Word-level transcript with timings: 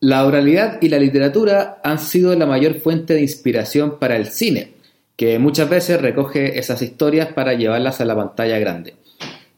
La 0.00 0.24
oralidad 0.24 0.78
y 0.80 0.90
la 0.90 0.98
literatura 0.98 1.80
han 1.82 1.98
sido 1.98 2.32
la 2.36 2.46
mayor 2.46 2.74
fuente 2.74 3.14
de 3.14 3.22
inspiración 3.22 3.98
para 3.98 4.16
el 4.16 4.26
cine, 4.26 4.74
que 5.16 5.40
muchas 5.40 5.68
veces 5.68 6.00
recoge 6.00 6.60
esas 6.60 6.82
historias 6.82 7.32
para 7.32 7.54
llevarlas 7.54 8.00
a 8.00 8.04
la 8.04 8.14
pantalla 8.14 8.60
grande. 8.60 8.94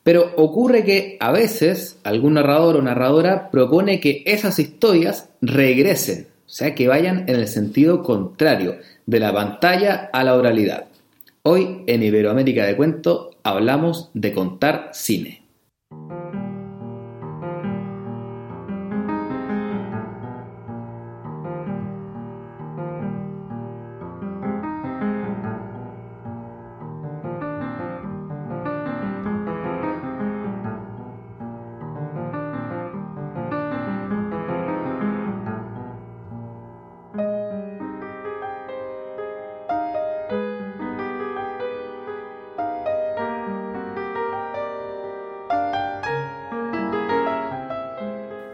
Pero 0.03 0.33
ocurre 0.37 0.83
que 0.83 1.19
a 1.21 1.31
veces 1.31 1.99
algún 2.05 2.35
narrador 2.35 2.77
o 2.77 2.83
narradora 2.83 3.51
propone 3.51 4.01
que 4.01 4.23
esas 4.25 4.59
historias 4.59 5.29
regresen, 5.42 6.29
o 6.47 6.49
sea, 6.49 6.75
que 6.75 6.88
vayan 6.88 7.29
en 7.29 7.37
el 7.37 7.47
sentido 7.47 8.03
contrario, 8.03 8.79
de 9.04 9.21
la 9.21 9.35
pantalla 9.35 10.09
a 10.11 10.25
la 10.25 10.37
oralidad. 10.37 10.87
Hoy 11.43 11.83
en 11.87 12.03
Iberoamérica 12.03 12.65
de 12.65 12.77
Cuento 12.77 13.33
hablamos 13.43 14.09
de 14.15 14.33
contar 14.33 14.88
cine. 14.95 15.40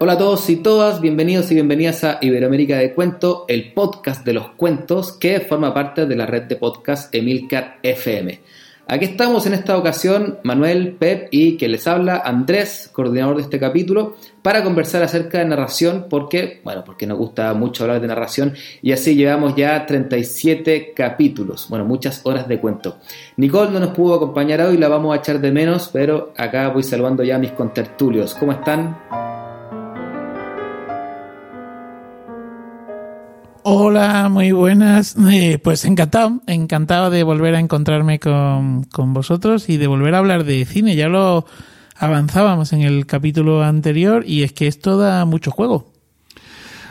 Hola 0.06 0.12
a 0.12 0.18
todos 0.18 0.48
y 0.50 0.54
todas, 0.54 1.00
bienvenidos 1.00 1.50
y 1.50 1.54
bienvenidas 1.54 2.04
a 2.04 2.18
Iberoamérica 2.20 2.76
de 2.78 2.94
Cuento, 2.94 3.44
el 3.48 3.72
podcast 3.72 4.24
de 4.24 4.34
los 4.34 4.50
cuentos 4.50 5.10
que 5.10 5.40
forma 5.40 5.74
parte 5.74 6.06
de 6.06 6.14
la 6.14 6.26
red 6.26 6.44
de 6.44 6.54
podcast 6.54 7.12
Emilcar 7.12 7.80
FM. 7.82 8.40
Aquí 8.86 9.06
estamos 9.06 9.46
en 9.46 9.54
esta 9.54 9.76
ocasión, 9.76 10.38
Manuel, 10.44 10.92
Pep 10.92 11.26
y 11.32 11.56
que 11.56 11.66
les 11.66 11.88
habla 11.88 12.22
Andrés, 12.24 12.88
coordinador 12.92 13.34
de 13.34 13.42
este 13.42 13.58
capítulo, 13.58 14.14
para 14.42 14.62
conversar 14.62 15.02
acerca 15.02 15.38
de 15.38 15.46
narración, 15.46 16.06
porque, 16.08 16.60
bueno, 16.62 16.84
porque 16.84 17.08
nos 17.08 17.18
gusta 17.18 17.52
mucho 17.54 17.82
hablar 17.82 18.00
de 18.00 18.06
narración 18.06 18.54
y 18.82 18.92
así 18.92 19.16
llevamos 19.16 19.56
ya 19.56 19.86
37 19.86 20.92
capítulos, 20.94 21.66
bueno, 21.68 21.84
muchas 21.84 22.20
horas 22.22 22.46
de 22.46 22.60
cuento. 22.60 22.98
Nicole 23.38 23.72
no 23.72 23.80
nos 23.80 23.90
pudo 23.90 24.14
acompañar 24.14 24.60
hoy, 24.60 24.76
la 24.76 24.86
vamos 24.86 25.16
a 25.16 25.18
echar 25.18 25.40
de 25.40 25.50
menos, 25.50 25.90
pero 25.92 26.32
acá 26.36 26.68
voy 26.68 26.84
saludando 26.84 27.24
ya 27.24 27.34
a 27.34 27.40
mis 27.40 27.50
contertulios. 27.50 28.36
¿Cómo 28.36 28.52
están? 28.52 29.25
Hola, 33.68 34.28
muy 34.28 34.52
buenas. 34.52 35.16
Eh, 35.28 35.58
pues 35.58 35.84
encantado, 35.84 36.40
encantado 36.46 37.10
de 37.10 37.24
volver 37.24 37.56
a 37.56 37.58
encontrarme 37.58 38.20
con, 38.20 38.84
con, 38.84 39.12
vosotros 39.12 39.68
y 39.68 39.76
de 39.76 39.88
volver 39.88 40.14
a 40.14 40.18
hablar 40.18 40.44
de 40.44 40.64
cine. 40.66 40.94
Ya 40.94 41.08
lo 41.08 41.46
avanzábamos 41.96 42.72
en 42.72 42.82
el 42.82 43.06
capítulo 43.06 43.64
anterior 43.64 44.22
y 44.24 44.44
es 44.44 44.52
que 44.52 44.68
esto 44.68 44.98
da 44.98 45.24
mucho 45.24 45.50
juego. 45.50 45.92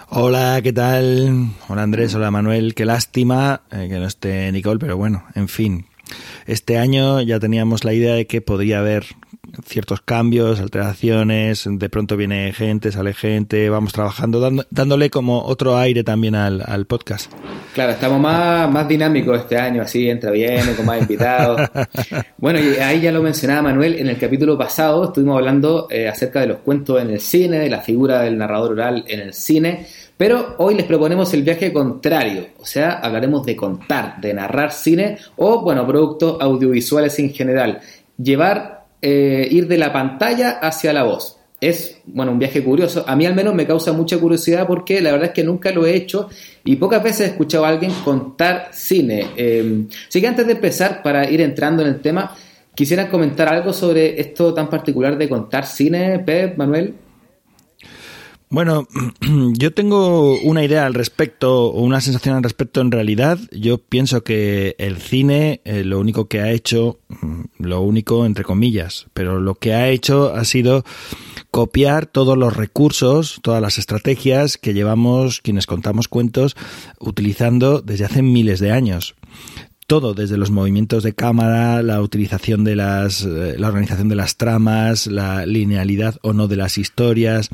Hola, 0.10 0.60
¿qué 0.62 0.74
tal? 0.74 1.48
Hola 1.70 1.84
Andrés, 1.84 2.14
hola 2.14 2.30
Manuel. 2.30 2.76
Qué 2.76 2.84
lástima 2.84 3.62
eh, 3.72 3.88
que 3.90 3.98
no 3.98 4.06
esté 4.06 4.52
Nicole, 4.52 4.78
pero 4.78 4.98
bueno, 4.98 5.24
en 5.34 5.48
fin. 5.48 5.86
Este 6.46 6.78
año 6.78 7.22
ya 7.22 7.40
teníamos 7.40 7.84
la 7.84 7.94
idea 7.94 8.16
de 8.16 8.28
que 8.28 8.42
podría 8.42 8.80
haber 8.80 9.06
ciertos 9.66 10.02
cambios, 10.02 10.60
alteraciones, 10.60 11.66
de 11.68 11.90
pronto 11.90 12.18
viene 12.18 12.52
gente, 12.54 12.92
sale 12.92 13.14
gente, 13.14 13.70
vamos 13.70 13.94
trabajando, 13.94 14.66
dándole 14.70 15.10
como 15.10 15.44
otro 15.44 15.78
aire 15.78 16.04
también 16.04 16.36
al, 16.36 16.86
podcast. 16.86 17.32
Claro, 17.74 17.94
estamos 17.94 18.20
más, 18.20 18.70
más 18.70 18.88
dinámicos 18.88 19.40
este 19.40 19.58
año, 19.58 19.82
así 19.82 20.10
entra 20.10 20.32
bien, 20.32 20.62
con 20.76 20.86
más 20.86 21.02
invitados. 21.02 21.70
bueno, 22.38 22.60
y 22.60 22.76
ahí 22.78 23.02
ya 23.02 23.12
lo 23.12 23.22
mencionaba 23.22 23.64
Manuel, 23.64 23.96
en 23.96 24.08
el 24.08 24.18
capítulo 24.18 24.58
pasado 24.58 25.06
estuvimos 25.06 25.38
hablando 25.38 25.88
eh, 25.90 26.08
acerca 26.08 26.42
de 26.42 26.48
los 26.48 26.58
cuentos 26.60 27.02
en 27.02 27.12
el 27.12 27.20
cine, 27.20 27.60
de 27.60 27.70
la 27.70 27.82
figura 27.82 28.22
del 28.22 28.38
narrador 28.38 28.74
oral 28.74 29.04
en 29.08 29.20
el 29.20 29.34
cine. 29.34 29.88
Pero 30.18 30.56
hoy 30.60 30.76
les 30.76 30.86
proponemos 30.86 31.34
el 31.34 31.44
viaje 31.44 31.74
contrario, 31.74 32.48
o 32.60 32.66
sea, 32.66 33.00
hablaremos 33.00 33.46
de 33.46 33.56
contar, 33.56 34.22
de 34.22 34.34
narrar 34.34 34.72
cine 34.72 35.18
o, 35.36 35.62
bueno, 35.62 35.86
productos 35.86 36.38
audiovisuales 36.40 37.20
en 37.20 37.34
general. 37.34 37.82
Llevar 38.18 38.86
eh, 39.02 39.48
ir 39.52 39.68
de 39.68 39.78
la 39.78 39.92
pantalla 39.92 40.52
hacia 40.62 40.94
la 40.94 41.04
voz. 41.04 41.38
Es, 41.60 42.00
bueno, 42.06 42.32
un 42.32 42.40
viaje 42.40 42.64
curioso. 42.64 43.04
A 43.08 43.16
mí 43.16 43.26
al 43.26 43.36
menos 43.36 43.54
me 43.54 43.68
causa 43.68 43.92
mucha 43.92 44.18
curiosidad 44.18 44.66
porque 44.66 45.02
la 45.02 45.12
verdad 45.12 45.28
es 45.28 45.34
que 45.34 45.44
nunca 45.44 45.72
lo 45.72 45.86
he 45.86 45.96
hecho 45.96 46.30
y 46.64 46.76
pocas 46.78 47.04
veces 47.04 47.22
he 47.22 47.30
escuchado 47.32 47.66
a 47.66 47.70
alguien 47.70 47.92
contar 48.04 48.70
cine. 48.72 49.28
Eh, 49.36 49.86
así 50.08 50.22
que 50.22 50.28
antes 50.28 50.48
de 50.48 50.54
empezar, 50.54 51.04
para 51.04 51.30
ir 51.30 51.42
entrando 51.42 51.84
en 51.84 51.90
el 51.90 52.02
tema, 52.02 52.36
quisiera 52.74 53.10
comentar 53.10 53.48
algo 53.48 53.74
sobre 53.74 54.20
esto 54.20 54.54
tan 54.54 54.70
particular 54.70 55.18
de 55.18 55.30
contar 55.30 55.66
cine, 55.66 56.20
Pep, 56.20 56.58
Manuel. 56.58 56.94
Bueno, 58.50 58.88
yo 59.54 59.74
tengo 59.74 60.40
una 60.42 60.64
idea 60.64 60.86
al 60.86 60.94
respecto, 60.94 61.66
o 61.66 61.82
una 61.82 62.00
sensación 62.02 62.36
al 62.36 62.44
respecto 62.44 62.82
en 62.82 62.92
realidad. 62.92 63.40
Yo 63.52 63.80
pienso 63.80 64.24
que 64.24 64.76
el 64.78 64.98
cine 64.98 65.62
eh, 65.66 65.84
lo 65.84 66.00
único 66.00 66.28
que 66.28 66.42
ha 66.42 66.52
hecho, 66.52 67.00
mm, 67.10 67.42
lo 67.60 67.82
único 67.82 68.26
entre 68.26 68.44
comillas, 68.44 69.08
pero 69.14 69.40
lo 69.40 69.56
que 69.56 69.74
ha 69.74 69.90
hecho 69.90 70.34
ha 70.34 70.46
sido 70.46 70.86
copiar 71.50 72.06
todos 72.06 72.38
los 72.38 72.56
recursos, 72.56 73.40
todas 73.42 73.62
las 73.62 73.78
estrategias 73.78 74.58
que 74.58 74.74
llevamos 74.74 75.42
quienes 75.42 75.66
contamos 75.66 76.08
cuentos 76.08 76.56
utilizando 77.00 77.82
desde 77.82 78.06
hace 78.06 78.22
miles 78.22 78.60
de 78.60 78.72
años 78.72 79.16
todo, 79.88 80.14
desde 80.14 80.38
los 80.38 80.50
movimientos 80.50 81.04
de 81.04 81.14
cámara, 81.14 81.84
la 81.84 82.02
utilización 82.02 82.64
de 82.64 82.76
las, 82.76 83.24
eh, 83.24 83.56
la 83.58 83.68
organización 83.68 84.10
de 84.10 84.16
las 84.16 84.36
tramas, 84.36 85.08
la 85.08 85.46
linealidad 85.46 86.16
o 86.22 86.34
no 86.34 86.48
de 86.48 86.56
las 86.56 86.78
historias. 86.78 87.50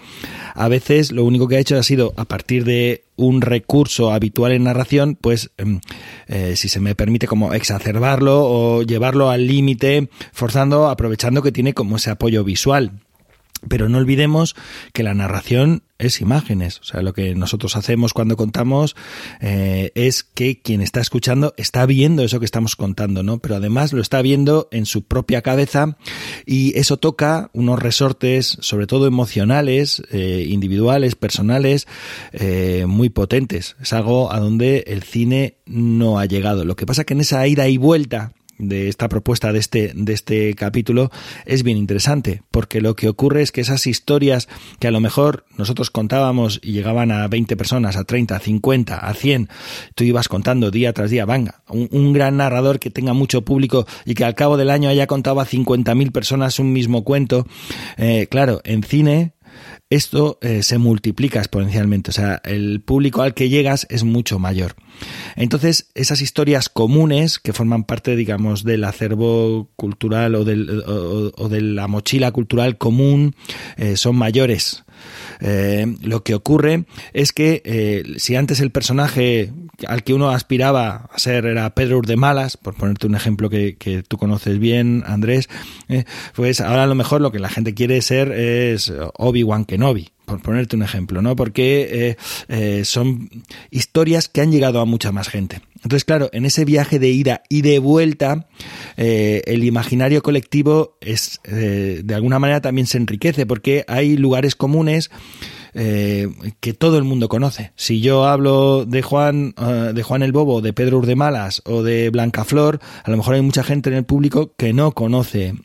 A 0.56 0.68
veces 0.70 1.12
lo 1.12 1.26
único 1.26 1.48
que 1.48 1.58
ha 1.58 1.60
hecho 1.60 1.78
ha 1.78 1.84
sido, 1.84 2.14
a 2.16 2.26
partir 2.26 2.64
de 2.64 3.04
un 3.18 3.42
recurso 3.42 4.12
habitual 4.12 4.54
en 4.54 4.64
narración, 4.64 5.18
pues, 5.20 5.52
em, 5.58 5.82
eh, 6.28 6.56
si 6.56 6.70
se 6.70 6.80
me 6.80 6.96
permite, 6.96 7.28
como 7.28 7.54
exacerbarlo 7.54 8.44
o 8.44 8.82
llevarlo 8.84 9.30
al 9.30 9.46
límite, 9.48 10.10
forzando, 10.32 10.90
aprovechando 10.90 11.42
que 11.42 11.52
tiene 11.52 11.74
como 11.74 11.98
ese 11.98 12.12
apoyo 12.12 12.44
visual. 12.44 12.92
Pero 13.68 13.90
no 13.90 13.98
olvidemos 13.98 14.56
que 14.94 15.04
la 15.04 15.14
narración 15.14 15.84
es 16.02 16.20
imágenes. 16.20 16.80
O 16.80 16.84
sea, 16.84 17.02
lo 17.02 17.14
que 17.14 17.36
nosotros 17.36 17.76
hacemos 17.76 18.14
cuando 18.14 18.36
contamos 18.36 18.96
eh, 19.40 19.92
es 19.96 20.24
que 20.24 20.60
quien 20.60 20.82
está 20.82 21.00
escuchando 21.00 21.54
está 21.58 21.86
viendo 21.86 22.24
eso 22.24 22.40
que 22.40 22.46
estamos 22.46 22.76
contando, 22.76 23.24
¿no? 23.24 23.38
Pero 23.40 23.56
además 23.56 23.94
lo 23.94 24.02
está 24.02 24.22
viendo 24.22 24.68
en 24.72 24.86
su 24.86 25.04
propia 25.04 25.42
cabeza 25.42 25.98
y 26.46 26.78
eso 26.78 26.98
toca 26.98 27.50
unos 27.54 27.80
resortes, 27.80 28.58
sobre 28.62 28.88
todo 28.88 29.08
emocionales, 29.08 30.02
eh, 30.12 30.46
individuales, 30.50 31.16
personales, 31.16 31.88
eh, 32.34 32.86
muy 32.88 33.10
potentes. 33.10 33.76
Es 33.82 33.94
algo 33.94 34.34
a 34.34 34.40
donde 34.40 34.84
el 34.88 35.04
cine 35.04 35.58
no 35.66 36.20
ha 36.20 36.26
llegado. 36.26 36.66
Lo 36.66 36.76
que 36.76 36.86
pasa 36.86 37.04
que 37.04 37.14
en 37.14 37.22
esa 37.22 37.48
ida 37.48 37.68
y 37.68 37.78
vuelta 37.78 38.34
de 38.62 38.88
esta 38.88 39.10
propuesta 39.10 39.52
de 39.52 39.60
este, 39.60 39.92
de 39.96 40.14
este 40.14 40.54
capítulo 40.56 41.12
es 41.46 41.64
bien 41.64 41.78
interesante, 41.78 42.44
porque 42.52 42.82
lo 42.82 42.96
que 42.96 43.10
ocurre 43.10 43.42
es 43.42 43.52
que 43.52 43.62
esas 43.62 43.88
historias 43.88 44.48
que 44.80 44.88
a 44.88 44.92
lo 44.92 45.00
mejor 45.00 45.46
nosotros 45.58 45.90
contábamos 45.90 46.60
y 46.64 46.72
llegaban 46.72 47.12
a 47.12 47.28
20 47.28 47.58
personas, 47.58 47.98
a 47.98 48.04
30, 48.04 48.36
a 48.36 48.40
50, 48.40 48.98
a 48.98 49.14
100, 49.14 49.50
tú 49.96 50.04
ibas 50.04 50.28
contando 50.28 50.72
día 50.72 50.94
tras 50.94 51.10
día, 51.10 51.26
venga, 51.26 51.64
un, 51.68 52.14
gran 52.14 52.38
narrador 52.38 52.80
que 52.80 52.90
tenga 52.90 53.14
mucho 53.14 53.44
público 53.44 53.86
y 54.06 54.14
que 54.14 54.26
al 54.26 54.36
cabo 54.36 54.58
del 54.58 54.70
año 54.70 54.90
haya 54.90 55.08
contado 55.08 55.40
a 55.40 55.46
50.000 55.46 56.12
personas 56.12 56.60
un 56.60 56.74
mismo 56.74 57.04
cuento, 57.04 57.48
eh, 57.98 58.28
claro, 58.30 58.62
en 58.64 58.84
cine 58.84 59.34
esto 59.90 60.40
eh, 60.42 60.64
se 60.64 60.78
multiplica 60.78 61.40
exponencialmente, 61.40 62.12
o 62.12 62.14
sea, 62.14 62.42
el 62.46 62.82
público 62.82 63.22
al 63.22 63.34
que 63.34 63.50
llegas 63.50 63.86
es 63.90 64.04
mucho 64.04 64.40
mayor. 64.40 64.76
Entonces, 65.36 65.90
esas 65.96 66.22
historias 66.22 66.70
comunes 66.70 67.40
que 67.40 67.54
forman 67.54 67.84
parte, 67.84 68.16
digamos, 68.16 68.64
del 68.64 68.84
acervo 68.84 69.70
cultural 69.76 70.36
o, 70.36 70.44
de 70.46 71.62
la 71.62 71.88
mochila 71.88 72.32
cultural 72.32 72.78
común 72.78 73.36
eh, 73.78 73.98
son 73.98 74.16
mayores. 74.16 74.84
Eh, 75.40 75.96
lo 76.04 76.24
que 76.24 76.36
ocurre 76.36 76.86
es 77.14 77.32
que 77.32 77.64
eh, 77.66 78.04
si 78.18 78.36
antes 78.36 78.60
el 78.60 78.72
personaje 78.72 79.52
al 79.88 80.04
que 80.04 80.14
uno 80.14 80.30
aspiraba 80.30 81.10
a 81.12 81.18
ser 81.18 81.48
era 81.48 81.74
Pedro 81.74 82.02
Malas, 82.16 82.58
por 82.58 82.76
ponerte 82.76 83.08
un 83.08 83.16
ejemplo 83.16 83.50
que, 83.50 83.78
que 83.78 84.04
tú 84.04 84.18
conoces 84.18 84.60
bien, 84.60 85.04
Andrés, 85.08 85.50
pues 86.36 86.62
ahora 86.62 86.84
a 86.84 86.88
lo 86.88 86.94
mejor 86.94 87.22
lo 87.22 87.32
que 87.32 87.40
la 87.40 87.50
gente 87.50 87.74
quiere 87.74 88.00
ser 88.04 88.32
es 88.32 88.94
Obi-Wan 89.18 89.66
Kenobi 89.66 90.12
por 90.32 90.42
ponerte 90.42 90.78
un 90.78 90.84
ejemplo, 90.84 91.22
¿no? 91.22 91.36
Porque 91.36 91.88
eh, 91.92 92.18
eh, 92.48 92.86
son 92.86 93.30
historias 93.70 94.30
que 94.30 94.42
han 94.42 94.52
llegado 94.52 94.80
a 94.80 94.86
mucha 94.86 95.12
más 95.12 95.28
gente. 95.28 95.62
Entonces, 95.84 96.06
claro, 96.06 96.30
en 96.32 96.46
ese 96.46 96.64
viaje 96.64 97.00
de 97.00 97.10
ida 97.10 97.42
y 97.50 97.64
de 97.64 97.80
vuelta, 97.80 98.48
eh, 98.98 99.42
el 99.46 99.64
imaginario 99.64 100.22
colectivo 100.22 100.98
es, 101.02 101.42
de 101.44 102.14
alguna 102.14 102.38
manera 102.40 102.62
también 102.62 102.88
se 102.88 102.98
enriquece, 102.98 103.46
porque 103.46 103.84
hay 103.88 104.16
lugares 104.16 104.56
comunes 104.56 105.10
eh, 105.74 106.30
que 106.60 106.74
todo 106.74 106.98
el 106.98 107.04
mundo 107.04 107.30
conoce. 107.30 107.72
Si 107.76 108.02
yo 108.02 108.26
hablo 108.26 108.86
de 108.86 109.02
Juan, 109.02 109.54
eh, 109.58 109.92
de 109.94 110.04
Juan 110.04 110.22
el 110.22 110.34
Bobo, 110.34 110.62
de 110.62 110.74
Pedro 110.74 110.98
Urdemalas 110.98 111.62
o 111.66 111.82
de 111.82 112.10
Blanca 112.10 112.44
Flor, 112.44 112.80
a 113.04 113.10
lo 113.10 113.16
mejor 113.16 113.36
hay 113.36 113.42
mucha 113.42 113.64
gente 113.64 113.90
en 113.90 113.96
el 113.96 114.04
público 114.04 114.54
que 114.58 114.74
no 114.74 114.92
conoce 114.92 115.56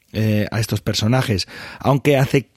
a 0.51 0.61
estos 0.61 0.81
personajes, 0.81 1.47
aunque 1.79 2.17
hace 2.17 2.49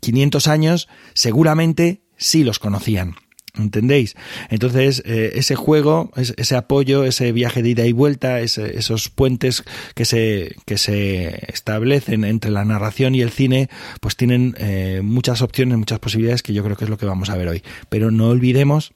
500 0.00 0.48
años 0.48 0.88
seguramente 1.14 2.02
sí 2.16 2.44
los 2.44 2.58
conocían. 2.58 3.16
¿Entendéis? 3.56 4.14
Entonces, 4.50 5.02
eh, 5.04 5.32
ese 5.34 5.56
juego, 5.56 6.12
ese 6.14 6.54
apoyo, 6.54 7.04
ese 7.04 7.32
viaje 7.32 7.62
de 7.62 7.70
ida 7.70 7.86
y 7.86 7.92
vuelta, 7.92 8.40
esos 8.40 9.08
puentes 9.08 9.64
que 9.94 10.04
se, 10.04 10.54
que 10.64 10.78
se 10.78 11.50
establecen 11.52 12.24
entre 12.24 12.50
la 12.50 12.64
narración 12.64 13.14
y 13.14 13.22
el 13.22 13.30
cine, 13.30 13.68
pues 14.00 14.16
tienen 14.16 14.54
eh, 14.58 15.00
muchas 15.02 15.42
opciones, 15.42 15.76
muchas 15.76 15.98
posibilidades 15.98 16.42
que 16.42 16.52
yo 16.52 16.62
creo 16.62 16.76
que 16.76 16.84
es 16.84 16.90
lo 16.90 16.98
que 16.98 17.06
vamos 17.06 17.30
a 17.30 17.36
ver 17.36 17.48
hoy. 17.48 17.62
Pero 17.88 18.10
no 18.10 18.28
olvidemos 18.28 18.92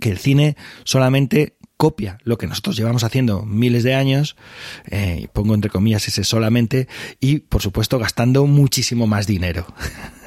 que 0.00 0.10
el 0.10 0.18
cine 0.18 0.56
solamente 0.84 1.54
copia 1.78 2.18
lo 2.24 2.36
que 2.36 2.46
nosotros 2.46 2.76
llevamos 2.76 3.04
haciendo 3.04 3.46
miles 3.46 3.84
de 3.84 3.94
años, 3.94 4.36
eh, 4.90 5.28
pongo 5.32 5.54
entre 5.54 5.70
comillas 5.70 6.06
ese 6.08 6.24
solamente, 6.24 6.88
y 7.20 7.38
por 7.38 7.62
supuesto 7.62 7.98
gastando 7.98 8.46
muchísimo 8.46 9.06
más 9.06 9.26
dinero. 9.26 9.66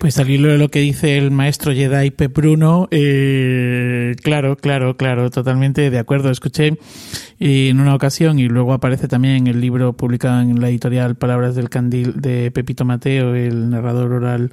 Pues 0.00 0.16
al 0.16 0.30
hilo 0.30 0.48
de 0.48 0.56
lo 0.56 0.70
que 0.70 0.80
dice 0.80 1.18
el 1.18 1.30
maestro 1.30 1.74
Jedi 1.74 2.10
Pep 2.10 2.34
Bruno, 2.34 2.88
eh, 2.90 3.99
claro, 4.16 4.56
claro, 4.56 4.96
claro, 4.96 5.30
totalmente 5.30 5.90
de 5.90 5.98
acuerdo. 5.98 6.30
Escuché 6.30 6.78
en 7.38 7.80
una 7.80 7.94
ocasión 7.94 8.38
y 8.38 8.48
luego 8.48 8.72
aparece 8.72 9.08
también 9.08 9.34
en 9.34 9.46
el 9.46 9.60
libro 9.60 9.92
publicado 9.94 10.40
en 10.40 10.60
la 10.60 10.68
editorial 10.68 11.16
Palabras 11.16 11.54
del 11.54 11.70
Candil 11.70 12.20
de 12.20 12.50
Pepito 12.50 12.84
Mateo, 12.84 13.34
el 13.34 13.70
narrador 13.70 14.12
oral 14.12 14.50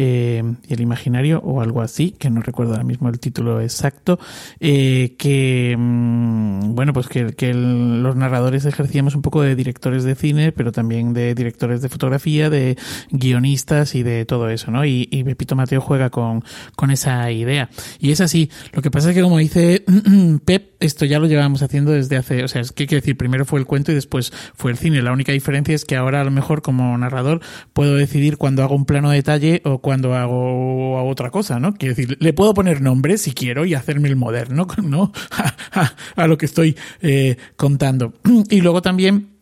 eh, 0.00 0.44
el 0.68 0.80
imaginario 0.80 1.40
o 1.40 1.60
algo 1.60 1.82
así, 1.82 2.12
que 2.12 2.30
no 2.30 2.40
recuerdo 2.40 2.74
ahora 2.74 2.84
mismo 2.84 3.08
el 3.08 3.18
título 3.18 3.60
exacto, 3.60 4.20
eh, 4.60 5.16
que 5.18 5.74
mm, 5.76 6.74
bueno, 6.76 6.92
pues 6.92 7.08
que, 7.08 7.52
los 7.52 8.14
narradores 8.14 8.64
ejercíamos 8.64 9.16
un 9.16 9.22
poco 9.22 9.42
de 9.42 9.56
directores 9.56 10.04
de 10.04 10.14
cine, 10.14 10.52
pero 10.52 10.70
también 10.70 11.14
de 11.14 11.34
directores 11.34 11.82
de 11.82 11.88
fotografía, 11.88 12.48
de 12.48 12.76
guionistas 13.10 13.96
y 13.96 14.04
de 14.04 14.24
todo 14.24 14.48
eso, 14.50 14.70
¿no? 14.70 14.84
Y, 14.84 15.08
y 15.10 15.24
Pepito 15.24 15.56
Mateo 15.56 15.80
juega 15.80 16.10
con, 16.10 16.44
con 16.76 16.92
esa 16.92 17.32
idea. 17.32 17.68
Y 17.98 18.12
es 18.12 18.20
así. 18.20 18.50
Lo 18.72 18.82
que 18.82 18.87
pasa 18.90 19.10
es 19.10 19.16
que 19.16 19.22
como 19.22 19.38
dice 19.38 19.84
Pep, 20.44 20.74
esto 20.80 21.04
ya 21.04 21.18
lo 21.18 21.26
llevábamos 21.26 21.62
haciendo 21.62 21.92
desde 21.92 22.16
hace, 22.16 22.44
o 22.44 22.48
sea, 22.48 22.60
es 22.60 22.72
que 22.72 22.86
quiere 22.86 23.00
decir, 23.00 23.16
primero 23.16 23.44
fue 23.44 23.58
el 23.60 23.66
cuento 23.66 23.92
y 23.92 23.94
después 23.94 24.32
fue 24.54 24.70
el 24.70 24.78
cine. 24.78 25.02
La 25.02 25.12
única 25.12 25.32
diferencia 25.32 25.74
es 25.74 25.84
que 25.84 25.96
ahora 25.96 26.20
a 26.20 26.24
lo 26.24 26.30
mejor 26.30 26.62
como 26.62 26.96
narrador 26.98 27.40
puedo 27.72 27.96
decidir 27.96 28.36
cuando 28.36 28.62
hago 28.62 28.74
un 28.74 28.84
plano 28.84 29.10
de 29.10 29.16
detalle 29.16 29.62
o 29.64 29.78
cuando 29.78 30.14
hago, 30.14 31.02
otra 31.08 31.30
cosa, 31.30 31.58
¿no? 31.58 31.74
Quiero 31.74 31.94
decir, 31.94 32.16
le 32.20 32.32
puedo 32.32 32.54
poner 32.54 32.80
nombre 32.80 33.18
si 33.18 33.32
quiero 33.32 33.64
y 33.64 33.74
hacerme 33.74 34.08
el 34.08 34.16
moderno, 34.16 34.66
¿no? 34.82 35.12
a, 36.16 36.26
lo 36.26 36.38
que 36.38 36.46
estoy 36.46 36.76
eh, 37.00 37.36
contando. 37.56 38.14
Y 38.50 38.60
luego 38.60 38.80
también 38.82 39.37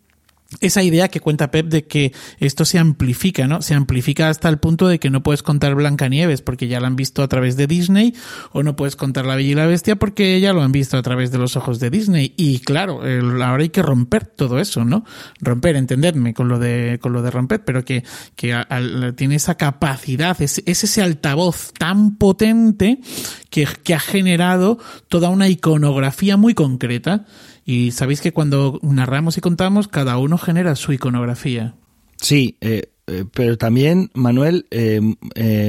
esa 0.61 0.83
idea 0.83 1.09
que 1.09 1.21
cuenta 1.21 1.51
Pep 1.51 1.67
de 1.67 1.87
que 1.87 2.13
esto 2.39 2.65
se 2.65 2.79
amplifica, 2.79 3.49
¿no? 3.49 3.63
Se 3.63 3.75
amplifica 3.75 4.29
hasta 4.29 4.49
el 4.49 4.59
punto 4.59 4.87
de 4.87 5.01
que 5.01 5.11
no 5.11 5.23
puedes 5.23 5.43
contar 5.43 5.75
Blancanieves 5.75 6.41
porque 6.41 6.69
ya 6.69 6.81
la 6.81 6.87
han 6.87 6.95
visto 6.95 7.23
a 7.23 7.29
través 7.29 7.57
de 7.57 7.67
Disney 7.67 8.15
o 8.53 8.63
no 8.63 8.77
puedes 8.77 8.95
contar 8.95 9.27
La 9.27 9.35
Bella 9.35 9.51
y 9.51 9.55
la 9.55 9.67
Bestia 9.67 9.97
porque 9.97 10.41
ya 10.41 10.53
lo 10.53 10.63
han 10.63 10.71
visto 10.71 10.97
a 10.97 11.03
través 11.03 11.33
de 11.33 11.39
los 11.39 11.57
ojos 11.57 11.81
de 11.81 11.91
Disney 11.91 12.33
y 12.37 12.61
claro, 12.61 13.01
ahora 13.03 13.63
hay 13.63 13.71
que 13.71 13.83
romper 13.83 14.25
todo 14.25 14.61
eso, 14.61 14.85
¿no? 14.85 15.05
Romper, 15.41 15.75
entendedme 15.75 16.33
con 16.33 16.49
lo 16.49 16.59
de 16.59 16.99
con 17.01 17.13
lo 17.13 17.23
de 17.23 17.31
romper, 17.31 17.65
pero 17.65 17.85
que 17.85 18.05
que 18.37 18.57
tiene 19.17 19.35
esa 19.35 19.57
capacidad, 19.57 20.41
es, 20.41 20.63
es 20.65 20.85
ese 20.85 21.03
altavoz 21.03 21.73
tan 21.77 22.17
potente 22.17 23.01
que, 23.51 23.67
que 23.83 23.95
ha 23.95 24.01
generado 24.01 24.79
toda 25.09 25.29
una 25.29 25.49
iconografía 25.49 26.37
muy 26.37 26.55
concreta 26.55 27.27
y 27.67 27.91
sabéis 27.91 28.21
que 28.21 28.33
cuando 28.33 28.79
narramos 28.83 29.37
y 29.37 29.41
contamos, 29.41 29.89
cada 29.89 30.17
uno 30.19 30.39
genera 30.39 30.77
su 30.77 30.93
iconografía. 30.93 31.75
Sí, 32.17 32.57
eh, 32.61 32.91
eh, 33.09 33.25
pero 33.35 33.59
también, 33.59 34.11
Manuel, 34.15 34.67
eh, 34.71 35.01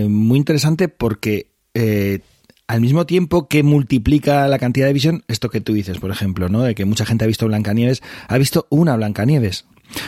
muy 0.07 0.37
interesante 0.37 0.89
porque 0.89 1.51
al 2.67 2.81
mismo 2.81 3.05
tiempo 3.05 3.47
que 3.47 3.63
multiplica 3.63 4.47
la 4.47 4.59
cantidad 4.59 4.87
de 4.87 4.93
visión, 4.93 5.23
esto 5.27 5.49
que 5.49 5.61
tú 5.61 5.73
dices, 5.73 5.99
por 5.99 6.11
ejemplo, 6.11 6.49
¿no? 6.49 6.61
De 6.61 6.75
que 6.75 6.85
mucha 6.85 7.05
gente 7.05 7.23
ha 7.23 7.27
visto 7.27 7.47
Blancanieves, 7.47 8.03
ha 8.27 8.37
visto 8.37 8.67
una 8.69 8.95
Blancanieves 8.95 9.65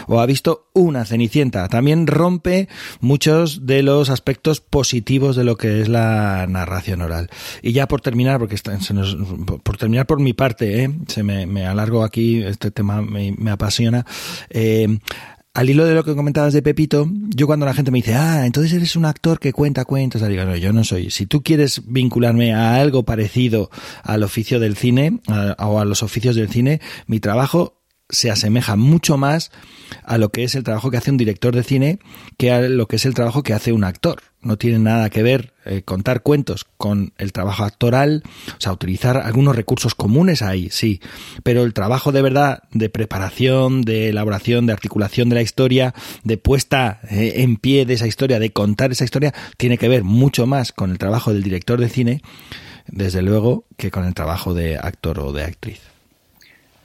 o 0.08 0.20
ha 0.20 0.26
visto 0.26 0.70
una 0.74 1.06
Cenicienta. 1.06 1.68
También 1.68 2.08
rompe 2.08 2.68
muchos 3.00 3.66
de 3.66 3.84
los 3.84 4.10
aspectos 4.10 4.62
positivos 4.62 5.36
de 5.36 5.44
lo 5.44 5.58
que 5.58 5.82
es 5.82 5.90
la 5.90 6.46
narración 6.48 7.02
oral. 7.02 7.30
Y 7.62 7.74
ya 7.74 7.88
por 7.88 8.02
terminar, 8.02 8.40
porque 8.40 8.58
por 9.64 9.78
terminar 9.78 10.06
por 10.06 10.20
mi 10.20 10.34
parte, 10.34 10.84
¿eh? 10.84 10.92
se 11.08 11.24
me, 11.24 11.46
me, 11.46 11.66
alargo 11.66 12.04
aquí, 12.04 12.42
este 12.44 12.72
tema 12.72 13.02
me, 13.02 13.34
me 13.38 13.52
apasiona. 13.52 14.06
Eh, 14.50 15.00
al 15.54 15.70
hilo 15.70 15.86
de 15.86 15.96
lo 15.96 16.04
que 16.04 16.16
comentabas 16.16 16.54
de 16.54 16.62
Pepito, 16.62 17.10
yo 17.36 17.48
cuando 17.48 17.66
la 17.66 17.74
gente 17.74 17.92
me 17.92 17.98
dice, 17.98 18.16
ah, 18.16 18.46
entonces 18.46 18.72
eres 18.72 18.96
un 18.96 19.06
actor 19.06 19.40
que 19.40 19.52
cuenta 19.52 19.84
cuentos, 19.84 20.26
digo, 20.28 20.46
no, 20.46 20.56
yo 20.56 20.72
no 20.72 20.84
soy. 20.84 21.10
Si 21.10 21.26
tú 21.26 21.42
quieres 21.42 21.82
vincularme 21.86 22.54
a 22.54 22.76
algo 22.76 23.04
parecido 23.04 23.72
al 24.04 24.24
oficio 24.24 24.60
del 24.60 24.78
cine 24.78 25.20
o 25.58 25.80
a 25.80 25.86
los 25.86 26.04
oficios 26.04 26.36
del 26.36 26.50
cine, 26.50 26.82
mi 27.08 27.20
trabajo 27.20 27.79
se 28.10 28.32
asemeja 28.32 28.76
mucho 28.76 29.18
más 29.18 29.52
a 30.04 30.18
lo 30.18 30.30
que 30.30 30.44
es 30.44 30.56
el 30.56 30.64
trabajo 30.64 30.92
que 30.92 30.98
hace 30.98 31.12
un 31.12 31.18
director 31.18 31.56
de 31.56 31.64
cine 31.64 32.00
que 32.38 32.52
a 32.52 32.62
lo 32.62 32.88
que 32.88 32.96
es 32.96 33.06
el 33.06 33.14
trabajo 33.14 33.44
que 33.44 33.54
hace 33.54 33.72
un 33.72 33.84
actor. 33.84 34.22
No 34.42 34.58
tiene 34.58 34.80
nada 34.80 35.10
que 35.10 35.22
ver 35.22 35.54
eh, 35.66 35.82
contar 35.84 36.24
cuentos 36.24 36.66
con 36.78 37.14
el 37.18 37.34
trabajo 37.34 37.66
actoral, 37.66 38.24
o 38.48 38.62
sea, 38.62 38.72
utilizar 38.72 39.18
algunos 39.18 39.56
recursos 39.56 39.96
comunes 39.96 40.42
ahí, 40.42 40.70
sí, 40.72 41.02
pero 41.44 41.64
el 41.64 41.74
trabajo 41.74 42.12
de 42.12 42.22
verdad 42.22 42.64
de 42.72 42.90
preparación, 42.90 43.82
de 43.82 44.10
elaboración, 44.10 44.66
de 44.66 44.74
articulación 44.74 45.28
de 45.30 45.36
la 45.36 45.42
historia, 45.42 45.94
de 46.24 46.38
puesta 46.38 47.02
eh, 47.10 47.34
en 47.38 47.58
pie 47.58 47.86
de 47.86 47.96
esa 47.96 48.08
historia, 48.08 48.40
de 48.40 48.54
contar 48.54 48.92
esa 48.92 49.04
historia, 49.04 49.34
tiene 49.58 49.78
que 49.78 49.90
ver 49.90 50.04
mucho 50.04 50.48
más 50.48 50.72
con 50.72 50.92
el 50.92 50.98
trabajo 50.98 51.34
del 51.34 51.44
director 51.44 51.80
de 51.80 51.90
cine, 51.90 52.22
desde 52.88 53.22
luego, 53.22 53.66
que 53.78 53.92
con 53.92 54.06
el 54.06 54.14
trabajo 54.14 54.54
de 54.54 54.78
actor 54.78 55.20
o 55.20 55.34
de 55.34 55.44
actriz. 55.44 55.80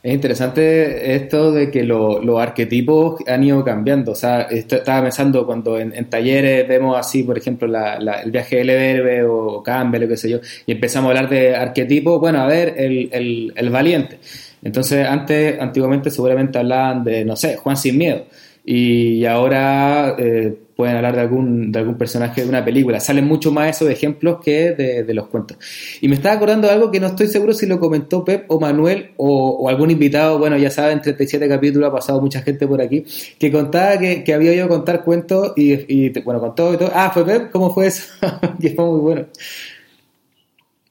Es 0.05 0.13
interesante 0.13 1.15
esto 1.15 1.51
de 1.51 1.71
que 1.71 1.83
los 1.83 2.39
arquetipos 2.39 3.23
han 3.27 3.43
ido 3.43 3.65
cambiando. 3.65 4.13
O 4.13 4.15
sea, 4.15 4.43
estaba 4.43 5.01
pensando 5.01 5.47
cuando 5.47 5.79
en, 5.79 6.11
talleres 6.11 6.69
vemos 6.69 6.99
así, 6.99 7.23
por 7.23 7.39
ejemplo, 7.39 7.67
el 7.67 8.31
viaje 8.31 8.57
del 8.57 8.67
verbe 8.67 9.25
o 9.25 9.63
Campbell 9.63 10.05
o 10.05 10.09
qué 10.09 10.19
sé 10.19 10.29
yo, 10.29 10.41
y 10.67 10.73
empezamos 10.73 11.09
a 11.09 11.11
hablar 11.13 11.31
de 11.31 11.57
arquetipos. 11.57 12.21
Bueno, 12.21 12.43
a 12.43 12.47
ver, 12.47 12.75
el, 12.77 13.51
el 13.57 13.71
valiente. 13.71 14.19
Entonces, 14.63 15.07
antes, 15.07 15.59
antiguamente 15.59 16.11
seguramente 16.11 16.59
hablaban 16.59 17.03
de, 17.03 17.25
no 17.25 17.35
sé, 17.35 17.57
Juan 17.57 17.79
sin 17.79 17.97
miedo 17.97 18.27
y 18.65 19.25
ahora 19.27 20.17
eh, 20.19 20.55
pueden 20.77 20.97
hablar 20.97 21.15
de 21.15 21.21
algún, 21.21 21.73
de 21.73 21.79
algún 21.79 21.97
personaje 21.97 22.43
de 22.43 22.49
una 22.49 22.65
película. 22.65 23.01
Salen 23.01 23.27
mucho 23.27 23.53
más 23.53 23.77
esos 23.77 23.89
ejemplos 23.89 24.39
que 24.43 24.73
de, 24.73 25.15
los 25.15 25.29
cuentos. 25.29 25.57
Y 26.01 26.09
me 26.09 26.17
estaba 26.17 26.35
acordando 26.35 26.67
de 26.67 26.75
algo 26.75 26.91
que 26.91 27.01
no 27.01 27.07
estoy 27.07 27.29
seguro 27.29 27.53
si 27.53 27.67
lo 27.67 27.79
comentó 27.79 28.25
Pep 28.25 28.47
o 28.49 28.59
Manuel 28.59 29.11
o, 29.17 29.69
algún 29.69 29.91
invitado, 29.91 30.39
bueno, 30.39 30.57
ya 30.57 30.71
saben, 30.71 31.01
37 31.01 31.49
capítulos, 31.49 31.89
ha 31.89 31.93
pasado 31.93 32.21
mucha 32.21 32.43
gente 32.43 32.67
por 32.67 32.81
aquí, 32.81 33.05
que 33.39 33.53
contaba 33.53 33.99
que, 33.99 34.35
había 34.35 34.53
ido 34.53 34.65
a 34.65 34.69
contar 34.69 35.05
cuentos 35.05 35.53
y, 35.57 35.73
y, 35.73 36.21
bueno, 36.21 36.41
contó 36.41 36.75
y 36.75 36.77
todo. 36.77 36.91
Ah, 36.93 37.11
fue 37.15 37.25
Pep, 37.25 37.51
¿cómo 37.51 37.73
fue 37.73 37.87
eso? 37.87 38.05
que 38.61 38.71
fue 38.71 38.85
muy 38.85 39.01
bueno. 39.01 39.27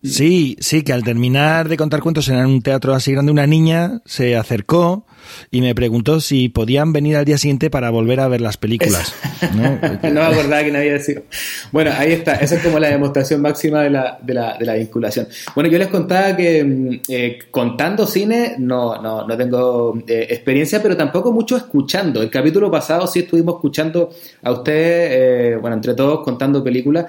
Sí, 0.04 0.58
sí, 0.60 0.84
que 0.84 0.92
al 0.92 1.04
terminar 1.04 1.70
de 1.70 1.78
contar 1.78 2.02
cuentos 2.02 2.28
en 2.28 2.36
un 2.46 2.62
teatro 2.62 2.94
así 2.94 3.14
grande, 3.14 3.32
una 3.32 3.48
niña 3.48 4.02
se 4.06 4.36
acercó 4.36 5.06
y 5.52 5.62
me 5.62 5.74
preguntó 5.74 6.20
si 6.20 6.50
podían 6.50 6.92
venir 6.94 7.16
al 7.16 7.26
día 7.26 7.38
siguiente 7.38 7.70
para 7.70 7.90
volver 7.90 8.20
a 8.20 8.28
ver 8.28 8.42
las 8.42 8.58
películas. 8.58 9.14
¿no? 9.56 9.80
me 9.82 10.22
acordaba 10.22 10.64
que 10.64 10.72
no 10.72 10.80
había 10.80 11.00
sido. 11.00 11.24
Bueno, 11.72 11.92
ahí 11.96 12.12
está, 12.12 12.34
esa 12.34 12.56
es 12.56 12.64
como 12.64 12.80
la 12.80 12.90
demostración 12.90 13.42
máxima 13.42 13.84
de 13.84 13.90
la, 13.90 14.20
de 14.22 14.34
la, 14.34 14.58
de 14.58 14.66
la 14.66 14.76
vinculación. 14.76 15.28
Bueno, 15.56 15.70
yo 15.70 15.78
les 15.78 15.88
contaba 15.88 16.36
que 16.36 16.64
mm, 16.64 17.00
eh, 17.08 17.40
contando 17.50 18.06
cine 18.06 18.56
no, 18.58 19.02
no, 19.02 19.26
no 19.26 19.38
tengo 19.38 20.04
eh, 20.08 20.28
experiencia, 20.30 20.82
pero 20.82 20.98
tampoco 20.98 21.32
mucho 21.32 21.56
escuchando. 21.58 22.22
El 22.22 22.30
capítulo 22.30 22.70
pasado 22.70 23.08
sí 23.08 23.20
estuvimos 23.20 23.56
escuchando 23.56 24.14
a 24.42 24.52
ustedes, 24.52 25.10
eh, 25.12 25.58
bueno, 25.62 25.78
entre 25.78 25.94
todos 25.94 26.24
contando 26.24 26.64
películas. 26.64 27.06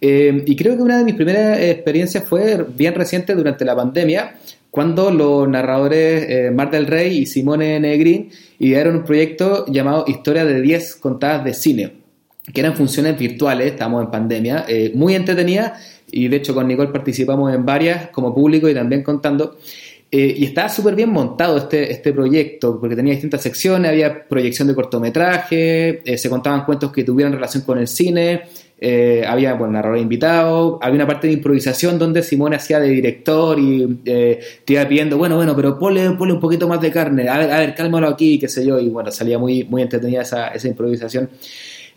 Eh, 0.00 0.44
y 0.46 0.56
creo 0.56 0.76
que 0.76 0.82
una 0.82 0.98
de 0.98 1.04
mis 1.04 1.14
primeras 1.14 1.58
experiencias 1.58 2.24
fue 2.24 2.64
bien 2.76 2.94
reciente 2.94 3.34
durante 3.34 3.64
la 3.64 3.74
pandemia, 3.74 4.36
cuando 4.70 5.10
los 5.10 5.48
narradores 5.48 6.26
eh, 6.28 6.50
Mar 6.50 6.70
del 6.70 6.86
Rey 6.86 7.18
y 7.18 7.26
Simone 7.26 7.80
Negrin 7.80 8.30
idearon 8.58 8.96
un 8.96 9.04
proyecto 9.04 9.66
llamado 9.66 10.04
Historia 10.06 10.44
de 10.44 10.60
10 10.60 10.96
contadas 10.96 11.44
de 11.44 11.54
cine, 11.54 11.92
que 12.52 12.60
eran 12.60 12.76
funciones 12.76 13.18
virtuales, 13.18 13.72
estamos 13.72 14.04
en 14.04 14.10
pandemia, 14.10 14.66
eh, 14.68 14.92
muy 14.94 15.14
entretenida 15.14 15.78
y 16.10 16.28
de 16.28 16.36
hecho 16.36 16.54
con 16.54 16.68
Nicole 16.68 16.90
participamos 16.90 17.52
en 17.52 17.66
varias 17.66 18.08
como 18.08 18.34
público 18.34 18.68
y 18.68 18.74
también 18.74 19.02
contando. 19.02 19.58
y 20.10 20.42
estaba 20.42 20.70
súper 20.70 20.94
bien 20.94 21.10
montado 21.10 21.58
este, 21.58 21.92
este 21.92 22.14
proyecto, 22.14 22.80
porque 22.80 22.96
tenía 22.96 23.12
distintas 23.12 23.42
secciones, 23.42 23.90
había 23.90 24.26
proyección 24.26 24.66
de 24.66 24.74
cortometraje, 24.74 26.02
se 26.16 26.30
contaban 26.30 26.64
cuentos 26.64 26.92
que 26.92 27.04
tuvieran 27.04 27.34
relación 27.34 27.62
con 27.62 27.78
el 27.78 27.86
cine, 27.86 28.44
eh, 28.80 29.24
había 29.26 29.54
bueno, 29.54 29.72
narrador 29.72 29.98
invitado, 29.98 30.78
había 30.80 30.94
una 30.94 31.06
parte 31.06 31.26
de 31.26 31.32
improvisación 31.32 31.98
donde 31.98 32.22
Simone 32.22 32.56
hacía 32.56 32.78
de 32.78 32.88
director 32.88 33.58
y 33.58 34.00
eh, 34.04 34.38
te 34.64 34.74
iba 34.74 34.86
pidiendo, 34.86 35.18
bueno, 35.18 35.36
bueno, 35.36 35.56
pero 35.56 35.78
ponle, 35.78 36.08
un 36.08 36.40
poquito 36.40 36.68
más 36.68 36.80
de 36.80 36.92
carne, 36.92 37.28
a 37.28 37.38
ver, 37.38 37.50
a 37.50 37.58
ver, 37.58 37.74
cálmalo 37.74 38.06
aquí, 38.06 38.38
qué 38.38 38.48
sé 38.48 38.64
yo, 38.64 38.78
y 38.78 38.88
bueno, 38.88 39.10
salía 39.10 39.38
muy, 39.38 39.64
muy 39.64 39.82
entretenida 39.82 40.22
esa, 40.22 40.48
esa 40.48 40.68
improvisación. 40.68 41.28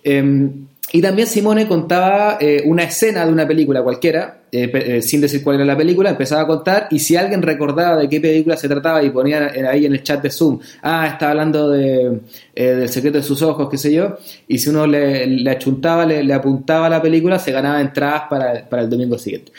Em, 0.03 0.67
y 0.91 1.01
también 1.01 1.27
Simone 1.27 1.67
contaba 1.67 2.37
eh, 2.41 2.63
una 2.65 2.83
escena 2.83 3.25
de 3.25 3.31
una 3.31 3.47
película 3.47 3.83
cualquiera, 3.83 4.40
eh, 4.51 4.69
eh, 4.73 5.01
sin 5.01 5.21
decir 5.21 5.43
cuál 5.43 5.57
era 5.57 5.65
la 5.65 5.77
película, 5.77 6.09
empezaba 6.09 6.41
a 6.41 6.47
contar 6.47 6.87
y 6.91 6.99
si 6.99 7.15
alguien 7.15 7.41
recordaba 7.41 7.97
de 7.97 8.09
qué 8.09 8.19
película 8.19 8.57
se 8.57 8.67
trataba 8.67 9.01
y 9.03 9.09
ponía 9.09 9.51
ahí 9.69 9.85
en 9.85 9.93
el 9.93 10.03
chat 10.03 10.21
de 10.21 10.29
Zoom, 10.29 10.59
ah, 10.81 11.07
estaba 11.07 11.31
hablando 11.31 11.69
de, 11.69 12.19
del 12.53 12.89
secreto 12.89 13.17
de 13.17 13.23
sus 13.23 13.41
ojos, 13.41 13.69
qué 13.69 13.77
sé 13.77 13.93
yo, 13.93 14.17
y 14.47 14.57
si 14.57 14.69
uno 14.69 14.85
le, 14.87 15.25
le 15.25 15.49
achuntaba, 15.51 16.05
le, 16.05 16.33
apuntaba 16.33 16.87
a 16.87 16.89
la 16.89 17.01
película, 17.01 17.39
se 17.39 17.51
ganaba 17.51 17.81
entradas 17.81 18.23
para, 18.29 18.69
para 18.69 18.81
el 18.83 18.89
domingo 18.89 19.17
siguiente. 19.17 19.51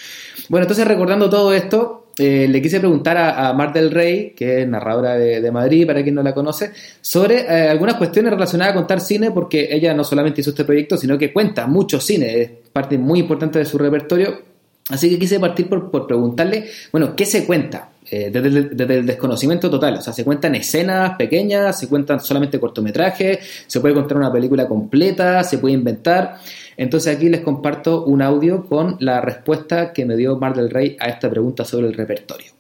Bueno, 0.49 0.65
entonces 0.65 0.87
recordando 0.87 1.31
todo 1.31 1.53
esto, 1.53 2.03
eh, 2.19 2.47
le 2.49 2.61
quise 2.61 2.79
preguntar 2.79 3.17
a, 3.17 3.53
Mar 3.55 3.73
del 3.73 3.91
Rey, 3.91 4.35
que 4.37 4.63
es 4.63 4.69
narradora 4.69 5.15
de, 5.15 5.51
Madrid, 5.51 5.87
para 5.87 6.03
quien 6.03 6.15
no 6.15 6.23
la 6.23 6.35
conoce, 6.35 6.73
sobre 7.01 7.41
eh, 7.41 7.69
algunas 7.69 7.97
cuestiones 7.97 8.33
relacionadas 8.33 8.73
a 8.73 8.77
contar 8.77 9.01
cine, 9.01 9.31
porque 9.31 9.69
ella 9.71 9.95
no 9.95 10.05
solamente 10.05 10.41
hizo 10.41 10.51
este 10.51 10.65
proyecto, 10.65 10.97
sino 10.97 11.17
que 11.17 11.33
cuenta 11.33 11.67
mucho 11.67 12.01
cine, 12.01 12.43
es 12.43 12.51
parte 12.73 12.99
muy 12.99 13.21
importante 13.21 13.59
de 13.59 13.65
su 13.65 13.79
repertorio. 13.79 14.52
Así 14.89 15.09
que 15.09 15.19
quise 15.19 15.39
partir 15.39 15.69
por, 15.69 16.07
preguntarle, 16.07 16.69
bueno, 16.91 17.15
¿qué 17.15 17.25
se 17.25 17.47
cuenta? 17.47 17.91
Eh, 18.11 18.31
desde, 18.31 18.69
desde, 18.71 18.99
el 18.99 19.07
desconocimiento 19.07 19.71
total, 19.71 19.95
o 19.95 20.01
sea, 20.03 20.13
se 20.13 20.25
cuentan 20.25 20.55
escenas 20.55 21.17
pequeñas, 21.17 21.79
se 21.79 21.89
cuentan 21.89 22.21
solamente 22.21 22.59
cortometrajes, 22.59 23.39
se 23.67 23.81
puede 23.81 23.95
contar 23.95 24.17
una 24.19 24.33
película 24.33 24.69
completa, 24.69 25.43
se 25.45 25.59
puede 25.59 25.75
inventar. 25.75 26.37
Entonces 26.77 27.15
aquí 27.17 27.29
les 27.29 27.41
comparto 27.41 28.05
un 28.05 28.21
audio 28.23 28.67
con 28.67 28.97
la 29.01 29.21
respuesta 29.21 29.93
que 29.93 30.05
me 30.05 30.17
dio 30.17 30.37
Mar 30.37 30.55
del 30.55 30.71
Rey 30.71 30.97
a 30.99 31.09
esta 31.09 31.31
pregunta 31.31 31.65
sobre 31.65 31.87
el 31.87 31.95
repertorio. 31.95 32.53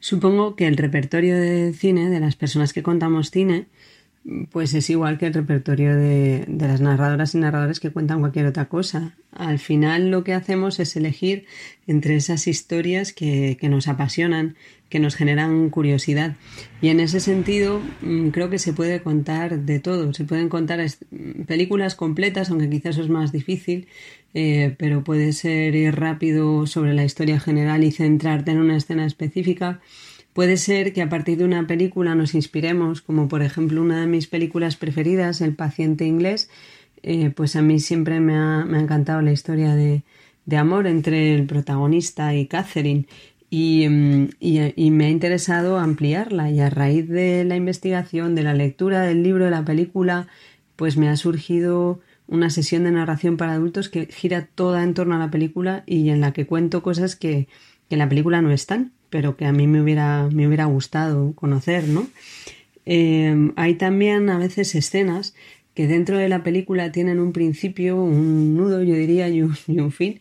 Supongo 0.00 0.56
que 0.56 0.66
el 0.66 0.76
repertorio 0.76 1.36
de 1.36 1.72
cine, 1.72 2.10
de 2.10 2.20
las 2.20 2.36
personas 2.36 2.72
que 2.72 2.82
contamos 2.82 3.30
cine, 3.30 3.66
pues 4.50 4.74
es 4.74 4.90
igual 4.90 5.18
que 5.18 5.26
el 5.26 5.34
repertorio 5.34 5.94
de, 5.94 6.46
las 6.48 6.80
narradoras 6.80 7.34
y 7.34 7.38
narradores 7.38 7.78
que 7.78 7.90
cuentan 7.90 8.20
cualquier 8.20 8.46
otra 8.46 8.68
cosa. 8.68 9.14
Al 9.30 9.60
final 9.60 10.10
lo 10.10 10.24
que 10.24 10.34
hacemos 10.34 10.80
es 10.80 10.96
elegir 10.96 11.46
entre 11.86 12.16
esas 12.16 12.48
historias 12.48 13.12
que, 13.12 13.56
nos 13.62 13.86
apasionan, 13.86 14.56
que 14.88 14.98
nos 14.98 15.14
generan 15.14 15.70
curiosidad. 15.70 16.34
Y 16.82 16.88
en 16.88 16.98
ese 16.98 17.20
sentido 17.20 17.80
mm, 18.00 18.30
creo 18.30 18.50
que 18.50 18.58
se 18.58 18.72
puede 18.72 19.00
contar 19.00 19.60
de 19.60 19.78
todo. 19.78 20.12
Se 20.12 20.24
pueden 20.24 20.48
contar 20.48 20.84
películas 21.46 21.94
completas, 21.94 22.50
aunque 22.50 22.68
quizás 22.68 22.96
eso 22.96 23.02
es 23.02 23.08
más 23.08 23.30
difícil, 23.30 23.86
eh, 24.34 24.74
pero 24.76 25.04
puede 25.04 25.32
ser 25.34 25.76
ir 25.76 25.94
rápido 25.94 26.66
sobre 26.66 26.94
la 26.94 27.04
historia 27.04 27.38
general 27.38 27.84
y 27.84 27.92
centrarte 27.92 28.50
en 28.50 28.58
una 28.58 28.76
escena 28.76 29.06
específica 29.06 29.80
Puede 30.36 30.58
ser 30.58 30.92
que 30.92 31.00
a 31.00 31.08
partir 31.08 31.38
de 31.38 31.46
una 31.46 31.66
película 31.66 32.14
nos 32.14 32.34
inspiremos, 32.34 33.00
como 33.00 33.26
por 33.26 33.40
ejemplo 33.40 33.80
una 33.80 34.02
de 34.02 34.06
mis 34.06 34.26
películas 34.26 34.76
preferidas, 34.76 35.40
El 35.40 35.54
paciente 35.54 36.04
inglés, 36.04 36.50
eh, 37.02 37.30
pues 37.30 37.56
a 37.56 37.62
mí 37.62 37.80
siempre 37.80 38.20
me 38.20 38.34
ha, 38.36 38.60
encantado 38.60 39.22
la 39.22 39.32
historia 39.32 39.74
de, 39.74 40.02
amor 40.54 40.88
entre 40.88 41.34
el 41.34 41.46
protagonista 41.46 42.34
y 42.34 42.48
Catherine. 42.48 43.06
Mm, 43.50 44.24
y, 44.38 44.90
me 44.90 45.06
ha 45.06 45.08
interesado 45.08 45.78
ampliarla 45.78 46.50
y 46.50 46.60
a 46.60 46.68
raíz 46.68 47.08
de 47.08 47.42
la 47.44 47.56
investigación, 47.56 48.34
de 48.34 48.42
la 48.42 48.52
lectura 48.52 49.00
del 49.00 49.22
libro, 49.22 49.46
de 49.46 49.52
la 49.52 49.64
película, 49.64 50.28
pues 50.76 50.98
me 50.98 51.08
ha 51.08 51.16
surgido 51.16 52.00
una 52.26 52.50
sesión 52.50 52.84
de 52.84 52.90
narración 52.90 53.38
para 53.38 53.54
adultos 53.54 53.88
que 53.88 54.04
gira 54.04 54.48
toda 54.54 54.82
en 54.82 54.92
torno 54.92 55.14
a 55.14 55.18
la 55.18 55.30
película 55.30 55.82
y 55.86 56.10
en 56.10 56.20
la 56.20 56.34
que 56.34 56.44
cuento 56.44 56.82
cosas 56.82 57.16
que, 57.16 57.48
que 57.88 57.94
en 57.94 58.00
la 58.00 58.08
película 58.10 58.42
no 58.42 58.50
están 58.50 58.92
pero 59.16 59.34
que 59.34 59.46
a 59.46 59.52
mí 59.52 59.66
me 59.66 59.80
hubiera, 59.80 60.28
me 60.30 60.46
hubiera 60.46 60.66
gustado 60.66 61.32
conocer, 61.32 61.88
¿no? 61.88 62.06
Em, 62.84 63.54
hay 63.56 63.76
también 63.76 64.28
a 64.28 64.36
veces 64.36 64.74
escenas 64.74 65.34
que 65.72 65.86
dentro 65.86 66.18
de 66.18 66.28
la 66.28 66.42
película 66.42 66.92
tienen 66.92 67.18
un 67.18 67.32
principio, 67.32 67.96
un 67.96 68.54
nudo, 68.54 68.82
yo 68.82 68.94
diría, 68.94 69.26
y 69.30 69.40
un, 69.40 69.54
fin, 69.90 70.20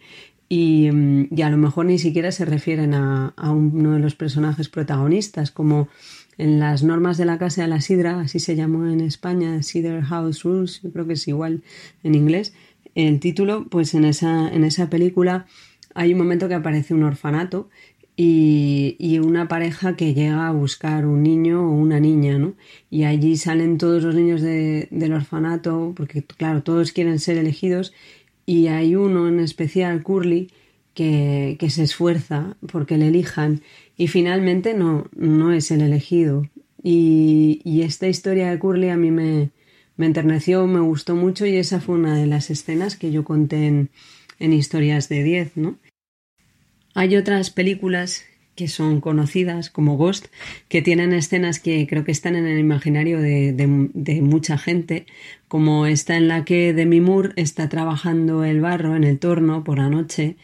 em, 0.50 1.28
y, 1.30 1.42
a 1.42 1.50
lo 1.50 1.58
mejor 1.58 1.88
ni 1.88 2.00
siquiera 2.00 2.32
se 2.32 2.46
refieren 2.46 2.94
a, 2.94 3.34
uno 3.52 3.92
de 3.92 4.00
los 4.00 4.16
personajes 4.16 4.70
protagonistas, 4.70 5.52
como 5.52 5.90
en 6.38 6.62
las 6.62 6.82
normas 6.82 7.18
de 7.18 7.26
la 7.26 7.38
Casa 7.38 7.64
de 7.64 7.68
la 7.68 7.82
Sidra, 7.82 8.22
así 8.22 8.40
se 8.40 8.56
llamó 8.56 8.88
en 8.88 9.02
España, 9.02 9.62
Cedar 9.62 10.04
House 10.04 10.44
Rules, 10.44 10.80
yo 10.84 10.94
creo 10.94 11.06
que 11.06 11.16
es 11.16 11.28
igual 11.28 11.64
en 12.02 12.16
inglés, 12.16 12.54
el 12.96 13.20
título, 13.20 13.68
pues 13.70 13.94
en 13.94 14.06
esa, 14.06 14.48
en 14.48 14.64
esa 14.64 14.90
película 14.90 15.48
hay 15.96 16.12
un 16.12 16.20
momento 16.20 16.48
que 16.48 16.54
aparece 16.54 16.94
un 16.94 17.04
orfanato 17.04 17.70
y, 18.18 19.20
una 19.20 19.48
pareja 19.48 19.96
que 19.96 20.14
llega 20.14 20.48
a 20.48 20.52
buscar 20.52 21.06
un 21.06 21.24
niño 21.24 21.68
o 21.68 21.72
una 21.72 22.00
niña, 22.00 22.38
¿no? 22.38 22.54
Y 22.90 23.04
allí 23.04 23.38
salen 23.38 23.78
todos 23.78 24.04
los 24.04 24.16
niños 24.16 24.42
del 24.42 25.14
orfanato, 25.14 25.94
porque 25.96 26.24
claro, 26.24 26.64
todos 26.64 26.92
quieren 26.92 27.20
ser 27.20 27.38
elegidos, 27.38 27.94
y 28.46 28.68
hay 28.68 28.96
uno 28.96 29.28
en 29.28 29.40
especial, 29.40 30.04
Curly, 30.04 30.52
que, 30.94 31.58
se 31.70 31.84
esfuerza 31.84 32.56
porque 32.72 32.98
le 32.98 33.08
elijan, 33.10 33.62
y 33.98 34.08
finalmente 34.08 34.74
no, 34.74 35.08
no 35.16 35.52
es 35.52 35.72
el 35.72 35.82
elegido. 35.82 36.50
Y, 36.84 37.82
esta 37.84 38.08
historia 38.08 38.50
de 38.50 38.60
Curly 38.60 38.90
a 38.90 38.98
mí 38.98 39.12
me, 39.12 39.52
me 39.98 40.06
enterneció, 40.06 40.66
me 40.68 40.80
gustó 40.80 41.16
mucho, 41.16 41.46
y 41.46 41.58
esa 41.58 41.82
fue 41.82 41.96
una 41.96 42.18
de 42.18 42.28
las 42.28 42.50
escenas 42.50 42.96
que 42.96 43.12
yo 43.12 43.24
conté 43.24 43.68
en, 43.68 43.90
en 44.40 44.54
Historias 44.54 45.10
de 45.10 45.24
10, 45.24 45.58
¿no? 45.58 45.78
Hay 46.98 47.18
otras 47.18 47.50
películas 47.52 48.24
que 48.56 48.70
son 48.70 49.02
conocidas 49.02 49.70
como 49.70 49.98
Ghost, 49.98 50.28
que 50.70 50.82
tienen 50.82 51.12
escenas 51.12 51.60
que 51.60 51.86
creo 51.88 52.06
que 52.06 52.14
están 52.14 52.38
en 52.38 52.48
el 52.48 52.58
imaginario 52.58 53.20
de, 53.20 54.22
mucha 54.22 54.58
gente, 54.58 55.06
como 55.50 55.88
esta 55.88 56.16
en 56.16 56.30
la 56.30 56.46
que 56.46 56.74
Demi 56.74 57.02
Moore 57.02 57.34
está 57.36 57.68
trabajando 57.68 58.46
el 58.46 58.62
barro 58.62 58.96
en 58.96 59.04
el 59.04 59.20
torno 59.20 59.66
por 59.66 59.78
la 59.78 59.90
noche 59.90 60.38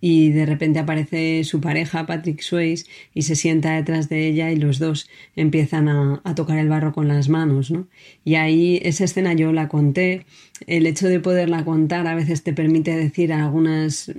y 0.00 0.30
de 0.30 0.46
repente 0.46 0.78
aparece 0.78 1.42
su 1.42 1.60
pareja, 1.60 2.06
Patrick 2.06 2.40
Swayze, 2.40 2.86
y 3.12 3.22
se 3.22 3.34
sienta 3.34 3.74
detrás 3.74 4.08
de 4.08 4.28
ella 4.28 4.52
y 4.52 4.56
los 4.56 4.78
dos 4.78 5.10
empiezan 5.34 5.88
a, 5.88 6.20
a, 6.22 6.36
tocar 6.36 6.58
el 6.58 6.68
barro 6.68 6.92
con 6.92 7.08
las 7.08 7.28
manos, 7.28 7.72
¿no? 7.72 7.88
Y 8.22 8.36
ahí 8.36 8.78
esa 8.84 9.04
escena 9.04 9.32
yo 9.32 9.52
la 9.52 9.66
conté. 9.68 10.24
El 10.68 10.86
hecho 10.86 11.08
de 11.08 11.18
poderla 11.18 11.64
contar 11.64 12.06
a 12.06 12.14
veces 12.14 12.44
te 12.44 12.52
permite 12.52 12.94
decir 12.94 13.32
algunas 13.32 14.12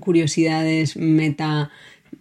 curiosidades 0.00 0.96
meta 0.96 1.70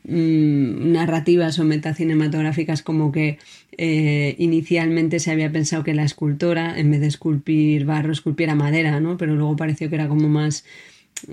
mm, 0.03 0.91
narrativas 0.91 1.59
o 1.59 1.63
metacinematográficas 1.63 2.81
como 2.81 3.11
que 3.11 3.39
eh, 3.77 4.35
inicialmente 4.37 5.19
se 5.19 5.31
había 5.31 5.51
pensado 5.51 5.83
que 5.83 5.93
la 5.93 6.03
escultora 6.03 6.77
en 6.79 6.91
vez 6.91 7.01
de 7.01 7.07
esculpir 7.07 7.85
barro 7.85 8.11
esculpiera 8.11 8.55
madera 8.55 8.99
no 8.99 9.17
pero 9.17 9.35
luego 9.35 9.55
pareció 9.55 9.89
que 9.89 9.95
era 9.95 10.07
como 10.07 10.29
más 10.29 10.63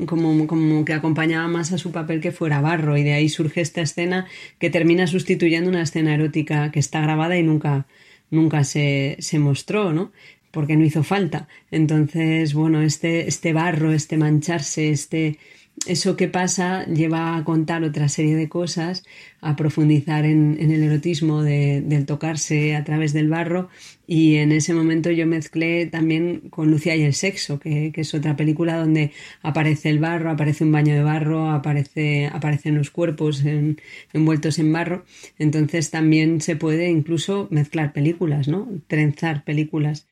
como, 0.06 0.46
como 0.46 0.84
que 0.84 0.92
acompañaba 0.92 1.48
más 1.48 1.72
a 1.72 1.78
su 1.78 1.90
papel 1.92 2.20
que 2.20 2.32
fuera 2.32 2.60
barro. 2.60 2.96
Y 2.96 3.02
de 3.02 3.12
ahí 3.12 3.28
surge 3.28 3.60
esta 3.60 3.80
escena 3.80 4.26
que 4.58 4.70
termina 4.70 5.06
sustituyendo 5.06 5.68
una 5.68 5.82
escena 5.82 6.14
erótica 6.14 6.70
que 6.70 6.80
está 6.80 7.00
grabada 7.00 7.38
y 7.38 7.42
nunca 7.42 7.86
nunca 8.30 8.62
se, 8.62 9.16
se 9.18 9.40
mostró 9.40 9.92
no 9.92 10.12
porque 10.52 10.76
no 10.76 10.84
hizo 10.84 11.02
falta. 11.02 11.48
Entonces 11.70 12.54
bueno 12.54 12.82
este 12.82 13.28
este 13.28 13.52
barro 13.52 13.92
este 13.92 14.16
mancharse 14.16 14.90
este 14.90 15.38
eso 15.86 16.16
que 16.16 16.28
pasa 16.28 16.84
lleva 16.86 17.36
a 17.36 17.44
contar 17.44 17.84
otra 17.84 18.08
serie 18.08 18.36
de 18.36 18.48
cosas, 18.48 19.02
a 19.40 19.56
profundizar 19.56 20.26
en, 20.26 20.58
el 20.60 20.82
erotismo 20.82 21.42
del 21.42 22.04
tocarse 22.06 22.76
a 22.76 22.84
través 22.84 23.12
del 23.12 23.28
barro 23.28 23.70
y 24.06 24.36
en 24.36 24.52
ese 24.52 24.74
momento 24.74 25.10
yo 25.10 25.26
mezclé 25.26 25.86
también 25.86 26.42
con 26.50 26.70
Lucia 26.70 26.96
y 26.96 27.02
el 27.02 27.14
sexo, 27.14 27.58
que, 27.60 27.92
es 27.94 28.14
otra 28.14 28.36
película 28.36 28.76
donde 28.76 29.12
aparece 29.42 29.88
el 29.88 30.00
barro, 30.00 30.30
aparece 30.30 30.64
un 30.64 30.72
baño 30.72 30.94
de 30.94 31.02
barro, 31.02 31.50
aparece, 31.50 32.26
aparecen 32.26 32.76
los 32.76 32.90
cuerpos 32.90 33.42
envueltos 34.12 34.58
en 34.58 34.72
barro, 34.72 35.04
entonces 35.38 35.90
también 35.90 36.40
se 36.40 36.56
puede 36.56 36.90
incluso 36.90 37.48
mezclar 37.50 37.92
películas, 37.92 38.48
¿no? 38.48 38.68
Trenzar 38.86 39.44
películas. 39.44 40.09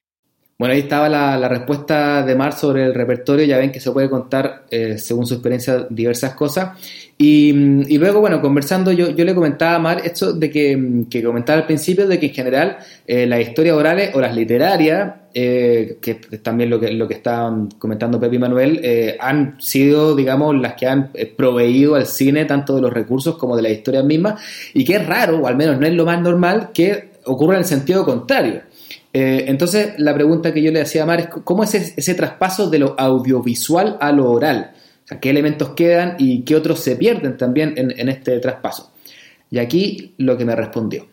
Bueno, 0.59 0.75
ahí 0.75 0.81
estaba 0.81 1.09
la, 1.09 1.49
respuesta 1.49 2.25
de 2.25 2.35
Mar 2.35 2.53
sobre 2.53 2.85
el 2.85 2.93
repertorio. 2.93 3.47
Ya 3.47 3.59
ven 3.59 3.71
que 3.71 3.79
se 3.79 3.93
puede 3.93 4.11
contar, 4.11 4.65
eh, 4.71 4.99
según 4.99 5.25
su 5.25 5.35
experiencia, 5.35 5.87
diversas 5.89 6.35
cosas. 6.35 6.77
Y, 7.17 7.53
luego, 7.97 8.19
bueno, 8.19 8.41
conversando, 8.41 8.91
yo, 8.91 9.11
yo 9.11 9.25
le 9.25 9.37
comentaba 9.37 9.77
a 9.77 9.79
Mar 9.79 10.03
esto 10.05 10.33
de 10.33 10.51
que, 10.51 11.05
que 11.09 11.23
comentaba 11.23 11.61
al 11.61 11.67
principio, 11.67 12.09
de 12.09 12.19
que 12.19 12.27
en 12.27 12.33
general 12.33 12.79
eh, 13.07 13.25
las 13.27 13.41
historias 13.41 13.77
orales 13.77 14.11
o 14.17 14.21
las 14.21 14.35
literarias, 14.35 15.15
eh, 15.33 15.99
que 16.03 16.21
es 16.29 16.43
también 16.43 16.71
lo 16.71 16.81
que, 16.81 16.91
lo 16.91 17.07
que 17.07 17.15
estaban 17.15 17.69
comentando 17.79 18.19
Pepe 18.19 18.35
y 18.35 18.39
Manuel, 18.41 19.17
han 19.21 19.61
sido, 19.61 20.17
digamos, 20.17 20.57
las 20.57 20.75
que 20.75 20.89
han 20.89 21.13
proveído 21.37 21.95
al 21.95 22.07
cine 22.07 22.47
tanto 22.47 22.75
de 22.75 22.83
los 22.83 22.93
recursos 22.93 23.37
como 23.37 23.55
de 23.55 23.63
las 23.63 23.71
historias 23.71 24.05
mismas. 24.05 24.43
Y 24.75 24.85
que 24.85 24.97
es 24.97 25.07
raro, 25.07 25.39
o 25.39 25.47
al 25.47 25.57
menos 25.57 25.79
no 25.79 25.87
es 25.87 25.93
lo 25.93 26.05
más 26.05 26.21
normal, 26.21 26.71
que 26.75 27.11
ocurra 27.27 27.55
en 27.55 27.61
el 27.61 27.65
sentido 27.65 28.05
contrario 28.05 28.68
Eh, 29.13 29.45
entonces, 29.49 29.95
la 29.99 30.15
pregunta 30.15 30.53
que 30.53 30.63
yo 30.63 30.71
le 30.71 30.81
hacía 30.81 31.03
a 31.03 31.07
Mar 31.07 31.21
es, 31.21 31.29
¿cómo 31.29 31.65
es 31.65 31.75
ese, 31.75 32.15
traspaso 32.15 32.69
de 32.69 32.79
lo 32.79 32.99
audiovisual 32.99 33.97
a 34.01 34.13
lo 34.13 34.31
oral? 34.31 34.73
¿qué 35.23 35.31
elementos 35.31 35.71
quedan 35.71 36.17
y 36.19 36.43
qué 36.43 36.55
otros 36.55 36.81
se 36.81 36.95
pierden 36.95 37.39
también 37.39 37.73
en, 37.79 38.09
este 38.11 38.39
traspaso? 38.41 38.93
Y 39.51 39.59
aquí 39.59 40.15
lo 40.19 40.37
que 40.37 40.45
me 40.45 40.55
respondió. 40.55 41.09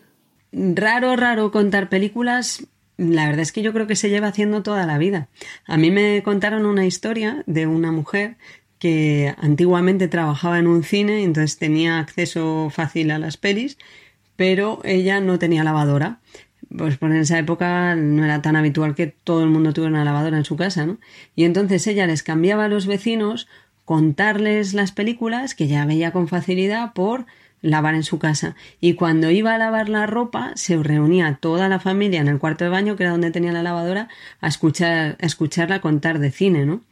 Raro, 0.52 1.16
raro 1.16 1.50
contar 1.50 1.88
películas. 1.88 2.66
La 2.98 3.24
verdad 3.24 3.40
es 3.40 3.52
que 3.52 3.62
yo 3.62 3.72
creo 3.72 3.86
que 3.86 3.96
se 3.96 4.10
lleva 4.10 4.28
haciendo 4.28 4.62
toda 4.62 4.84
la 4.84 4.98
vida. 4.98 5.28
A 5.64 5.78
mí 5.78 5.90
me 5.90 6.22
contaron 6.22 6.66
una 6.66 6.84
historia 6.84 7.42
de 7.46 7.66
una 7.66 7.90
mujer 7.90 8.36
que 8.78 9.34
antiguamente 9.38 10.08
trabajaba 10.08 10.58
en 10.58 10.66
un 10.66 10.82
cine, 10.82 11.22
entonces 11.22 11.58
tenía 11.58 11.98
acceso 11.98 12.68
fácil 12.70 13.10
a 13.10 13.18
las 13.18 13.38
pelis, 13.38 13.78
pero 14.36 14.80
ella 14.84 15.20
no 15.20 15.38
tenía 15.38 15.64
lavadora 15.64 16.20
pues 16.74 16.96
por 16.98 17.10
en 17.10 17.18
esa 17.18 17.38
época 17.38 17.94
no 17.94 18.24
era 18.24 18.42
tan 18.42 18.56
habitual 18.56 18.94
que 18.94 19.06
todo 19.06 19.42
el 19.42 19.50
mundo 19.50 19.72
tuviera 19.72 19.94
una 19.94 20.04
lavadora 20.04 20.36
en 20.36 20.44
su 20.44 20.56
casa, 20.56 20.86
¿no? 20.86 20.98
Y 21.34 21.44
entonces 21.44 21.86
ella 21.86 22.06
les 22.06 22.22
cambiaba 22.22 22.64
a 22.64 22.68
los 22.68 22.86
vecinos 22.86 23.48
contarles 23.84 24.74
las 24.74 24.92
películas 24.92 25.54
que 25.54 25.68
ya 25.68 25.86
veía 25.86 26.12
con 26.12 26.28
facilidad 26.28 26.92
por 26.92 27.26
lavar 27.62 27.94
en 27.94 28.02
su 28.02 28.18
casa. 28.18 28.54
Y 28.80 28.94
cuando 28.94 29.30
iba 29.30 29.54
a 29.54 29.58
lavar 29.58 29.88
la 29.88 30.06
ropa, 30.06 30.52
se 30.54 30.76
reunía 30.76 31.38
toda 31.40 31.68
la 31.68 31.80
familia 31.80 32.20
en 32.20 32.28
el 32.28 32.38
cuarto 32.38 32.64
de 32.64 32.70
baño, 32.70 32.96
que 32.96 33.04
era 33.04 33.12
donde 33.12 33.30
tenía 33.30 33.52
la 33.52 33.62
lavadora, 33.62 34.08
a 34.40 34.48
escuchar, 34.48 35.16
a 35.20 35.26
escucharla 35.26 35.80
contar 35.80 36.18
de 36.18 36.30
cine, 36.30 36.66
¿no? 36.66 36.82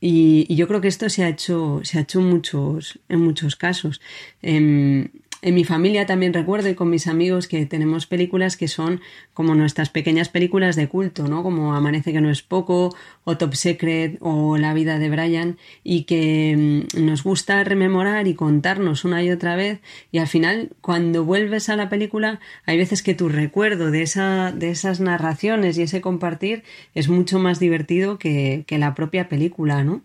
Y, 0.00 0.54
yo 0.54 0.68
creo 0.68 0.80
que 0.80 0.88
esto 0.88 1.08
se 1.08 1.24
ha 1.24 1.28
hecho, 1.28 1.80
se 1.82 1.98
ha 1.98 2.02
hecho 2.02 2.20
muchos, 2.20 3.00
en 3.08 3.20
muchos 3.20 3.56
casos. 3.56 4.00
Em, 4.42 5.08
en 5.46 5.54
mi 5.54 5.62
familia 5.62 6.06
también 6.06 6.34
recuerdo 6.34 6.68
y 6.68 6.74
con 6.74 6.90
mis 6.90 7.06
amigos 7.06 7.46
que 7.46 7.66
tenemos 7.66 8.06
películas 8.06 8.56
que 8.56 8.66
son 8.66 9.00
como 9.32 9.54
nuestras 9.54 9.90
pequeñas 9.90 10.28
películas 10.28 10.74
de 10.74 10.88
culto, 10.88 11.28
¿no? 11.28 11.44
Como 11.44 11.72
Amanece 11.76 12.12
que 12.12 12.20
no 12.20 12.30
es 12.30 12.42
poco, 12.42 12.92
o 13.22 13.36
Top 13.36 13.54
Secret, 13.54 14.18
o 14.18 14.58
La 14.58 14.74
vida 14.74 14.98
de 14.98 15.08
Brian, 15.08 15.56
y 15.84 16.02
que 16.02 16.82
mm, 16.96 17.04
nos 17.06 17.22
gusta 17.22 17.62
rememorar 17.62 18.26
y 18.26 18.34
contarnos 18.34 19.04
una 19.04 19.22
y 19.22 19.30
otra 19.30 19.54
vez, 19.54 19.78
y 20.10 20.18
al 20.18 20.26
final, 20.26 20.70
cuando 20.80 21.24
vuelves 21.24 21.68
a 21.68 21.76
la 21.76 21.88
película, 21.88 22.40
hay 22.64 22.76
veces 22.76 23.04
que 23.04 23.14
tu 23.14 23.28
recuerdo 23.28 23.92
de, 23.92 24.02
esa, 24.02 24.50
de 24.50 24.70
esas 24.70 24.98
narraciones 24.98 25.78
y 25.78 25.82
ese 25.82 26.00
compartir 26.00 26.64
es 26.96 27.08
mucho 27.08 27.38
más 27.38 27.60
divertido 27.60 28.18
que, 28.18 28.64
que 28.66 28.78
la 28.78 28.96
propia 28.96 29.28
película, 29.28 29.84
¿no? 29.84 30.02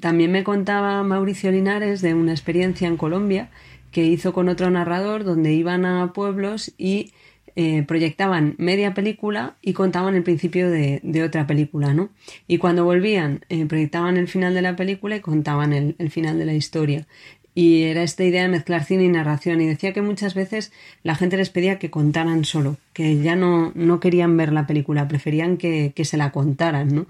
También 0.00 0.32
me 0.32 0.42
contaba 0.42 1.04
Mauricio 1.04 1.52
Linares 1.52 2.02
de 2.02 2.14
una 2.14 2.32
experiencia 2.32 2.88
en 2.88 2.96
Colombia 2.96 3.48
que 3.96 4.04
hizo 4.04 4.34
con 4.34 4.50
otro 4.50 4.70
narrador 4.70 5.24
donde 5.24 5.54
iban 5.54 5.86
a 5.86 6.12
pueblos 6.12 6.70
y 6.76 7.12
eh, 7.54 7.82
proyectaban 7.84 8.54
media 8.58 8.92
película 8.92 9.56
y 9.62 9.72
contaban 9.72 10.14
el 10.14 10.22
principio 10.22 10.70
de, 10.70 11.22
otra 11.24 11.46
película, 11.46 11.94
¿no? 11.94 12.10
Y 12.46 12.58
cuando 12.58 12.84
volvían, 12.84 13.46
eh, 13.48 13.64
proyectaban 13.64 14.18
el 14.18 14.28
final 14.28 14.52
de 14.52 14.60
la 14.60 14.76
película 14.76 15.16
y 15.16 15.20
contaban 15.20 15.72
el, 15.72 16.10
final 16.10 16.38
de 16.38 16.44
la 16.44 16.52
historia. 16.52 17.06
Y 17.54 17.84
era 17.84 18.02
esta 18.02 18.22
idea 18.22 18.42
de 18.42 18.48
mezclar 18.50 18.84
cine 18.84 19.04
y 19.04 19.08
narración. 19.08 19.62
Y 19.62 19.66
decía 19.66 19.94
que 19.94 20.02
muchas 20.02 20.34
veces 20.34 20.72
la 21.02 21.14
gente 21.14 21.38
les 21.38 21.48
pedía 21.48 21.78
que 21.78 21.90
contaran 21.90 22.44
solo, 22.44 22.76
que 22.92 23.22
ya 23.22 23.34
no, 23.34 23.72
no 23.74 23.98
querían 23.98 24.36
ver 24.36 24.52
la 24.52 24.66
película, 24.66 25.08
preferían 25.08 25.56
que, 25.56 25.94
que 25.96 26.04
se 26.04 26.18
la 26.18 26.32
contaran, 26.32 26.94
¿no? 26.94 27.06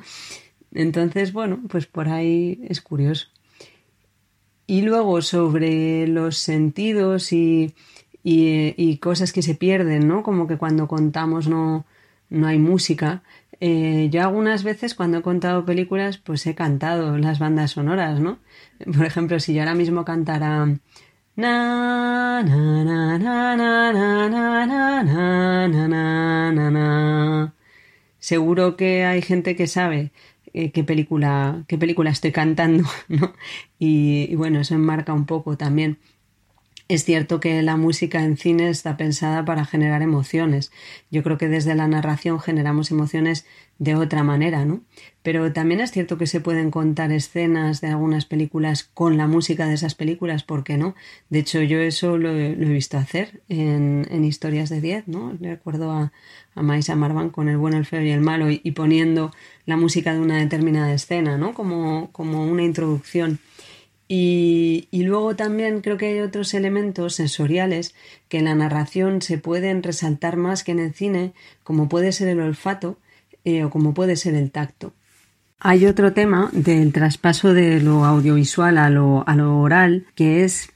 Entonces, 0.72 1.32
bueno, 1.32 1.58
pues 1.68 1.86
por 1.86 2.08
ahí 2.08 2.60
es 2.68 2.80
curioso. 2.80 3.26
Y 4.66 4.82
luego 4.82 5.22
sobre 5.22 6.06
los 6.08 6.38
sentidos 6.38 7.32
y, 7.32 7.74
y, 8.24 8.98
cosas 8.98 9.32
que 9.32 9.42
se 9.42 9.54
pierden, 9.54 10.08
¿no? 10.08 10.22
Como 10.22 10.46
que 10.48 10.56
cuando 10.58 10.88
contamos 10.88 11.48
no, 11.48 11.86
no 12.28 12.46
hay 12.48 12.58
música. 12.58 13.22
Eh, 13.60 14.08
yo 14.10 14.22
algunas 14.22 14.64
veces 14.64 14.94
cuando 14.94 15.18
he 15.18 15.22
contado 15.22 15.64
películas, 15.64 16.18
pues 16.18 16.46
he 16.46 16.54
cantado 16.54 17.16
las 17.18 17.38
bandas 17.38 17.72
sonoras, 17.72 18.20
¿no? 18.20 18.38
Por 18.96 19.06
ejemplo, 19.06 19.38
si 19.40 19.54
yo 19.54 19.62
ahora 19.62 19.74
mismo 19.74 20.04
cantara 20.04 20.66
seguro 28.18 28.76
que 28.76 29.04
hay 29.04 29.22
gente 29.22 29.54
que 29.56 29.66
sabe 29.66 30.12
eh, 30.56 30.70
qué 30.72 30.84
película, 30.84 31.64
qué 31.68 31.78
película 31.78 32.10
estoy 32.10 32.32
cantando, 32.32 32.84
¿no? 33.08 33.34
Y, 33.78 34.26
y, 34.30 34.34
bueno, 34.36 34.60
eso 34.60 34.74
enmarca 34.74 35.12
un 35.12 35.26
poco 35.26 35.56
también. 35.56 35.98
Es 36.88 37.04
cierto 37.04 37.40
que 37.40 37.62
la 37.62 37.76
música 37.76 38.22
en 38.22 38.36
cine 38.36 38.68
está 38.68 38.96
pensada 38.96 39.44
para 39.44 39.64
generar 39.64 40.02
emociones. 40.02 40.70
Yo 41.10 41.24
creo 41.24 41.36
que 41.36 41.48
desde 41.48 41.74
la 41.74 41.88
narración 41.88 42.38
generamos 42.38 42.92
emociones 42.92 43.44
de 43.78 43.96
otra 43.96 44.22
manera, 44.22 44.64
¿no? 44.64 44.82
Pero 45.24 45.52
también 45.52 45.80
es 45.80 45.90
cierto 45.90 46.16
que 46.16 46.28
se 46.28 46.40
pueden 46.40 46.70
contar 46.70 47.10
escenas 47.10 47.80
de 47.80 47.88
algunas 47.88 48.24
películas 48.24 48.84
con 48.84 49.16
la 49.16 49.26
música 49.26 49.66
de 49.66 49.74
esas 49.74 49.96
películas, 49.96 50.44
¿por 50.44 50.62
qué 50.62 50.78
no? 50.78 50.94
De 51.28 51.40
hecho, 51.40 51.60
yo 51.60 51.80
eso 51.80 52.18
lo, 52.18 52.30
he 52.30 52.54
visto 52.54 52.98
hacer 52.98 53.42
en, 53.48 54.06
en, 54.08 54.24
Historias 54.24 54.70
de 54.70 54.80
Diez, 54.80 55.08
¿no? 55.08 55.36
Recuerdo 55.40 55.90
a, 55.90 56.12
a 56.54 56.62
Maisa 56.62 56.94
Marvan 56.94 57.30
con 57.30 57.48
El 57.48 57.56
bueno, 57.56 57.78
el 57.78 57.84
feo 57.84 58.02
y 58.02 58.10
el 58.10 58.20
malo 58.20 58.48
y, 58.48 58.58
poniendo 58.70 59.32
la 59.66 59.76
música 59.76 60.14
de 60.14 60.20
una 60.20 60.38
determinada 60.38 60.92
escena, 60.92 61.36
¿no? 61.36 61.52
Como, 61.52 62.10
como 62.12 62.46
una 62.46 62.62
introducción. 62.62 63.40
Y, 64.08 64.88
luego 64.92 65.34
también 65.34 65.80
creo 65.80 65.96
que 65.96 66.06
hay 66.06 66.20
otros 66.20 66.54
elementos 66.54 67.16
sensoriales 67.16 67.94
que 68.28 68.38
en 68.38 68.44
la 68.44 68.54
narración 68.54 69.20
se 69.20 69.38
pueden 69.38 69.82
resaltar 69.82 70.36
más 70.36 70.62
que 70.62 70.72
en 70.72 70.78
el 70.78 70.94
cine, 70.94 71.32
como 71.64 71.88
puede 71.88 72.12
ser 72.12 72.28
el 72.28 72.40
olfato, 72.40 72.98
eh, 73.44 73.64
o 73.64 73.70
como 73.70 73.94
puede 73.94 74.16
ser 74.16 74.34
el 74.34 74.50
tacto. 74.50 74.92
Hay 75.58 75.86
otro 75.86 76.12
tema 76.12 76.50
del 76.52 76.92
traspaso 76.92 77.54
de 77.54 77.80
lo 77.80 78.04
audiovisual 78.04 78.78
a 78.78 78.90
lo, 78.90 79.26
a 79.26 79.34
lo 79.34 79.58
oral, 79.58 80.06
que 80.14 80.44
es 80.44 80.68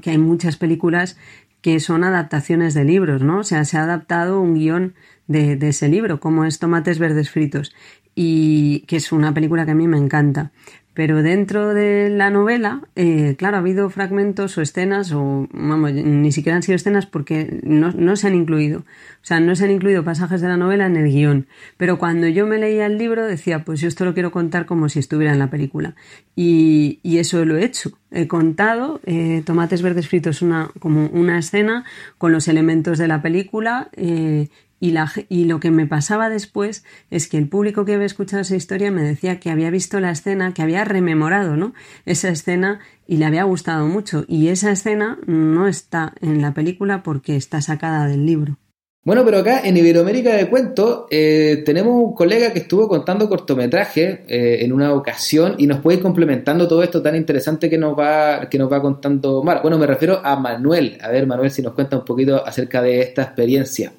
que 0.00 0.10
hay 0.10 0.18
muchas 0.18 0.56
películas 0.56 1.16
que 1.60 1.78
son 1.78 2.02
adaptaciones 2.02 2.74
de 2.74 2.84
libros, 2.84 3.22
¿no? 3.22 3.40
O 3.40 3.44
sea, 3.44 3.64
se 3.64 3.76
ha 3.76 3.84
adaptado 3.84 4.40
un 4.40 4.54
guion 4.54 4.94
de 5.28 5.56
ese 5.68 5.88
libro, 5.88 6.18
como 6.18 6.44
es 6.44 6.58
Tomates 6.58 6.98
Verdes 6.98 7.30
Fritos, 7.30 7.72
y 8.14 8.80
que 8.80 8.96
es 8.96 9.12
una 9.12 9.32
película 9.32 9.64
que 9.64 9.70
a 9.70 9.76
mí 9.76 9.88
me 9.88 9.98
encanta. 9.98 10.52
Pero 10.94 11.22
dentro 11.22 11.72
de 11.72 12.10
la 12.10 12.28
novela, 12.28 12.82
eh, 12.96 13.34
claro, 13.38 13.56
ha 13.56 13.60
habido 13.60 13.88
fragmentos 13.88 14.58
o 14.58 14.62
escenas, 14.62 15.10
o 15.12 15.48
vamos, 15.50 15.92
ni 15.92 16.32
siquiera 16.32 16.56
han 16.56 16.62
sido 16.62 16.76
escenas 16.76 17.06
porque 17.06 17.60
no, 17.62 18.16
se 18.16 18.26
han 18.26 18.34
incluido. 18.34 18.80
O 18.80 19.24
sea, 19.24 19.40
no 19.40 19.56
se 19.56 19.64
han 19.64 19.70
incluido 19.70 20.04
pasajes 20.04 20.42
de 20.42 20.48
la 20.48 20.58
novela 20.58 20.84
en 20.84 20.96
el 20.96 21.10
guion. 21.10 21.46
Pero 21.78 21.98
cuando 21.98 22.28
yo 22.28 22.46
me 22.46 22.58
leía 22.58 22.84
el 22.84 22.98
libro 22.98 23.24
decía, 23.24 23.64
pues 23.64 23.80
yo 23.80 23.88
esto 23.88 24.04
lo 24.04 24.12
quiero 24.12 24.32
contar 24.32 24.66
como 24.66 24.90
si 24.90 24.98
estuviera 24.98 25.32
en 25.32 25.38
la 25.38 25.48
película. 25.48 25.94
Y, 26.36 27.00
y 27.02 27.18
eso 27.18 27.42
lo 27.46 27.56
he 27.56 27.64
hecho. 27.64 27.92
He 28.10 28.28
contado 28.28 29.00
eh, 29.06 29.42
Tomates 29.46 29.80
Verdes 29.80 30.08
Fritos 30.08 30.42
una, 30.42 30.70
como 30.78 31.06
una 31.06 31.38
escena 31.38 31.84
con 32.18 32.32
los 32.32 32.48
elementos 32.48 32.98
de 32.98 33.08
la 33.08 33.22
película 33.22 33.88
eh, 33.96 34.48
y, 34.82 34.90
la, 34.90 35.12
lo 35.30 35.60
que 35.60 35.70
me 35.70 35.86
pasaba 35.86 36.28
después 36.28 36.84
es 37.08 37.28
que 37.28 37.38
el 37.38 37.48
público 37.48 37.84
que 37.84 37.94
había 37.94 38.04
escuchado 38.04 38.42
esa 38.42 38.56
historia 38.56 38.90
me 38.90 39.04
decía 39.04 39.38
que 39.38 39.48
había 39.48 39.70
visto 39.70 40.00
la 40.00 40.10
escena, 40.10 40.54
que 40.54 40.62
había 40.62 40.84
rememorado 40.84 41.56
¿no? 41.56 41.72
esa 42.04 42.30
escena 42.30 42.80
y 43.06 43.18
le 43.18 43.26
había 43.26 43.44
gustado 43.44 43.86
mucho. 43.86 44.24
Y 44.26 44.48
esa 44.48 44.72
escena 44.72 45.20
no 45.24 45.68
está 45.68 46.14
en 46.20 46.42
la 46.42 46.52
película 46.52 47.04
porque 47.04 47.36
está 47.36 47.62
sacada 47.62 48.08
del 48.08 48.26
libro. 48.26 48.58
Bueno, 49.04 49.24
pero 49.24 49.38
acá 49.38 49.60
en 49.62 49.76
Iberoamérica 49.76 50.34
de 50.34 50.48
Cuento 50.48 51.06
eh, 51.12 51.62
tenemos 51.64 51.94
un 51.94 52.12
colega 52.12 52.52
que 52.52 52.58
estuvo 52.58 52.88
contando 52.88 53.28
cortometraje 53.28 54.24
eh, 54.26 54.64
en 54.64 54.72
una 54.72 54.94
ocasión 54.94 55.54
y 55.58 55.68
nos 55.68 55.78
puede 55.78 55.98
ir 55.98 56.02
complementando 56.02 56.66
todo 56.66 56.82
esto 56.82 57.00
tan 57.00 57.14
interesante 57.14 57.70
que 57.70 57.78
nos 57.78 57.96
va 57.96 58.48
que 58.48 58.58
nos 58.58 58.70
va 58.70 58.82
contando 58.82 59.44
Mar. 59.44 59.60
Bueno, 59.62 59.78
me 59.78 59.86
refiero 59.86 60.20
a 60.24 60.34
Manuel. 60.34 60.98
A 61.00 61.08
ver, 61.08 61.28
Manuel, 61.28 61.52
si 61.52 61.62
nos 61.62 61.72
cuenta 61.72 61.98
un 61.98 62.04
poquito 62.04 62.44
acerca 62.44 62.82
de 62.82 63.00
esta 63.00 63.22
experiencia. 63.22 63.92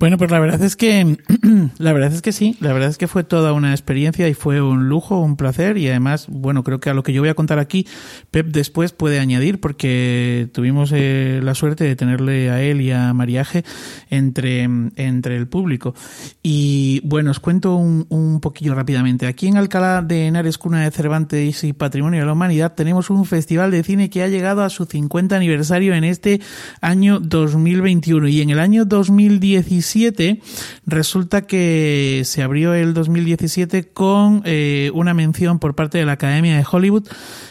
Bueno, 0.00 0.16
pues 0.16 0.30
la 0.30 0.40
verdad 0.40 0.62
es 0.62 0.76
que 0.76 1.18
la 1.78 1.92
verdad 1.92 2.10
es 2.10 2.22
que 2.22 2.32
sí, 2.32 2.56
la 2.60 2.72
verdad 2.72 2.88
es 2.88 2.96
que 2.96 3.06
fue 3.06 3.22
toda 3.22 3.52
una 3.52 3.72
experiencia 3.72 4.26
y 4.30 4.32
fue 4.32 4.62
un 4.62 4.88
lujo, 4.88 5.20
un 5.20 5.36
placer 5.36 5.76
y 5.76 5.88
además, 5.88 6.24
bueno, 6.30 6.64
creo 6.64 6.80
que 6.80 6.88
a 6.88 6.94
lo 6.94 7.02
que 7.02 7.12
yo 7.12 7.20
voy 7.20 7.28
a 7.28 7.34
contar 7.34 7.58
aquí, 7.58 7.86
Pep 8.30 8.46
después 8.46 8.92
puede 8.92 9.20
añadir 9.20 9.60
porque 9.60 10.48
tuvimos 10.54 10.90
eh, 10.94 11.40
la 11.42 11.54
suerte 11.54 11.84
de 11.84 11.96
tenerle 11.96 12.48
a 12.48 12.62
él 12.62 12.80
y 12.80 12.92
a 12.92 13.12
Mariaje 13.12 13.62
entre, 14.08 14.62
entre 14.62 15.36
el 15.36 15.46
público. 15.48 15.94
Y 16.42 17.02
bueno, 17.04 17.30
os 17.30 17.38
cuento 17.38 17.74
un, 17.74 18.06
un 18.08 18.40
poquillo 18.40 18.74
rápidamente. 18.74 19.26
Aquí 19.26 19.48
en 19.48 19.58
Alcalá 19.58 20.00
de 20.00 20.28
Henares, 20.28 20.56
cuna 20.56 20.82
de 20.82 20.92
Cervantes 20.92 21.62
y 21.62 21.74
Patrimonio 21.74 22.20
de 22.20 22.26
la 22.26 22.32
Humanidad, 22.32 22.74
tenemos 22.74 23.10
un 23.10 23.26
festival 23.26 23.70
de 23.70 23.82
cine 23.82 24.08
que 24.08 24.22
ha 24.22 24.28
llegado 24.28 24.64
a 24.64 24.70
su 24.70 24.86
50 24.86 25.36
aniversario 25.36 25.92
en 25.92 26.04
este 26.04 26.40
año 26.80 27.20
2021 27.20 28.28
y 28.28 28.40
en 28.40 28.48
el 28.48 28.60
año 28.60 28.86
2016 28.86 29.89
2017, 29.90 30.40
resulta 30.86 31.42
que 31.42 32.22
se 32.24 32.42
abrió 32.42 32.74
el 32.74 32.94
2017 32.94 33.88
con 33.88 34.42
eh, 34.44 34.90
una 34.94 35.14
mención 35.14 35.58
por 35.58 35.74
parte 35.74 35.98
de 35.98 36.04
la 36.04 36.12
Academia 36.12 36.56
de 36.56 36.64
Hollywood 36.70 37.08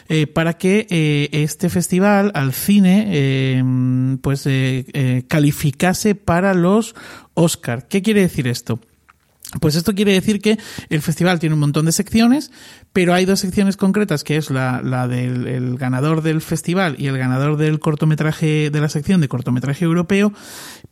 eh, 0.08 0.28
para 0.28 0.54
que 0.54 0.88
eh, 0.90 1.30
este 1.32 1.70
festival 1.70 2.32
al 2.34 2.54
cine 2.54 3.64
pues 4.22 4.48
calificase 5.28 6.16
para 6.16 6.54
los 6.54 6.96
Oscar. 7.34 7.88
¿Qué 7.88 8.02
quiere 8.02 8.22
decir 8.22 8.48
esto? 8.48 8.80
Pues 9.60 9.76
esto 9.76 9.96
quiere 9.96 10.14
decir 10.14 10.42
que 10.42 10.60
el 10.90 11.02
festival 11.02 11.40
tiene 11.40 11.56
un 11.56 11.60
montón 11.60 11.88
de 11.88 11.92
secciones, 11.92 12.52
pero 12.94 13.16
hay 13.16 13.26
dos 13.26 13.40
secciones 13.40 13.78
concretas, 13.78 14.24
que 14.24 14.36
es 14.36 14.52
la, 14.52 15.08
del 15.08 15.76
ganador 15.76 16.22
del 16.22 16.42
festival 16.42 16.96
y 17.00 17.08
el 17.08 17.18
ganador 17.18 17.58
del 17.58 17.80
cortometraje, 17.80 18.70
de 18.70 18.80
la 18.80 18.90
sección 18.90 19.22
de 19.22 19.28
cortometraje 19.28 19.86
europeo. 19.86 20.34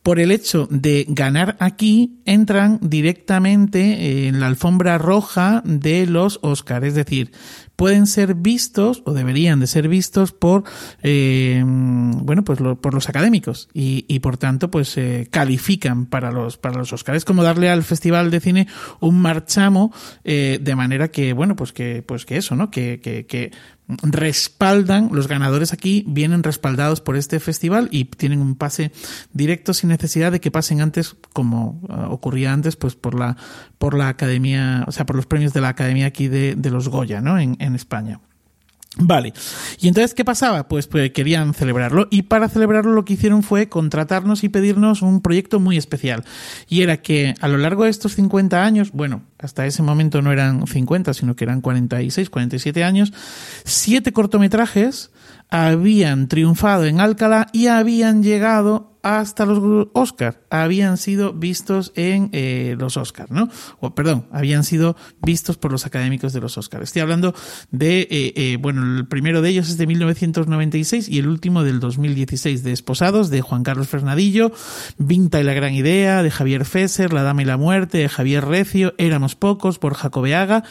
Por 0.02 0.18
el 0.18 0.32
hecho 0.32 0.66
de 0.72 1.06
ganar 1.08 1.56
aquí, 1.60 2.20
entran 2.24 2.80
directamente 2.82 4.26
en 4.26 4.40
la 4.40 4.48
alfombra 4.48 4.98
roja 4.98 5.62
de 5.64 6.06
los 6.06 6.40
Oscars. 6.42 6.88
Es 6.88 6.94
decir, 6.94 7.30
pueden 7.78 8.08
ser 8.08 8.34
vistos 8.34 9.04
o 9.04 9.12
deberían 9.12 9.60
de 9.60 9.68
ser 9.68 9.86
vistos 9.86 10.32
por 10.32 10.64
eh, 11.04 11.62
bueno 11.64 12.42
pues 12.42 12.58
por 12.58 12.92
los 12.92 13.08
académicos. 13.08 13.68
Y, 13.72 14.04
y 14.08 14.18
por 14.18 14.36
tanto 14.36 14.68
pues 14.68 14.98
eh, 14.98 15.28
califican 15.30 16.06
para 16.06 16.32
los 16.32 16.56
para 16.56 16.76
los 16.76 16.92
Oscars 16.92 17.18
es 17.18 17.24
como 17.24 17.44
darle 17.44 17.70
al 17.70 17.84
festival 17.84 18.32
de 18.32 18.40
cine 18.40 18.66
un 18.98 19.20
marchamo 19.20 19.92
eh, 20.24 20.58
de 20.60 20.74
manera 20.74 21.12
que 21.12 21.32
bueno 21.34 21.54
pues 21.54 21.72
que 21.72 22.02
pues 22.02 22.26
que 22.26 22.38
eso 22.38 22.56
no 22.56 22.72
que, 22.72 22.98
que, 23.00 23.26
que 23.26 23.52
respaldan, 24.02 25.08
los 25.12 25.28
ganadores 25.28 25.72
aquí 25.72 26.04
vienen 26.06 26.42
respaldados 26.42 27.00
por 27.00 27.16
este 27.16 27.40
festival 27.40 27.88
y 27.90 28.04
tienen 28.04 28.40
un 28.40 28.54
pase 28.54 28.92
directo 29.32 29.72
sin 29.72 29.88
necesidad 29.88 30.30
de 30.30 30.40
que 30.40 30.50
pasen 30.50 30.80
antes, 30.80 31.16
como 31.32 31.80
uh, 31.88 32.12
ocurría 32.12 32.52
antes, 32.52 32.76
pues 32.76 32.94
por 32.94 33.18
la, 33.18 33.36
por 33.78 33.96
la 33.96 34.08
academia, 34.08 34.84
o 34.86 34.92
sea, 34.92 35.06
por 35.06 35.16
los 35.16 35.26
premios 35.26 35.54
de 35.54 35.62
la 35.62 35.68
academia 35.68 36.06
aquí 36.06 36.28
de, 36.28 36.54
de 36.54 36.70
los 36.70 36.88
Goya, 36.88 37.20
¿no? 37.20 37.38
En, 37.38 37.56
en 37.60 37.74
España. 37.74 38.20
Vale. 39.00 39.32
Y 39.80 39.88
entonces, 39.88 40.12
¿qué 40.12 40.24
pasaba? 40.24 40.66
Pues, 40.66 40.88
pues, 40.88 41.12
querían 41.12 41.54
celebrarlo. 41.54 42.08
Y 42.10 42.22
para 42.22 42.48
celebrarlo 42.48 42.92
lo 42.92 43.04
que 43.04 43.14
hicieron 43.14 43.42
fue 43.42 43.68
contratarnos 43.68 44.42
y 44.42 44.48
pedirnos 44.48 45.02
un 45.02 45.22
proyecto 45.22 45.60
muy 45.60 45.76
especial. 45.76 46.24
Y 46.68 46.82
era 46.82 46.96
que 46.96 47.34
a 47.40 47.48
lo 47.48 47.58
largo 47.58 47.84
de 47.84 47.90
estos 47.90 48.14
50 48.14 48.64
años, 48.64 48.90
bueno, 48.92 49.22
hasta 49.38 49.66
ese 49.66 49.82
momento 49.82 50.20
no 50.20 50.32
eran 50.32 50.66
50, 50.66 51.14
sino 51.14 51.36
que 51.36 51.44
eran 51.44 51.60
46, 51.60 52.28
47 52.28 52.82
años, 52.82 53.12
siete 53.64 54.12
cortometrajes 54.12 55.10
habían 55.50 56.28
triunfado 56.28 56.84
en 56.84 57.00
Alcalá 57.00 57.46
y 57.52 57.68
habían 57.68 58.22
llegado 58.22 58.97
hasta 59.08 59.46
los 59.46 59.88
Oscars 59.94 60.36
habían 60.50 60.98
sido 60.98 61.32
vistos 61.32 61.92
en 61.94 62.28
eh, 62.32 62.76
los 62.78 62.98
Oscars, 62.98 63.30
¿no? 63.30 63.48
O 63.80 63.94
perdón, 63.94 64.26
habían 64.30 64.64
sido 64.64 64.96
vistos 65.22 65.56
por 65.56 65.72
los 65.72 65.86
académicos 65.86 66.34
de 66.34 66.42
los 66.42 66.58
Oscars. 66.58 66.84
Estoy 66.84 67.00
hablando 67.00 67.34
de, 67.70 68.00
eh, 68.00 68.32
eh, 68.36 68.58
bueno, 68.60 68.98
el 68.98 69.08
primero 69.08 69.40
de 69.40 69.48
ellos 69.48 69.70
es 69.70 69.78
de 69.78 69.86
1996 69.86 71.08
y 71.08 71.18
el 71.18 71.28
último 71.28 71.64
del 71.64 71.80
2016, 71.80 72.62
de 72.62 72.72
Esposados, 72.72 73.30
de 73.30 73.40
Juan 73.40 73.62
Carlos 73.62 73.88
Fernadillo, 73.88 74.52
Vinta 74.98 75.40
y 75.40 75.44
la 75.44 75.54
gran 75.54 75.72
idea, 75.72 76.22
de 76.22 76.30
Javier 76.30 76.66
Fesser, 76.66 77.14
La 77.14 77.22
dama 77.22 77.40
y 77.40 77.46
la 77.46 77.56
muerte, 77.56 77.96
de 77.96 78.10
Javier 78.10 78.44
Recio, 78.44 78.92
Éramos 78.98 79.36
pocos, 79.36 79.78
por 79.78 79.94
Jacobeaga, 79.94 80.64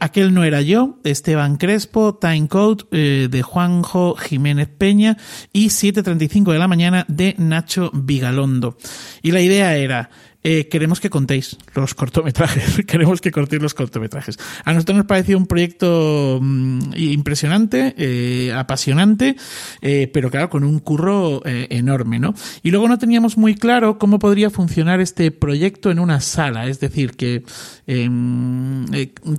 Aquel 0.00 0.34
no 0.34 0.44
era 0.44 0.60
yo, 0.60 0.98
Esteban 1.02 1.56
Crespo, 1.56 2.14
Time 2.16 2.48
Code, 2.48 2.84
de 3.28 3.42
Juanjo 3.42 4.16
Jiménez 4.16 4.68
Peña 4.68 5.16
y 5.54 5.68
7.35 5.68 6.52
de 6.52 6.58
la 6.58 6.68
mañana 6.68 7.06
de 7.08 7.37
Nacho 7.38 7.90
Vigalondo. 7.92 8.76
Y 9.22 9.30
la 9.30 9.40
idea 9.40 9.76
era, 9.76 10.10
eh, 10.50 10.66
queremos 10.66 10.98
que 10.98 11.10
contéis 11.10 11.58
los 11.74 11.92
cortometrajes, 11.92 12.82
queremos 12.86 13.20
que 13.20 13.30
cortéis 13.30 13.60
los 13.60 13.74
cortometrajes. 13.74 14.38
A 14.64 14.72
nosotros 14.72 14.96
nos 14.96 15.06
pareció 15.06 15.36
un 15.36 15.46
proyecto 15.46 16.38
mm, 16.40 16.92
impresionante, 16.96 17.94
eh, 17.98 18.54
apasionante, 18.54 19.36
eh, 19.82 20.10
pero 20.10 20.30
claro, 20.30 20.48
con 20.48 20.64
un 20.64 20.78
curro 20.78 21.42
enorme, 21.44 22.18
¿no? 22.18 22.34
Y 22.62 22.70
luego 22.70 22.88
no 22.88 22.96
teníamos 22.96 23.36
muy 23.36 23.56
claro 23.56 23.98
cómo 23.98 24.18
podría 24.18 24.48
funcionar 24.48 25.00
este 25.00 25.30
proyecto 25.30 25.90
en 25.90 25.98
una 25.98 26.20
sala, 26.20 26.66
es 26.66 26.80
decir, 26.80 27.12
que 27.12 27.42
em, 27.86 28.86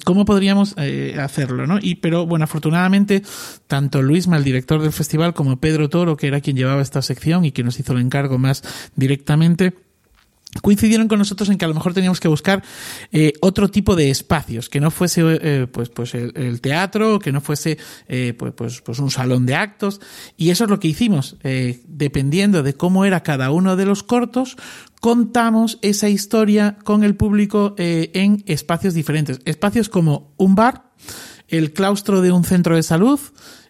cómo 0.05 0.25
podríamos 0.25 0.75
hacerlo, 1.17 1.65
¿no? 1.65 1.79
Y 1.81 1.95
pero 1.95 2.27
bueno, 2.27 2.43
afortunadamente 2.43 3.23
tanto 3.65 4.03
Luisma, 4.03 4.37
el 4.37 4.43
director 4.43 4.79
del 4.79 4.91
festival, 4.91 5.33
como 5.33 5.59
Pedro 5.59 5.89
Toro, 5.89 6.17
que 6.17 6.27
era 6.27 6.39
quien 6.39 6.55
llevaba 6.55 6.83
esta 6.83 7.01
sección 7.01 7.45
y 7.45 7.51
que 7.51 7.63
nos 7.63 7.79
hizo 7.79 7.93
el 7.93 8.01
encargo 8.01 8.37
más 8.37 8.63
directamente, 8.95 9.73
coincidieron 10.61 11.07
con 11.07 11.19
nosotros 11.19 11.49
en 11.49 11.57
que 11.57 11.65
a 11.65 11.67
lo 11.67 11.75
mejor 11.75 11.93
teníamos 11.93 12.19
que 12.19 12.27
buscar 12.27 12.63
eh, 13.11 13.33
otro 13.39 13.69
tipo 13.69 13.95
de 13.95 14.09
espacios, 14.09 14.67
que 14.67 14.79
no 14.79 14.89
fuese 14.89 15.21
eh, 15.25 15.67
pues, 15.71 15.89
pues 15.89 16.15
el, 16.15 16.59
teatro, 16.59 17.19
que 17.19 17.31
no 17.31 17.39
fuese 17.39 17.77
eh, 18.07 18.33
pues, 18.37 18.53
pues, 18.53 18.81
pues, 18.81 18.99
un 18.99 19.11
salón 19.11 19.45
de 19.45 19.55
actos, 19.55 20.01
y 20.37 20.49
eso 20.49 20.63
es 20.63 20.69
lo 20.69 20.79
que 20.79 20.87
hicimos. 20.87 21.37
dependiendo 21.87 22.63
de 22.63 22.73
cómo 22.73 23.05
era 23.05 23.21
cada 23.21 23.51
uno 23.51 23.75
de 23.75 23.85
los 23.85 24.01
cortos, 24.03 24.57
contamos 24.99 25.77
esa 25.81 26.09
historia 26.09 26.77
con 26.83 27.03
el 27.03 27.15
público 27.15 27.75
en 27.77 28.43
espacios 28.47 28.93
diferentes. 28.93 29.39
Espacios 29.45 29.87
como 29.87 30.33
un 30.37 30.55
bar, 30.55 30.91
el 31.47 31.73
claustro 31.73 32.21
de 32.21 32.31
un 32.31 32.43
centro 32.43 32.75
de 32.75 32.83
salud, 32.83 33.19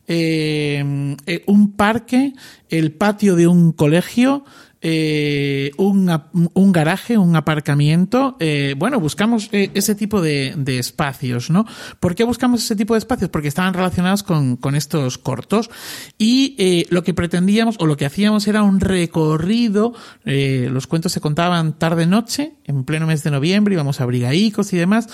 un 0.07 1.73
parque, 1.75 2.33
el 2.69 2.91
patio 2.93 3.35
de 3.35 3.47
un 3.47 3.73
colegio, 3.73 4.45
eh, 4.81 5.71
un, 5.77 6.09
un, 6.53 6.71
garaje, 6.71 7.17
un 7.17 7.35
aparcamiento. 7.35 8.37
Eh, 8.39 8.75
bueno, 8.77 8.99
buscamos 8.99 9.49
eh, 9.51 9.71
ese 9.73 9.93
tipo 9.93 10.21
de, 10.21 10.53
de, 10.57 10.79
espacios, 10.79 11.49
¿no? 11.49 11.65
¿Por 11.99 12.15
qué 12.15 12.23
buscamos 12.23 12.63
ese 12.63 12.77
tipo 12.77 12.93
de 12.93 12.99
espacios? 12.99 13.29
Porque 13.29 13.49
estaban 13.49 13.73
relacionados 13.73 14.23
con, 14.23 14.55
con 14.55 14.75
estos 14.75 15.17
cortos 15.17 15.69
y 16.17 16.85
lo 16.89 17.03
que 17.03 17.13
pretendíamos 17.13 17.75
o 17.79 17.85
lo 17.85 17.97
que 17.97 18.05
hacíamos 18.05 18.47
era 18.47 18.63
un 18.63 18.79
recorrido. 18.79 19.93
Los 20.23 20.87
cuentos 20.87 21.11
se 21.11 21.21
contaban 21.21 21.77
tarde-noche, 21.77 22.53
en 22.65 22.85
pleno 22.85 23.07
mes 23.07 23.23
de 23.23 23.31
noviembre, 23.31 23.73
íbamos 23.73 23.99
a 23.99 24.05
Brigaicos 24.05 24.71
y 24.73 24.77
demás. 24.77 25.07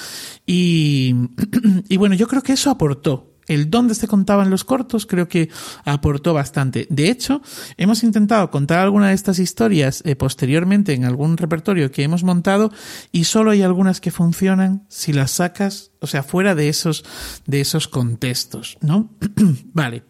Y, 0.46 1.16
y 1.90 1.98
bueno, 1.98 2.16
yo 2.16 2.28
creo 2.28 2.44
que 2.44 2.54
eso 2.54 2.70
aportó 2.70 3.35
el 3.48 3.70
dónde 3.70 3.96
se 3.96 4.08
contaban 4.08 4.50
los 4.50 4.64
cortos 4.64 5.06
creo 5.06 5.28
que 5.28 5.50
aportó 5.84 6.34
bastante. 6.34 6.88
De 6.90 7.10
hecho, 7.10 7.42
hemos 7.78 8.04
intentado 8.04 8.50
contar 8.52 8.80
alguna 8.80 9.10
de 9.10 9.14
estas 9.14 9.40
historias 9.40 10.02
eh, 10.06 10.16
posteriormente 10.16 10.94
en 10.94 11.06
algún 11.06 11.38
repertorio 11.38 11.92
que 11.92 12.04
hemos 12.04 12.24
montado 12.24 12.72
y 13.12 13.26
solo 13.26 13.52
hay 13.52 13.62
algunas 13.62 14.02
que 14.02 14.12
funcionan 14.12 14.86
si 14.90 15.14
las 15.14 15.32
sacas, 15.32 15.92
o 16.00 16.08
sea, 16.08 16.24
fuera 16.24 16.56
de 16.56 16.70
esos, 16.70 17.04
de 17.46 17.62
esos 17.62 17.88
contextos, 17.88 18.78
¿no? 18.82 19.10
vale. 19.74 20.04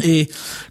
Eh, 0.00 0.28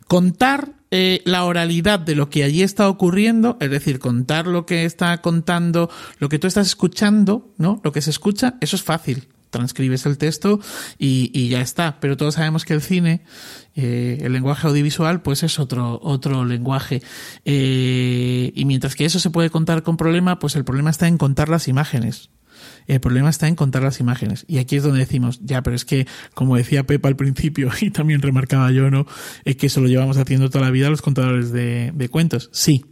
contar 0.07 0.73
eh, 0.89 1.21
la 1.25 1.43
oralidad 1.43 1.99
de 1.99 2.15
lo 2.15 2.29
que 2.29 2.45
allí 2.45 2.63
está 2.63 2.87
ocurriendo, 2.87 3.57
es 3.59 3.69
decir, 3.69 3.99
contar 3.99 4.47
lo 4.47 4.65
que 4.65 4.85
está 4.85 5.21
contando, 5.21 5.89
lo 6.19 6.29
que 6.29 6.39
tú 6.39 6.47
estás 6.47 6.67
escuchando, 6.67 7.53
¿no? 7.57 7.81
Lo 7.83 7.91
que 7.91 8.01
se 8.01 8.09
escucha, 8.09 8.55
eso 8.61 8.77
es 8.77 8.83
fácil 8.83 9.27
transcribes 9.57 10.05
el 10.05 10.17
texto 10.17 10.59
y, 10.97 11.49
ya 11.49 11.61
está. 11.61 11.99
Pero 11.99 12.15
todos 12.15 12.35
sabemos 12.35 12.63
que 12.63 12.73
el 12.73 12.81
cine, 12.81 13.21
eh, 13.75 14.19
el 14.21 14.33
lenguaje 14.33 14.67
audiovisual, 14.67 15.21
pues 15.21 15.43
es 15.43 15.59
otro, 15.59 15.99
otro 16.03 16.45
lenguaje. 16.45 17.01
Eh, 17.45 18.51
y 18.53 18.65
mientras 18.65 18.95
que 18.95 19.05
eso 19.05 19.19
se 19.19 19.31
puede 19.31 19.49
contar 19.49 19.83
con 19.83 19.97
problema, 19.97 20.39
pues 20.39 20.55
el 20.55 20.63
problema 20.63 20.89
está 20.89 21.07
en 21.07 21.17
contar 21.17 21.49
las 21.49 21.67
imágenes. 21.67 22.29
El 22.87 22.99
problema 23.01 23.29
está 23.29 23.47
en 23.47 23.55
contar 23.55 23.83
las 23.83 23.99
imágenes. 23.99 24.45
Y 24.47 24.59
aquí 24.59 24.77
es 24.77 24.83
donde 24.83 24.99
decimos, 24.99 25.39
ya, 25.43 25.61
pero 25.61 25.75
es 25.75 25.85
que, 25.85 26.07
como 26.33 26.55
decía 26.55 26.85
Pepa 26.85 27.09
al 27.09 27.15
principio, 27.15 27.69
y 27.81 27.91
también 27.91 28.21
remarcaba 28.21 28.71
yo, 28.71 28.89
¿no? 28.89 29.05
Es 29.45 29.57
que 29.57 29.67
eso 29.67 29.81
lo 29.81 29.87
llevamos 29.87 30.17
haciendo 30.17 30.49
toda 30.49 30.65
la 30.65 30.71
vida 30.71 30.89
los 30.89 31.01
contadores 31.01 31.51
de, 31.51 31.91
de 31.93 32.09
cuentos. 32.09 32.49
Sí. 32.53 32.85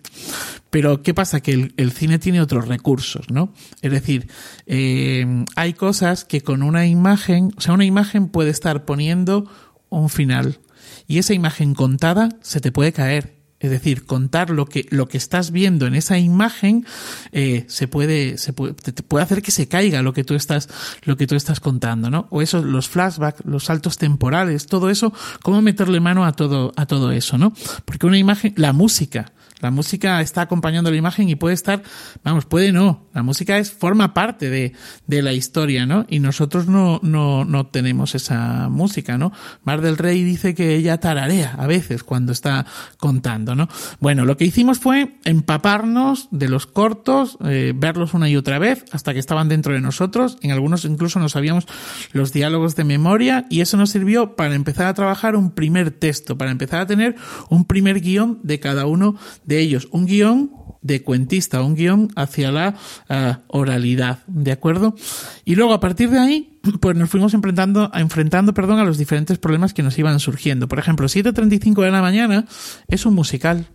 Pero, 0.69 1.01
¿qué 1.01 1.13
pasa? 1.13 1.39
Que 1.39 1.53
el, 1.53 1.73
el, 1.77 1.91
cine 1.91 2.19
tiene 2.19 2.41
otros 2.41 2.67
recursos, 2.67 3.29
¿no? 3.29 3.53
Es 3.81 3.91
decir, 3.91 4.27
eh, 4.65 5.45
hay 5.55 5.73
cosas 5.73 6.25
que 6.25 6.41
con 6.41 6.63
una 6.63 6.85
imagen, 6.85 7.53
o 7.55 7.61
sea, 7.61 7.73
una 7.73 7.85
imagen 7.85 8.27
puede 8.27 8.49
estar 8.49 8.85
poniendo 8.85 9.49
un 9.89 10.09
final. 10.09 10.59
Y 11.07 11.19
esa 11.19 11.33
imagen 11.33 11.73
contada 11.75 12.29
se 12.41 12.59
te 12.59 12.71
puede 12.71 12.91
caer 12.91 13.34
es 13.59 13.71
decir, 13.71 14.05
contar 14.05 14.49
lo 14.49 14.65
que, 14.65 14.85
lo 14.89 15.07
que 15.07 15.17
estás 15.17 15.51
viendo 15.51 15.87
en 15.87 15.95
esa 15.95 16.17
imagen 16.17 16.85
eh, 17.31 17.65
se 17.67 17.87
puede, 17.87 18.37
se 18.37 18.51
puede, 18.51 18.73
te 18.73 19.01
puede 19.01 19.23
hacer 19.23 19.41
que 19.41 19.51
se 19.51 19.67
caiga 19.67 20.01
lo 20.01 20.13
que 20.13 20.23
tú 20.23 20.35
estás, 20.35 20.69
lo 21.03 21.15
que 21.15 21.25
tú 21.25 21.35
estás 21.35 21.59
contando, 21.61 22.09
¿no? 22.09 22.27
O 22.31 22.41
eso, 22.41 22.61
los 22.61 22.89
flashbacks, 22.89 23.45
los 23.45 23.65
saltos 23.65 23.97
temporales, 23.97 24.67
todo 24.67 24.89
eso, 24.89 25.13
cómo 25.41 25.61
meterle 25.61 25.99
mano 25.99 26.25
a 26.25 26.33
todo, 26.33 26.73
a 26.75 26.85
todo 26.85 27.11
eso, 27.11 27.37
¿no? 27.37 27.53
Porque 27.85 28.05
una 28.05 28.17
imagen, 28.17 28.53
la 28.57 28.73
música, 28.73 29.31
la 29.61 29.71
música 29.71 30.19
está 30.21 30.41
acompañando 30.41 30.91
la 30.91 30.97
imagen 30.97 31.29
y 31.29 31.35
puede 31.35 31.55
estar, 31.55 31.81
vamos, 32.23 32.45
puede 32.45 32.73
no, 32.73 33.04
La 33.15 33.23
música 33.23 33.57
es, 33.57 33.71
forma 33.71 34.13
parte 34.13 34.49
de, 34.49 34.73
de 35.07 35.21
la 35.21 35.31
historia, 35.31 35.85
¿no? 35.85 36.05
Y 36.09 36.19
nosotros 36.19 36.67
no, 36.67 36.99
no, 37.01 37.45
no 37.45 37.65
tenemos 37.65 38.13
esa 38.13 38.67
música, 38.69 39.17
¿no? 39.17 39.31
Mar 39.63 39.79
del 39.79 39.97
Rey 39.97 40.21
dice 40.23 40.53
que 40.53 40.75
ella 40.75 40.99
tararea 40.99 41.55
a 41.57 41.65
veces 41.65 42.03
cuando 42.03 42.33
está 42.33 42.65
contando, 42.97 43.55
¿no? 43.55 43.69
Bueno, 44.01 44.25
lo 44.25 44.35
que 44.35 44.43
hicimos 44.43 44.79
fue 44.79 45.15
empaparnos 45.23 46.27
de 46.31 46.49
los 46.49 46.67
cortos, 46.67 47.37
eh, 47.45 47.71
verlos 47.73 48.13
una 48.13 48.27
y 48.27 48.35
otra 48.35 48.59
vez 48.59 48.83
hasta 48.91 49.13
que 49.13 49.19
estaban 49.19 49.47
dentro 49.47 49.73
de 49.73 49.79
nosotros. 49.79 50.37
En 50.41 50.51
algunos 50.51 50.83
incluso 50.83 51.17
nos 51.19 51.31
sabíamos 51.31 51.67
los 52.11 52.33
diálogos 52.33 52.75
de 52.75 52.83
memoria 52.83 53.45
y 53.49 53.61
eso 53.61 53.77
nos 53.77 53.91
sirvió 53.91 54.35
para 54.35 54.55
empezar 54.55 54.87
a 54.87 54.93
trabajar 54.93 55.37
un 55.37 55.51
primer 55.51 55.91
texto, 55.91 56.37
para 56.37 56.51
empezar 56.51 56.81
a 56.81 56.85
tener 56.85 57.15
un 57.49 57.63
primer 57.63 58.01
guion 58.01 58.39
de 58.43 58.59
cada 58.59 58.85
uno 58.85 59.15
de 59.45 59.59
ellos. 59.59 59.87
Un 59.91 60.05
guion 60.05 60.51
de 60.81 61.01
cuentista, 61.01 61.63
un 61.63 61.73
guion 61.73 62.11
hacia 62.15 62.51
la 62.51 62.75
uh, 63.09 63.35
oralidad, 63.47 64.19
¿de 64.27 64.51
acuerdo? 64.51 64.95
Y 65.43 65.55
luego 65.55 65.73
a 65.73 65.79
partir 65.79 66.09
de 66.09 66.19
ahí, 66.19 66.59
pues 66.79 66.95
nos 66.95 67.09
fuimos 67.09 67.33
enfrentando, 67.33 67.91
enfrentando 67.93 68.53
perdón, 68.53 68.79
a 68.79 68.85
los 68.85 68.97
diferentes 68.97 69.37
problemas 69.37 69.73
que 69.73 69.83
nos 69.83 69.97
iban 69.97 70.19
surgiendo. 70.19 70.67
Por 70.67 70.79
ejemplo, 70.79 71.07
7.35 71.07 71.83
de 71.83 71.91
la 71.91 72.01
mañana 72.01 72.45
es 72.87 73.05
un 73.05 73.15
musical. 73.15 73.67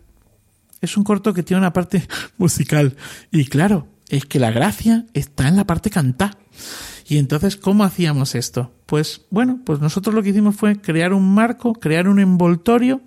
Es 0.81 0.97
un 0.97 1.05
corto 1.05 1.35
que 1.35 1.43
tiene 1.43 1.61
una 1.61 1.73
parte 1.73 2.07
musical. 2.39 2.97
Y 3.31 3.47
claro, 3.47 3.87
es 4.09 4.25
que 4.27 4.39
la 4.39 4.51
gracia 4.51 5.07
está 5.15 5.49
en 5.49 5.57
la 5.57 5.67
parte 5.67 5.91
cantada. 5.91 6.37
Y 7.09 7.19
entonces, 7.19 7.57
¿cómo 7.57 7.85
hacíamos 7.85 8.35
esto? 8.35 8.73
Pues 8.87 9.23
bueno, 9.31 9.61
pues 9.65 9.81
nosotros 9.81 10.15
lo 10.15 10.23
que 10.23 10.31
hicimos 10.31 10.55
fue 10.55 10.81
crear 10.81 11.13
un 11.13 11.35
marco, 11.35 11.73
crear 11.75 12.09
un 12.09 12.21
envoltorio, 12.21 13.01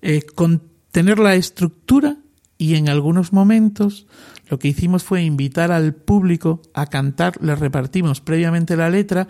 eh, 0.00 0.22
contener 0.22 1.18
la 1.18 1.34
estructura 1.34 2.16
y 2.58 2.76
en 2.76 2.88
algunos 2.88 3.32
momentos 3.32 4.06
lo 4.48 4.58
que 4.58 4.68
hicimos 4.68 5.02
fue 5.02 5.22
invitar 5.22 5.72
al 5.72 5.94
público 5.94 6.62
a 6.74 6.86
cantar, 6.86 7.42
le 7.42 7.54
repartimos 7.54 8.20
previamente 8.20 8.76
la 8.76 8.90
letra 8.90 9.28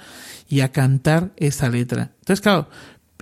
y 0.48 0.60
a 0.60 0.72
cantar 0.72 1.32
esa 1.36 1.68
letra. 1.68 2.12
Entonces, 2.20 2.40
claro, 2.40 2.68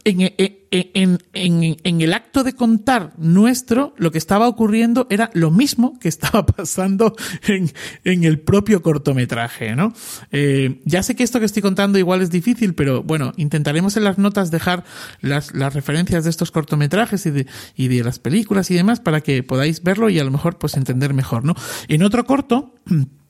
en, 0.04 2.00
el 2.00 2.12
acto 2.14 2.44
de 2.44 2.52
contar 2.52 3.12
nuestro, 3.16 3.94
lo 3.96 4.10
que 4.10 4.18
estaba 4.18 4.48
ocurriendo 4.48 5.06
era 5.10 5.30
lo 5.32 5.50
mismo 5.50 5.98
que 5.98 6.08
estaba 6.08 6.44
pasando 6.46 7.14
en, 7.46 7.70
en 8.04 8.24
el 8.24 8.40
propio 8.40 8.82
cortometraje, 8.82 9.74
¿no? 9.74 9.94
Eh, 10.30 10.82
ya 10.84 11.02
sé 11.02 11.16
que 11.16 11.22
esto 11.22 11.40
que 11.40 11.46
estoy 11.46 11.62
contando 11.62 11.98
igual 11.98 12.22
es 12.22 12.30
difícil, 12.30 12.74
pero 12.74 13.02
bueno, 13.02 13.32
intentaremos 13.36 13.96
en 13.96 14.04
las 14.04 14.18
notas 14.18 14.50
dejar 14.50 14.84
las, 15.20 15.54
las 15.54 15.72
referencias 15.74 16.24
de 16.24 16.30
estos 16.30 16.50
cortometrajes 16.50 17.24
y 17.26 17.30
de, 17.30 17.46
y 17.74 17.88
de 17.88 18.04
las 18.04 18.18
películas 18.18 18.70
y 18.70 18.74
demás 18.74 19.00
para 19.00 19.20
que 19.20 19.42
podáis 19.42 19.82
verlo 19.82 20.10
y 20.10 20.18
a 20.18 20.24
lo 20.24 20.30
mejor 20.30 20.58
pues 20.58 20.76
entender 20.76 21.14
mejor, 21.14 21.44
¿no? 21.44 21.54
En 21.88 22.02
otro 22.02 22.24
corto, 22.24 22.74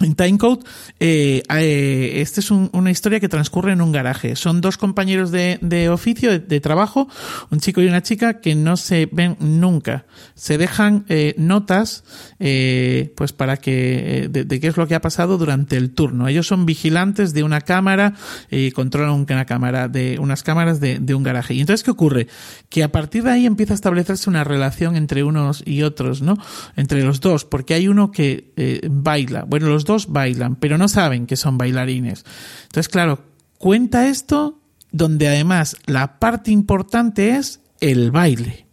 en 0.00 0.14
Timecode, 0.14 0.64
eh, 1.00 1.42
eh, 1.50 2.20
esta 2.20 2.40
es 2.40 2.50
un, 2.50 2.70
una 2.72 2.90
historia 2.90 3.20
que 3.20 3.28
transcurre 3.28 3.72
en 3.72 3.80
un 3.80 3.92
garaje. 3.92 4.36
Son 4.36 4.60
dos 4.60 4.76
compañeros 4.76 5.30
de, 5.30 5.58
de 5.60 5.88
oficio, 5.88 6.38
de, 6.38 6.60
trabajo, 6.60 7.08
un 7.50 7.60
chico 7.60 7.80
y 7.80 7.86
una 7.86 8.02
chica 8.02 8.40
que 8.40 8.54
no 8.54 8.76
se 8.76 9.08
ven 9.10 9.36
nunca. 9.40 10.06
Se 10.34 10.58
dejan 10.58 11.04
eh, 11.08 11.34
notas, 11.36 12.04
eh, 12.38 13.12
pues 13.16 13.32
para 13.32 13.56
que, 13.56 14.24
eh, 14.24 14.28
de, 14.28 14.60
qué 14.60 14.68
es 14.68 14.76
lo 14.76 14.86
que 14.86 14.94
ha 14.94 15.00
pasado 15.00 15.38
durante 15.38 15.76
el 15.76 15.90
turno. 15.90 16.28
Ellos 16.28 16.46
son 16.46 16.66
vigilantes 16.66 17.34
de 17.34 17.42
una 17.42 17.60
cámara 17.60 18.14
y 18.50 18.70
controlan 18.70 19.12
una 19.12 19.44
cámara, 19.46 19.88
de 19.88 20.18
unas 20.20 20.42
cámaras 20.42 20.80
de, 20.80 20.98
de 21.00 21.14
un 21.14 21.22
garaje. 21.22 21.54
Y 21.54 21.60
entonces, 21.60 21.82
¿qué 21.82 21.90
ocurre? 21.90 22.28
Que 22.68 22.84
a 22.84 22.92
partir 22.92 23.24
de 23.24 23.32
ahí 23.32 23.46
empieza 23.46 23.74
a 23.74 23.76
establecerse 23.76 24.30
una 24.30 24.44
relación 24.44 24.96
entre 24.96 25.24
unos 25.24 25.62
y 25.66 25.82
otros, 25.82 26.22
¿no? 26.22 26.36
Entre 26.76 27.02
los 27.02 27.20
dos, 27.20 27.44
porque 27.44 27.74
hay 27.74 27.88
uno 27.88 28.12
que 28.12 28.52
eh, 28.56 28.86
baila. 28.90 29.44
Bueno, 29.44 29.68
los 29.68 29.84
bailan, 30.08 30.56
pero 30.56 30.78
no 30.78 30.88
saben 30.88 31.26
que 31.26 31.36
son 31.36 31.58
bailarines. 31.58 32.24
Entonces, 32.64 32.88
claro, 32.88 33.24
cuenta 33.58 34.08
esto 34.08 34.60
donde 34.92 35.28
además 35.28 35.76
la 35.86 36.18
parte 36.18 36.50
importante 36.50 37.36
es 37.36 37.60
el 37.80 38.10
baile. 38.10 38.66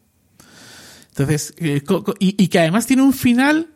Entonces, 1.10 1.54
eh, 1.58 1.82
y, 2.20 2.48
que 2.48 2.60
además 2.60 2.88
tiene 2.88 3.02
un 3.02 3.14
final 3.14 3.70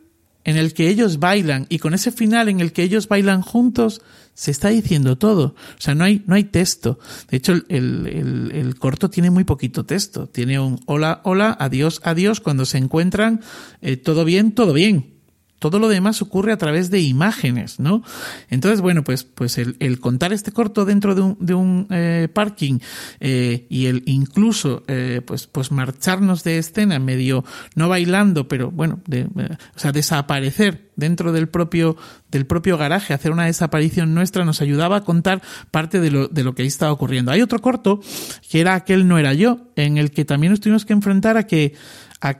en 0.44 0.56
el 0.56 0.74
que 0.74 0.88
ellos 0.88 1.18
bailan 1.18 1.66
y 1.68 1.78
con 1.78 1.94
ese 1.94 2.12
final 2.12 2.48
en 2.48 2.60
el 2.60 2.72
que 2.72 2.82
ellos 2.82 3.08
bailan 3.08 3.42
juntos 3.42 4.02
se 4.34 4.50
está 4.50 4.68
diciendo 4.68 5.16
todo. 5.16 5.54
O 5.78 5.80
sea, 5.80 5.94
no 5.94 6.04
hay, 6.04 6.22
no 6.26 6.34
hay 6.34 6.44
texto. 6.44 6.98
De 7.30 7.38
hecho, 7.38 7.52
el, 7.52 7.64
el, 7.68 8.52
el, 8.54 8.74
corto 8.76 9.10
tiene 9.10 9.30
muy 9.30 9.44
poquito 9.44 9.84
texto. 9.84 10.28
Tiene 10.28 10.58
un 10.58 10.80
hola, 10.86 11.20
hola, 11.24 11.56
adiós, 11.58 12.00
adiós. 12.04 12.40
Cuando 12.40 12.64
se 12.64 12.78
encuentran, 12.78 13.40
eh, 13.82 13.96
todo 13.96 14.24
bien, 14.24 14.52
todo 14.52 14.72
bien. 14.72 15.19
Todo 15.60 15.78
lo 15.78 15.88
demás 15.88 16.22
ocurre 16.22 16.52
a 16.52 16.56
través 16.56 16.90
de 16.90 17.00
imágenes, 17.00 17.78
¿no? 17.78 18.02
Entonces, 18.48 18.80
bueno, 18.80 19.04
pues, 19.04 19.24
pues 19.24 19.58
el, 19.58 19.76
el 19.78 20.00
contar 20.00 20.32
este 20.32 20.52
corto 20.52 20.86
dentro 20.86 21.14
de 21.14 21.20
un, 21.20 21.36
de 21.38 21.54
un 21.54 21.86
eh, 21.90 22.28
parking 22.32 22.78
eh, 23.20 23.66
y 23.68 23.86
el 23.86 24.02
incluso, 24.06 24.82
eh, 24.88 25.20
pues, 25.24 25.46
pues 25.46 25.70
marcharnos 25.70 26.44
de 26.44 26.56
escena 26.56 26.98
medio 26.98 27.44
no 27.74 27.90
bailando, 27.90 28.48
pero 28.48 28.70
bueno, 28.70 29.00
de, 29.06 29.24
o 29.24 29.78
sea, 29.78 29.92
desaparecer 29.92 30.90
dentro 30.96 31.30
del 31.30 31.48
propio, 31.48 31.96
del 32.30 32.46
propio 32.46 32.78
garaje, 32.78 33.12
hacer 33.12 33.30
una 33.30 33.44
desaparición 33.44 34.14
nuestra 34.14 34.46
nos 34.46 34.62
ayudaba 34.62 34.96
a 34.96 35.04
contar 35.04 35.42
parte 35.70 36.00
de 36.00 36.10
lo, 36.10 36.28
de 36.28 36.42
lo 36.42 36.54
que 36.54 36.62
ahí 36.62 36.68
estaba 36.68 36.92
ocurriendo. 36.92 37.32
Hay 37.32 37.42
otro 37.42 37.60
corto 37.60 38.00
que 38.48 38.60
era 38.60 38.74
aquel 38.74 39.06
no 39.06 39.18
era 39.18 39.34
yo, 39.34 39.68
en 39.76 39.98
el 39.98 40.10
que 40.10 40.24
también 40.24 40.52
nos 40.52 40.60
tuvimos 40.60 40.86
que 40.86 40.94
enfrentar 40.94 41.36
a 41.36 41.46
que 41.46 41.74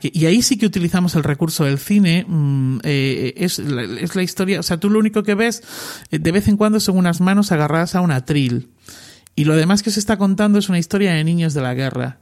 y 0.01 0.25
ahí 0.25 0.41
sí 0.41 0.57
que 0.57 0.65
utilizamos 0.65 1.15
el 1.15 1.23
recurso 1.23 1.65
del 1.65 1.79
cine, 1.79 2.25
mmm, 2.27 2.79
eh, 2.83 3.33
es, 3.37 3.57
la, 3.59 3.83
es 3.83 4.15
la 4.15 4.21
historia, 4.21 4.59
o 4.59 4.63
sea, 4.63 4.79
tú 4.79 4.89
lo 4.89 4.99
único 4.99 5.23
que 5.23 5.33
ves 5.33 5.63
eh, 6.11 6.19
de 6.19 6.31
vez 6.31 6.47
en 6.47 6.57
cuando 6.57 6.79
son 6.79 6.97
unas 6.97 7.19
manos 7.19 7.51
agarradas 7.51 7.95
a 7.95 8.01
un 8.01 8.11
atril. 8.11 8.69
Y 9.35 9.45
lo 9.45 9.55
demás 9.55 9.81
que 9.81 9.91
se 9.91 9.99
está 9.99 10.17
contando 10.17 10.59
es 10.59 10.69
una 10.69 10.77
historia 10.77 11.13
de 11.13 11.23
niños 11.23 11.53
de 11.53 11.61
la 11.61 11.73
guerra. 11.73 12.19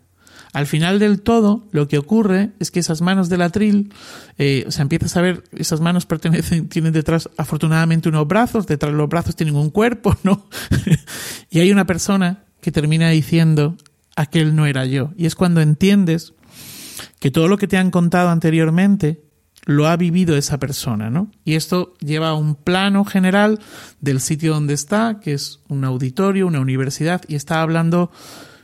Al 0.54 0.66
final 0.68 1.00
del 1.00 1.22
todo, 1.22 1.68
lo 1.72 1.88
que 1.88 1.98
ocurre 1.98 2.52
es 2.60 2.72
que 2.72 2.80
esas 2.80 3.02
manos 3.02 3.30
del 3.30 3.42
atril, 3.42 3.94
eh, 4.38 4.64
o 4.68 4.72
sea, 4.72 4.84
empiezas 4.84 5.16
a 5.18 5.22
ver, 5.22 5.44
esas 5.56 5.80
manos 5.80 6.06
pertenecen, 6.06 6.70
tienen 6.70 6.94
detrás 6.94 7.30
afortunadamente 7.38 8.10
unos 8.10 8.28
brazos, 8.28 8.66
detrás 8.66 8.92
de 8.92 8.98
los 8.98 9.10
brazos 9.10 9.36
tienen 9.36 9.56
un 9.56 9.70
cuerpo, 9.70 10.18
¿no? 10.24 10.48
y 11.52 11.60
hay 11.60 11.72
una 11.72 11.86
persona 11.86 12.46
que 12.62 12.72
termina 12.72 13.10
diciendo, 13.10 13.76
aquel 14.16 14.56
no 14.56 14.66
era 14.66 14.86
yo. 14.86 15.12
Y 15.18 15.28
es 15.28 15.36
cuando 15.36 15.62
entiendes 15.62 16.34
que 17.20 17.32
todo 17.32 17.48
lo 17.48 17.58
que 17.58 17.68
te 17.68 17.78
han 17.78 17.92
contado 17.92 18.30
anteriormente 18.30 19.22
lo 19.66 19.88
ha 19.88 19.98
vivido 19.98 20.36
esa 20.36 20.58
persona, 20.58 21.10
¿no? 21.10 21.30
Y 21.44 21.56
esto 21.56 21.94
lleva 22.00 22.30
a 22.30 22.34
un 22.34 22.56
plano 22.56 23.06
general 23.06 23.60
del 24.00 24.22
sitio 24.22 24.54
donde 24.54 24.74
está, 24.74 25.20
que 25.22 25.34
es 25.34 25.60
un 25.68 25.84
auditorio, 25.84 26.48
una 26.48 26.60
universidad, 26.60 27.22
y 27.28 27.36
está 27.36 27.62
hablando 27.62 28.12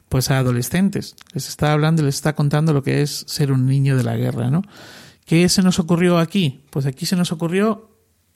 pues 0.09 0.31
a 0.31 0.39
adolescentes. 0.39 1.15
Les 1.33 1.49
está 1.49 1.73
hablando, 1.73 2.03
les 2.03 2.15
está 2.15 2.33
contando 2.33 2.73
lo 2.73 2.83
que 2.83 3.01
es 3.01 3.25
ser 3.27 3.51
un 3.51 3.65
niño 3.65 3.97
de 3.97 4.03
la 4.03 4.15
guerra, 4.15 4.49
¿no? 4.49 4.61
¿Qué 5.25 5.49
se 5.49 5.63
nos 5.63 5.79
ocurrió 5.79 6.19
aquí? 6.19 6.63
Pues 6.69 6.85
aquí 6.85 7.05
se 7.05 7.15
nos 7.15 7.31
ocurrió 7.31 7.89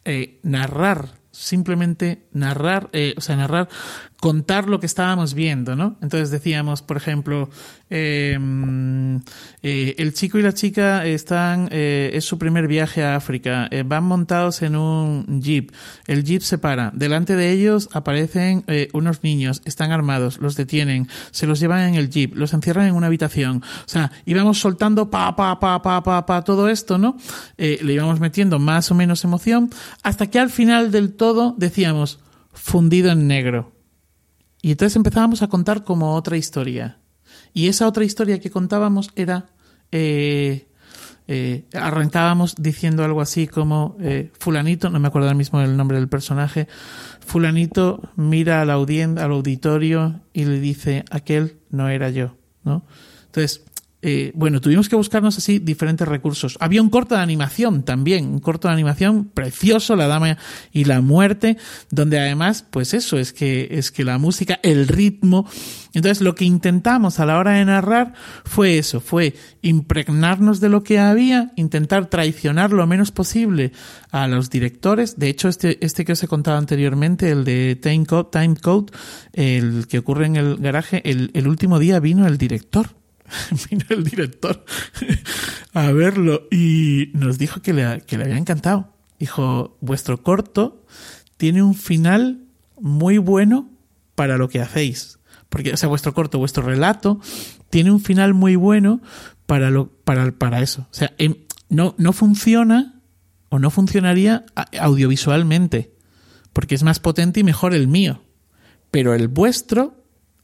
eh, 0.05 0.39
narrar, 0.43 1.09
simplemente 1.31 2.27
narrar, 2.33 2.89
eh, 2.93 3.13
o 3.15 3.21
sea, 3.21 3.35
narrar 3.35 3.69
contar 4.19 4.67
lo 4.67 4.79
que 4.79 4.85
estábamos 4.85 5.33
viendo, 5.33 5.75
¿no? 5.75 5.95
Entonces 6.01 6.29
decíamos, 6.29 6.81
por 6.81 6.97
ejemplo, 6.97 7.49
eh, 7.89 8.37
eh, 9.61 9.95
el 9.97 10.13
chico 10.13 10.37
y 10.37 10.41
la 10.41 10.53
chica 10.53 11.05
están, 11.05 11.69
eh, 11.71 12.11
es 12.13 12.25
su 12.25 12.37
primer 12.37 12.67
viaje 12.67 13.03
a 13.03 13.15
África, 13.15 13.67
eh, 13.71 13.83
van 13.85 14.03
montados 14.03 14.61
en 14.61 14.75
un 14.75 15.41
jeep, 15.41 15.71
el 16.05 16.23
jeep 16.23 16.41
se 16.41 16.57
para, 16.57 16.91
delante 16.93 17.35
de 17.35 17.51
ellos 17.51 17.89
aparecen 17.93 18.65
unos 18.93 19.23
niños, 19.23 19.61
están 19.65 19.91
armados, 19.91 20.39
los 20.39 20.55
detienen, 20.55 21.07
se 21.31 21.47
los 21.47 21.59
llevan 21.59 21.81
en 21.89 21.95
el 21.95 22.09
jeep, 22.09 22.35
los 22.35 22.53
encierran 22.53 22.87
en 22.87 22.95
una 22.95 23.07
habitación, 23.07 23.63
o 23.63 23.89
sea, 23.89 24.11
íbamos 24.25 24.59
soltando 24.59 25.09
pa, 25.09 25.35
pa, 25.35 25.59
pa, 25.59 25.81
pa, 25.81 26.03
pa, 26.03 26.25
pa, 26.25 26.43
todo 26.43 26.67
esto, 26.67 26.97
¿no? 26.97 27.17
Le 27.57 27.93
íbamos 27.93 28.19
metiendo 28.19 28.59
más 28.59 28.91
o 28.91 28.95
menos 28.95 29.23
emoción, 29.23 29.69
hasta 30.03 30.27
que 30.27 30.39
al 30.39 30.49
final 30.49 30.91
del 30.91 31.13
todo 31.13 31.55
decíamos, 31.57 32.19
fundido 32.53 33.11
en 33.11 33.27
negro 33.27 33.78
y 34.61 34.71
entonces 34.71 34.95
empezábamos 34.95 35.41
a 35.41 35.47
contar 35.47 35.83
como 35.83 36.15
otra 36.15 36.37
historia. 36.37 36.99
Y 37.53 37.67
esa 37.67 37.87
otra 37.87 38.03
historia 38.03 38.39
que 38.39 38.51
contábamos 38.51 39.09
era, 39.15 39.47
eh, 39.91 40.67
eh, 41.27 41.65
arrancábamos 41.73 42.55
diciendo 42.57 43.03
algo 43.03 43.21
así 43.21 43.47
como, 43.47 43.95
eh, 43.99 44.31
fulanito, 44.37 44.89
no 44.89 44.99
me 44.99 45.07
acuerdo 45.07 45.27
ahora 45.27 45.37
mismo 45.37 45.61
el 45.61 45.77
nombre 45.77 45.97
del 45.97 46.09
personaje, 46.09 46.67
fulanito 47.25 48.01
mira 48.15 48.61
al, 48.61 48.69
audien 48.69 49.17
al 49.19 49.31
auditorio 49.31 50.21
y 50.33 50.45
le 50.45 50.59
dice, 50.59 51.05
aquel 51.11 51.57
no 51.69 51.89
era 51.89 52.09
yo, 52.09 52.35
¿no? 52.63 52.83
Entonces, 53.27 53.63
eh, 54.01 54.31
bueno, 54.33 54.61
tuvimos 54.61 54.87
que 54.87 54.95
buscarnos 54.95 55.37
así 55.37 55.59
diferentes 55.59 56.07
recursos. 56.07 56.57
Había 56.61 56.81
un 56.81 56.89
corto 56.89 57.15
de 57.15 57.21
animación 57.21 57.83
también, 57.83 58.27
un 58.27 58.39
corto 58.39 58.69
de 58.69 58.73
animación 58.73 59.25
precioso, 59.25 59.97
La 59.97 60.07
Dama 60.07 60.37
y 60.71 60.85
la 60.85 61.01
Muerte, 61.01 61.57
donde 61.91 62.17
además, 62.17 62.65
pues 62.69 62.93
eso, 62.93 63.17
es 63.17 63.33
que, 63.33 63.67
es 63.71 63.91
que 63.91 64.05
la 64.05 64.17
música, 64.17 64.59
el 64.63 64.87
ritmo. 64.87 65.49
Entonces, 65.93 66.21
lo 66.21 66.33
que 66.33 66.45
intentamos 66.45 67.19
a 67.19 67.25
la 67.25 67.37
hora 67.37 67.51
de 67.51 67.65
narrar 67.65 68.13
fue 68.45 68.77
eso, 68.77 69.01
fue 69.01 69.35
impregnarnos 69.61 70.61
de 70.61 70.69
lo 70.69 70.83
que 70.83 70.99
había, 70.99 71.51
intentar 71.57 72.05
traicionar 72.05 72.71
lo 72.71 72.87
menos 72.87 73.11
posible 73.11 73.73
a 74.11 74.29
los 74.29 74.49
directores. 74.49 75.19
De 75.19 75.27
hecho, 75.27 75.49
este, 75.49 75.83
este 75.85 76.05
que 76.05 76.13
os 76.13 76.23
he 76.23 76.27
contado 76.27 76.57
anteriormente, 76.57 77.31
el 77.31 77.43
de 77.43 77.75
Time 77.75 78.05
Code, 78.05 78.91
el 79.33 79.87
que 79.87 79.99
ocurre 79.99 80.27
en 80.27 80.37
el 80.37 80.55
garaje, 80.57 81.01
el 81.03 81.47
último 81.47 81.79
día 81.79 81.99
vino 81.99 82.25
el 82.25 82.37
director 82.37 82.98
vino 83.69 83.85
el 83.89 84.03
director 84.03 84.63
a 85.73 85.91
verlo 85.91 86.47
y 86.51 87.11
nos 87.13 87.37
dijo 87.37 87.61
que 87.61 87.73
le, 87.73 88.01
que 88.01 88.17
le 88.17 88.25
había 88.25 88.37
encantado. 88.37 88.93
Dijo, 89.19 89.77
vuestro 89.81 90.23
corto 90.23 90.85
tiene 91.37 91.61
un 91.61 91.75
final 91.75 92.45
muy 92.79 93.17
bueno 93.17 93.69
para 94.15 94.37
lo 94.37 94.49
que 94.49 94.61
hacéis. 94.61 95.19
Porque, 95.49 95.73
o 95.73 95.77
sea, 95.77 95.89
vuestro 95.89 96.13
corto, 96.13 96.37
vuestro 96.37 96.63
relato 96.63 97.19
tiene 97.69 97.91
un 97.91 97.99
final 97.99 98.33
muy 98.33 98.55
bueno 98.55 99.01
para 99.45 99.69
lo, 99.69 99.89
para, 99.89 100.31
para 100.31 100.61
eso. 100.61 100.87
O 100.91 100.93
sea, 100.93 101.13
em, 101.17 101.35
no, 101.69 101.95
no 101.97 102.13
funciona 102.13 103.01
o 103.49 103.59
no 103.59 103.69
funcionaría 103.71 104.45
audiovisualmente. 104.79 105.95
Porque 106.53 106.75
es 106.75 106.83
más 106.83 106.99
potente 106.99 107.39
y 107.39 107.43
mejor 107.43 107.73
el 107.73 107.87
mío. 107.87 108.21
Pero 108.91 109.13
el 109.13 109.27
vuestro 109.27 109.98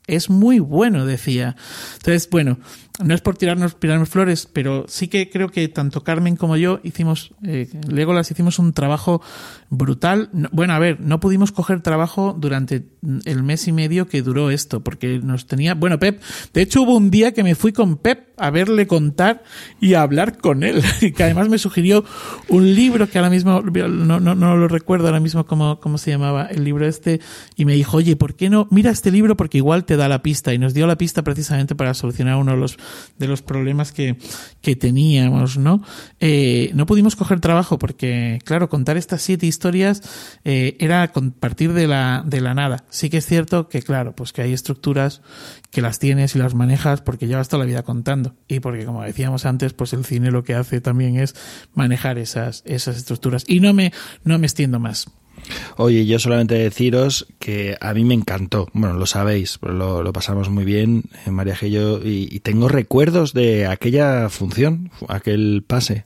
es 0.08 0.30
muy 0.30 0.60
bueno, 0.60 1.06
decía. 1.06 1.56
Entonces, 1.94 2.30
bueno, 2.30 2.58
no 3.03 3.13
es 3.13 3.21
por 3.21 3.38
tirarnos, 3.38 3.77
tirarnos 3.79 4.10
flores, 4.10 4.49
pero 4.51 4.86
sí 4.88 5.08
que 5.08 5.29
creo 5.29 5.49
que 5.49 5.67
tanto 5.67 6.03
Carmen 6.03 6.36
como 6.36 6.55
yo 6.55 6.79
hicimos, 6.84 7.34
eh, 7.43 7.67
Legolas 7.89 8.31
hicimos 8.31 8.60
un 8.60 8.73
trabajo 8.73 9.21
brutal. 9.69 10.29
Bueno, 10.51 10.73
a 10.73 10.79
ver, 10.79 11.01
no 11.01 11.19
pudimos 11.19 11.51
coger 11.51 11.81
trabajo 11.81 12.36
durante 12.38 12.86
el 13.25 13.43
mes 13.43 13.67
y 13.67 13.71
medio 13.71 14.08
que 14.08 14.21
duró 14.21 14.49
esto, 14.49 14.81
porque 14.81 15.19
nos 15.19 15.45
tenía, 15.47 15.73
bueno, 15.75 15.99
Pep, 15.99 16.21
de 16.53 16.62
hecho 16.62 16.84
hubo 16.84 16.95
un 16.95 17.12
día 17.12 17.34
que 17.34 17.43
me 17.43 17.55
fui 17.55 17.73
con 17.73 17.97
Pep 17.97 18.29
a 18.38 18.49
verle 18.49 18.88
contar 18.88 19.43
y 19.79 19.93
a 19.93 20.01
hablar 20.01 20.38
con 20.38 20.63
él, 20.63 20.81
que 21.15 21.23
además 21.23 21.49
me 21.49 21.58
sugirió 21.58 22.05
un 22.49 22.75
libro 22.75 23.10
que 23.10 23.17
ahora 23.17 23.29
mismo, 23.29 23.62
no, 23.62 24.19
no, 24.19 24.36
no 24.36 24.58
lo 24.58 24.67
recuerdo 24.67 25.08
ahora 25.08 25.19
mismo 25.19 25.45
cómo, 25.45 25.79
cómo 25.79 25.97
se 25.97 26.12
llamaba 26.12 26.45
el 26.45 26.63
libro 26.63 26.88
este, 26.88 27.19
y 27.55 27.65
me 27.65 27.73
dijo, 27.73 27.97
oye, 27.97 28.15
¿por 28.15 28.36
qué 28.36 28.49
no? 28.49 28.67
Mira 28.71 28.91
este 28.91 29.12
libro 29.12 29.36
porque 29.36 29.58
igual 29.58 29.86
te 29.86 29.97
da 29.97 30.08
la 30.08 30.21
pista, 30.21 30.53
y 30.53 30.58
nos 30.58 30.73
dio 30.73 30.88
la 30.88 30.97
pista 30.97 31.23
precisamente 31.23 31.75
para 31.75 31.93
solucionar 31.93 32.38
uno 32.38 32.51
de 32.51 32.58
los 32.58 32.77
de 33.17 33.28
los 33.28 33.41
problemas 33.41 33.91
que, 33.91 34.17
que 34.62 34.76
teníamos, 34.76 35.58
¿no? 35.58 35.84
Eh, 36.19 36.71
no 36.74 36.86
pudimos 36.86 37.15
coger 37.15 37.39
trabajo 37.39 37.80
porque, 37.80 38.39
claro, 38.43 38.69
contar 38.69 38.98
estas 38.98 39.21
siete 39.21 39.45
historias 39.45 40.02
eh, 40.43 40.76
era 40.80 41.12
partir 41.39 41.74
de 41.74 41.88
la, 41.88 42.24
de 42.26 42.41
la 42.41 42.54
nada. 42.54 42.86
Sí 42.89 43.10
que 43.10 43.17
es 43.17 43.26
cierto 43.26 43.69
que, 43.69 43.82
claro, 43.82 44.15
pues 44.15 44.34
que 44.34 44.41
hay 44.41 44.54
estructuras 44.54 45.21
que 45.71 45.82
las 45.82 46.00
tienes 46.00 46.36
y 46.36 46.39
las 46.39 46.54
manejas 46.56 47.02
porque 47.02 47.28
llevas 47.28 47.50
toda 47.50 47.63
la 47.63 47.67
vida 47.67 47.84
contando. 47.84 48.36
Y 48.48 48.60
porque, 48.60 48.86
como 48.86 49.04
decíamos 49.04 49.45
antes, 49.45 49.74
pues 49.74 49.93
el 49.93 50.06
cine 50.06 50.32
lo 50.32 50.43
que 50.43 50.56
hace 50.56 50.82
también 50.82 51.17
es 51.17 51.36
manejar 51.74 52.17
esas, 52.17 52.63
esas 52.65 52.98
estructuras. 52.98 53.43
Y 53.48 53.60
no 53.60 53.74
me, 53.74 53.91
no 54.24 54.39
me 54.39 54.45
extiendo 54.45 54.80
más. 54.80 55.08
Oye, 55.77 56.05
yo 56.05 56.19
solamente 56.19 56.55
deciros 56.55 57.27
que 57.39 57.77
a 57.79 57.93
mí 57.93 58.03
me 58.03 58.13
encantó, 58.13 58.67
bueno, 58.73 58.95
lo 58.95 59.05
sabéis, 59.05 59.60
lo, 59.62 60.12
pasamos 60.13 60.49
muy 60.49 60.65
bien, 60.65 61.03
en 61.25 61.29
eh, 61.29 61.31
María 61.31 61.55
Gello, 61.55 62.01
y, 62.03 62.27
y, 62.31 62.39
tengo 62.39 62.67
recuerdos 62.67 63.34
de 63.34 63.67
aquella 63.67 64.29
función, 64.29 64.91
aquel 65.08 65.63
pase, 65.65 66.05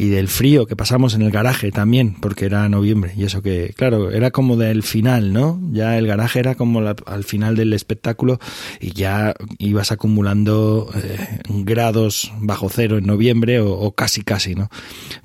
y 0.00 0.10
del 0.10 0.28
frío 0.28 0.66
que 0.66 0.76
pasamos 0.76 1.14
en 1.14 1.22
el 1.22 1.32
garaje 1.32 1.72
también, 1.72 2.14
porque 2.20 2.44
era 2.44 2.68
noviembre, 2.68 3.14
y 3.16 3.24
eso 3.24 3.42
que, 3.42 3.74
claro, 3.76 4.12
era 4.12 4.30
como 4.30 4.56
del 4.56 4.84
final, 4.84 5.32
¿no? 5.32 5.60
Ya 5.72 5.98
el 5.98 6.06
garaje 6.06 6.38
era 6.38 6.54
como 6.54 6.80
la, 6.80 6.94
al 7.04 7.24
final 7.24 7.56
del 7.56 7.72
espectáculo, 7.72 8.38
y 8.80 8.92
ya 8.92 9.34
ibas 9.58 9.90
acumulando 9.90 10.88
eh, 10.94 11.40
grados 11.48 12.32
bajo 12.38 12.68
cero 12.68 12.98
en 12.98 13.06
noviembre, 13.06 13.58
o, 13.58 13.72
o 13.72 13.92
casi 13.96 14.22
casi, 14.22 14.54
¿no? 14.54 14.68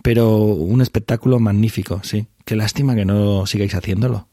Pero 0.01 0.39
un 0.39 0.81
espectáculo 0.81 1.39
magnífico, 1.39 2.01
sí. 2.01 2.25
Qué 2.43 2.55
lástima 2.55 2.95
que 2.95 3.05
no 3.05 3.45
sigáis 3.45 3.75
haciéndolo. 3.75 4.27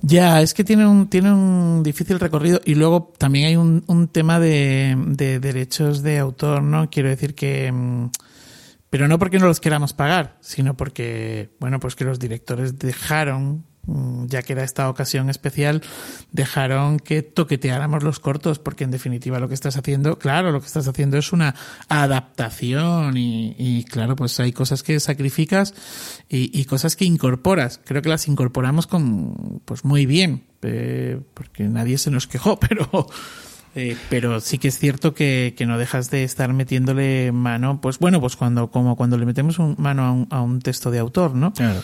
Ya, 0.00 0.40
es 0.40 0.54
que 0.54 0.64
tiene 0.64 0.86
un, 0.86 1.08
tiene 1.08 1.30
un 1.30 1.82
difícil 1.82 2.18
recorrido 2.18 2.62
y 2.64 2.74
luego 2.74 3.12
también 3.18 3.48
hay 3.48 3.56
un, 3.56 3.84
un 3.86 4.08
tema 4.08 4.40
de, 4.40 4.96
de, 5.08 5.40
derechos 5.40 6.02
de 6.02 6.16
autor, 6.16 6.62
¿no? 6.62 6.88
Quiero 6.88 7.10
decir 7.10 7.34
que... 7.34 7.70
Pero 8.90 9.08
no 9.08 9.18
porque 9.18 9.38
no 9.38 9.46
los 9.46 9.60
queramos 9.60 9.92
pagar, 9.92 10.36
sino 10.40 10.76
porque, 10.76 11.50
bueno, 11.60 11.78
pues 11.80 11.94
que 11.94 12.04
los 12.04 12.18
directores 12.18 12.78
dejaron 12.78 13.64
Mm, 13.88 14.26
ya 14.26 14.42
que 14.42 14.52
era 14.52 14.64
esta 14.64 14.90
ocasión 14.90 15.30
especial, 15.30 15.82
dejaron 16.30 16.98
que 16.98 17.22
toqueteáramos 17.22 18.02
los 18.02 18.20
cortos, 18.20 18.58
porque 18.58 18.84
en 18.84 18.90
definitiva 18.90 19.38
lo 19.38 19.48
que 19.48 19.54
estás 19.54 19.78
haciendo, 19.78 20.18
claro, 20.18 20.52
lo 20.52 20.60
que 20.60 20.66
estás 20.66 20.86
haciendo 20.88 21.16
es 21.16 21.32
una 21.32 21.54
adaptación 21.88 23.14
y, 23.16 23.86
claro, 23.88 24.14
pues 24.14 24.38
hay 24.40 24.52
cosas 24.52 24.82
que 24.82 25.00
sacrificas 25.00 25.72
y, 26.28 26.66
cosas 26.66 26.96
que 26.96 27.06
incorporas. 27.06 27.80
Creo 27.82 28.02
que 28.02 28.10
las 28.10 28.28
incorporamos 28.28 28.86
con, 28.86 29.62
pues 29.64 29.86
muy 29.86 30.04
bien, 30.04 30.44
eh, 30.60 31.18
porque 31.32 31.64
nadie 31.64 31.96
se 31.96 32.10
nos 32.10 32.26
quejó, 32.26 32.60
pero 32.68 33.06
eh, 33.78 33.96
pero 34.10 34.40
sí 34.40 34.58
que 34.58 34.66
es 34.66 34.76
cierto 34.76 35.14
que, 35.14 35.54
que, 35.56 35.64
no 35.64 35.78
dejas 35.78 36.10
de 36.10 36.24
estar 36.24 36.52
metiéndole 36.52 37.30
mano, 37.30 37.80
pues 37.80 38.00
bueno, 38.00 38.20
pues 38.20 38.34
cuando, 38.34 38.72
como 38.72 38.96
cuando 38.96 39.16
le 39.16 39.24
metemos 39.24 39.60
un, 39.60 39.76
mano 39.78 40.04
a 40.04 40.10
un, 40.10 40.26
a 40.30 40.42
un, 40.42 40.58
texto 40.60 40.90
de 40.90 40.98
autor, 40.98 41.36
¿no? 41.36 41.52
Claro. 41.52 41.80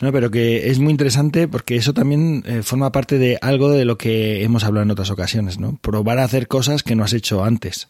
No, 0.00 0.12
pero 0.12 0.30
que 0.30 0.70
es 0.70 0.78
muy 0.78 0.90
interesante 0.90 1.46
porque 1.46 1.76
eso 1.76 1.92
también 1.92 2.42
eh, 2.46 2.62
forma 2.62 2.90
parte 2.90 3.18
de 3.18 3.36
algo 3.42 3.70
de 3.70 3.84
lo 3.84 3.98
que 3.98 4.42
hemos 4.42 4.64
hablado 4.64 4.84
en 4.84 4.90
otras 4.92 5.10
ocasiones, 5.10 5.58
¿no? 5.58 5.76
Probar 5.82 6.18
a 6.18 6.24
hacer 6.24 6.48
cosas 6.48 6.82
que 6.82 6.96
no 6.96 7.04
has 7.04 7.12
hecho 7.12 7.44
antes. 7.44 7.88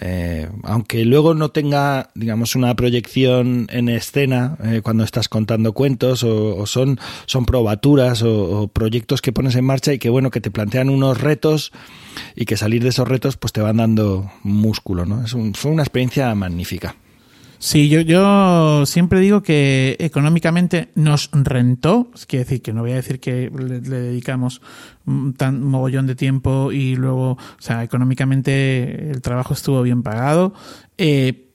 Eh, 0.00 0.48
aunque 0.62 1.04
luego 1.04 1.34
no 1.34 1.50
tenga, 1.50 2.10
digamos, 2.14 2.56
una 2.56 2.74
proyección 2.74 3.66
en 3.70 3.88
escena 3.88 4.56
eh, 4.64 4.80
cuando 4.82 5.04
estás 5.04 5.28
contando 5.28 5.74
cuentos 5.74 6.24
o, 6.24 6.64
son, 6.66 6.98
son 7.26 7.44
probaturas 7.44 8.22
o, 8.22 8.62
o, 8.62 8.68
proyectos 8.68 9.20
que 9.20 9.32
pones 9.32 9.54
en 9.54 9.66
marcha 9.66 9.92
y 9.92 9.98
que, 9.98 10.08
bueno, 10.08 10.30
que 10.30 10.40
te 10.40 10.50
plantean 10.50 10.88
unos 10.88 11.20
retos 11.20 11.72
y 12.34 12.46
que 12.46 12.56
salir 12.56 12.82
de 12.82 12.88
esos 12.88 13.06
retos 13.06 13.36
pues 13.36 13.52
te 13.52 13.60
van 13.60 13.76
dando 13.76 14.30
músculo, 14.42 15.04
¿no? 15.04 15.24
Es 15.24 15.34
un, 15.34 15.54
fue 15.54 15.70
una 15.70 15.82
experiencia 15.82 16.34
magnífica. 16.34 16.96
Sí, 17.62 17.88
yo, 17.88 18.00
yo 18.00 18.84
siempre 18.86 19.20
digo 19.20 19.44
que 19.44 19.94
económicamente 20.00 20.88
nos 20.96 21.30
rentó, 21.30 22.10
quiere 22.26 22.44
decir 22.44 22.60
que 22.60 22.72
no 22.72 22.80
voy 22.82 22.90
a 22.90 22.96
decir 22.96 23.20
que 23.20 23.52
le, 23.56 23.80
le, 23.80 24.00
dedicamos 24.00 24.60
tan 25.36 25.62
mogollón 25.62 26.08
de 26.08 26.16
tiempo 26.16 26.72
y 26.72 26.96
luego, 26.96 27.34
o 27.34 27.38
sea, 27.60 27.84
económicamente 27.84 29.12
el 29.12 29.22
trabajo 29.22 29.54
estuvo 29.54 29.80
bien 29.82 30.02
pagado, 30.02 30.54
eh, 30.98 31.50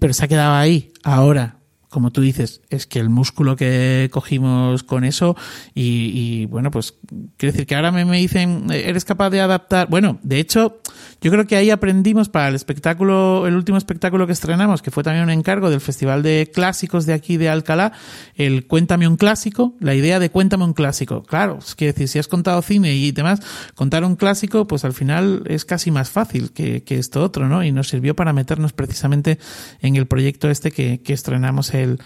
pero 0.00 0.12
se 0.12 0.24
ha 0.24 0.28
quedado 0.28 0.56
ahí. 0.56 0.90
Ahora, 1.04 1.57
como 1.88 2.10
tú 2.10 2.20
dices, 2.20 2.60
es 2.68 2.86
que 2.86 2.98
el 2.98 3.08
músculo 3.08 3.56
que 3.56 4.10
cogimos 4.12 4.82
con 4.82 5.04
eso 5.04 5.36
y, 5.74 6.12
y 6.14 6.46
bueno, 6.46 6.70
pues 6.70 6.94
quiere 7.36 7.52
decir 7.52 7.66
que 7.66 7.74
ahora 7.74 7.90
me, 7.92 8.04
me, 8.04 8.18
dicen, 8.18 8.66
eres 8.70 9.04
capaz 9.04 9.30
de 9.30 9.40
adaptar. 9.40 9.88
Bueno, 9.88 10.18
de 10.22 10.38
hecho, 10.38 10.80
yo 11.22 11.30
creo 11.30 11.46
que 11.46 11.56
ahí 11.56 11.70
aprendimos 11.70 12.28
para 12.28 12.48
el 12.48 12.54
espectáculo, 12.54 13.46
el 13.46 13.54
último 13.54 13.78
espectáculo 13.78 14.26
que 14.26 14.34
estrenamos, 14.34 14.82
que 14.82 14.90
fue 14.90 15.02
también 15.02 15.24
un 15.24 15.30
encargo 15.30 15.70
del 15.70 15.80
Festival 15.80 16.22
de 16.22 16.50
Clásicos 16.52 17.06
de 17.06 17.14
aquí 17.14 17.38
de 17.38 17.48
Alcalá, 17.48 17.92
el 18.34 18.66
Cuéntame 18.66 19.08
un 19.08 19.16
clásico, 19.16 19.74
la 19.80 19.94
idea 19.94 20.18
de 20.18 20.30
Cuéntame 20.30 20.64
un 20.64 20.74
clásico. 20.74 21.22
Claro, 21.22 21.58
es 21.58 21.74
quiere 21.74 21.92
decir, 21.94 22.08
si 22.08 22.18
has 22.18 22.28
contado 22.28 22.60
cine 22.60 22.94
y 22.94 23.12
demás, 23.12 23.40
contar 23.74 24.04
un 24.04 24.16
clásico, 24.16 24.66
pues 24.66 24.84
al 24.84 24.92
final 24.92 25.42
es 25.46 25.64
casi 25.64 25.90
más 25.90 26.10
fácil 26.10 26.52
que, 26.52 26.82
que 26.82 26.98
esto 26.98 27.22
otro, 27.22 27.48
¿no? 27.48 27.64
Y 27.64 27.72
nos 27.72 27.88
sirvió 27.88 28.14
para 28.14 28.34
meternos 28.34 28.74
precisamente 28.74 29.38
en 29.80 29.96
el 29.96 30.06
proyecto 30.06 30.50
este 30.50 30.70
que, 30.70 31.00
que 31.00 31.14
estrenamos 31.14 31.72
el, 31.78 31.98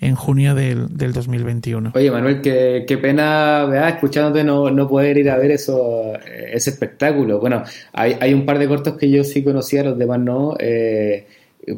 en 0.00 0.14
junio 0.14 0.54
del, 0.54 0.96
del 0.96 1.12
2021. 1.12 1.92
Oye, 1.94 2.10
Manuel, 2.10 2.40
qué, 2.40 2.84
qué 2.86 2.98
pena, 2.98 3.64
¿verdad? 3.64 3.88
escuchándote, 3.90 4.44
no, 4.44 4.70
no 4.70 4.88
poder 4.88 5.16
ir 5.16 5.30
a 5.30 5.38
ver 5.38 5.50
eso, 5.50 6.12
ese 6.24 6.70
espectáculo. 6.70 7.40
Bueno, 7.40 7.62
hay, 7.92 8.16
hay 8.20 8.34
un 8.34 8.44
par 8.44 8.58
de 8.58 8.68
cortos 8.68 8.96
que 8.96 9.10
yo 9.10 9.24
sí 9.24 9.42
conocía, 9.42 9.82
los 9.82 9.98
demás 9.98 10.20
no. 10.20 10.56
Eh, 10.58 11.26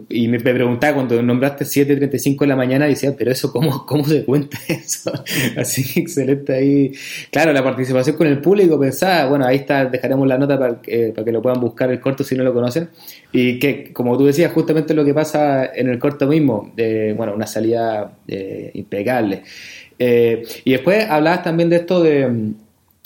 y 0.08 0.28
me 0.28 0.40
preguntaba 0.40 0.94
cuando 0.94 1.22
nombraste 1.22 1.64
7.35 1.64 2.40
de 2.40 2.46
la 2.46 2.56
mañana, 2.56 2.86
decía, 2.86 3.14
pero 3.16 3.30
eso, 3.30 3.52
¿cómo, 3.52 3.86
cómo 3.86 4.04
se 4.04 4.24
cuenta 4.24 4.58
eso? 4.68 5.12
Así, 5.56 6.00
excelente 6.00 6.54
ahí. 6.54 6.92
Claro, 7.30 7.52
la 7.52 7.62
participación 7.62 8.16
con 8.16 8.26
el 8.26 8.40
público, 8.40 8.78
pensaba, 8.78 9.28
bueno, 9.28 9.46
ahí 9.46 9.56
está, 9.56 9.86
dejaremos 9.86 10.26
la 10.26 10.38
nota 10.38 10.58
para, 10.58 10.80
eh, 10.86 11.12
para 11.14 11.24
que 11.24 11.32
lo 11.32 11.42
puedan 11.42 11.60
buscar 11.60 11.90
el 11.90 12.00
corto 12.00 12.24
si 12.24 12.34
no 12.34 12.42
lo 12.42 12.52
conocen. 12.52 12.88
Y 13.32 13.58
que, 13.58 13.92
como 13.92 14.16
tú 14.18 14.26
decías, 14.26 14.52
justamente 14.52 14.94
lo 14.94 15.04
que 15.04 15.14
pasa 15.14 15.66
en 15.74 15.88
el 15.88 15.98
corto 15.98 16.26
mismo, 16.26 16.72
de, 16.74 17.12
bueno, 17.12 17.34
una 17.34 17.46
salida 17.46 18.12
eh, 18.26 18.70
impecable. 18.74 19.42
Eh, 19.98 20.42
y 20.64 20.72
después 20.72 21.08
hablabas 21.08 21.42
también 21.42 21.70
de 21.70 21.76
esto 21.76 22.02
de 22.02 22.54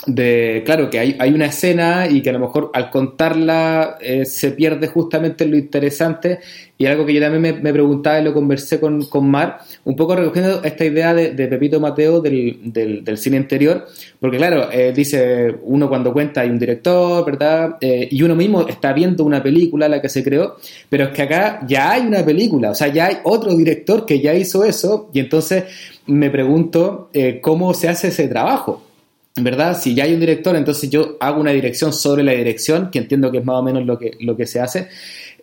de, 0.06 0.62
claro, 0.64 0.88
que 0.88 0.98
hay, 0.98 1.16
hay, 1.18 1.32
una 1.32 1.46
escena 1.46 2.08
y 2.08 2.22
que 2.22 2.30
a 2.30 2.32
lo 2.32 2.38
mejor 2.38 2.70
al 2.72 2.88
contarla 2.88 3.98
eh, 4.00 4.24
se 4.24 4.52
pierde 4.52 4.86
justamente 4.86 5.44
lo 5.46 5.58
interesante 5.58 6.38
y 6.78 6.86
algo 6.86 7.04
que 7.04 7.12
yo 7.12 7.20
también 7.20 7.42
me, 7.42 7.52
me 7.52 7.70
preguntaba 7.70 8.18
y 8.18 8.24
lo 8.24 8.32
conversé 8.32 8.80
con, 8.80 9.04
con, 9.04 9.30
Mar, 9.30 9.58
un 9.84 9.96
poco 9.96 10.16
recogiendo 10.16 10.62
esta 10.64 10.86
idea 10.86 11.12
de, 11.12 11.46
Pepito 11.48 11.80
Mateo 11.80 12.22
del, 12.22 12.72
del, 13.04 13.18
cine 13.18 13.36
interior, 13.36 13.86
porque 14.18 14.38
claro, 14.38 14.72
eh, 14.72 14.94
dice, 14.96 15.54
uno 15.64 15.90
cuando 15.90 16.14
cuenta 16.14 16.40
hay 16.40 16.48
un 16.48 16.58
director, 16.58 17.22
¿verdad? 17.26 17.76
Eh, 17.82 18.08
y 18.10 18.22
uno 18.22 18.34
mismo 18.34 18.66
está 18.66 18.94
viendo 18.94 19.24
una 19.24 19.42
película, 19.42 19.86
la 19.86 20.00
que 20.00 20.08
se 20.08 20.24
creó, 20.24 20.56
pero 20.88 21.04
es 21.04 21.10
que 21.10 21.22
acá 21.22 21.60
ya 21.66 21.92
hay 21.92 22.06
una 22.06 22.24
película, 22.24 22.70
o 22.70 22.74
sea, 22.74 22.88
ya 22.88 23.06
hay 23.06 23.18
otro 23.24 23.54
director 23.54 24.06
que 24.06 24.18
ya 24.20 24.32
hizo 24.32 24.64
eso 24.64 25.10
y 25.12 25.20
entonces 25.20 25.64
me 26.06 26.30
pregunto 26.30 27.10
cómo 27.42 27.74
se 27.74 27.90
hace 27.90 28.08
ese 28.08 28.26
trabajo. 28.26 28.89
¿Verdad? 29.36 29.78
Si 29.80 29.94
ya 29.94 30.04
hay 30.04 30.14
un 30.14 30.20
director, 30.20 30.56
entonces 30.56 30.90
yo 30.90 31.16
hago 31.20 31.40
una 31.40 31.52
dirección 31.52 31.92
sobre 31.92 32.22
la 32.22 32.32
dirección, 32.32 32.90
que 32.90 32.98
entiendo 32.98 33.30
que 33.30 33.38
es 33.38 33.44
más 33.44 33.56
o 33.56 33.62
menos 33.62 33.84
lo 33.86 33.98
que, 33.98 34.12
lo 34.20 34.36
que 34.36 34.46
se 34.46 34.60
hace. 34.60 34.88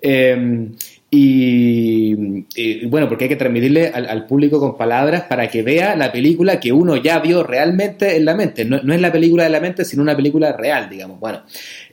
Eh, 0.02 0.70
y, 1.10 2.86
bueno, 2.88 3.08
porque 3.08 3.26
hay 3.26 3.30
que 3.30 3.38
transmitirle 3.38 3.88
al, 3.88 4.10
al, 4.10 4.26
público 4.26 4.60
con 4.60 4.76
palabras 4.76 5.24
para 5.24 5.48
que 5.48 5.62
vea 5.62 5.96
la 5.96 6.12
película 6.12 6.60
que 6.60 6.74
uno 6.74 6.98
ya 6.98 7.20
vio 7.20 7.44
realmente 7.44 8.18
en 8.18 8.26
la 8.26 8.36
mente. 8.36 8.66
No, 8.66 8.82
no 8.84 8.94
es 8.94 9.00
la 9.00 9.10
película 9.10 9.46
de 9.46 9.50
la 9.50 9.62
mente, 9.62 9.86
sino 9.86 10.04
una 10.04 10.18
película 10.18 10.52
real, 10.52 10.90
digamos. 10.90 11.18
Bueno, 11.18 11.44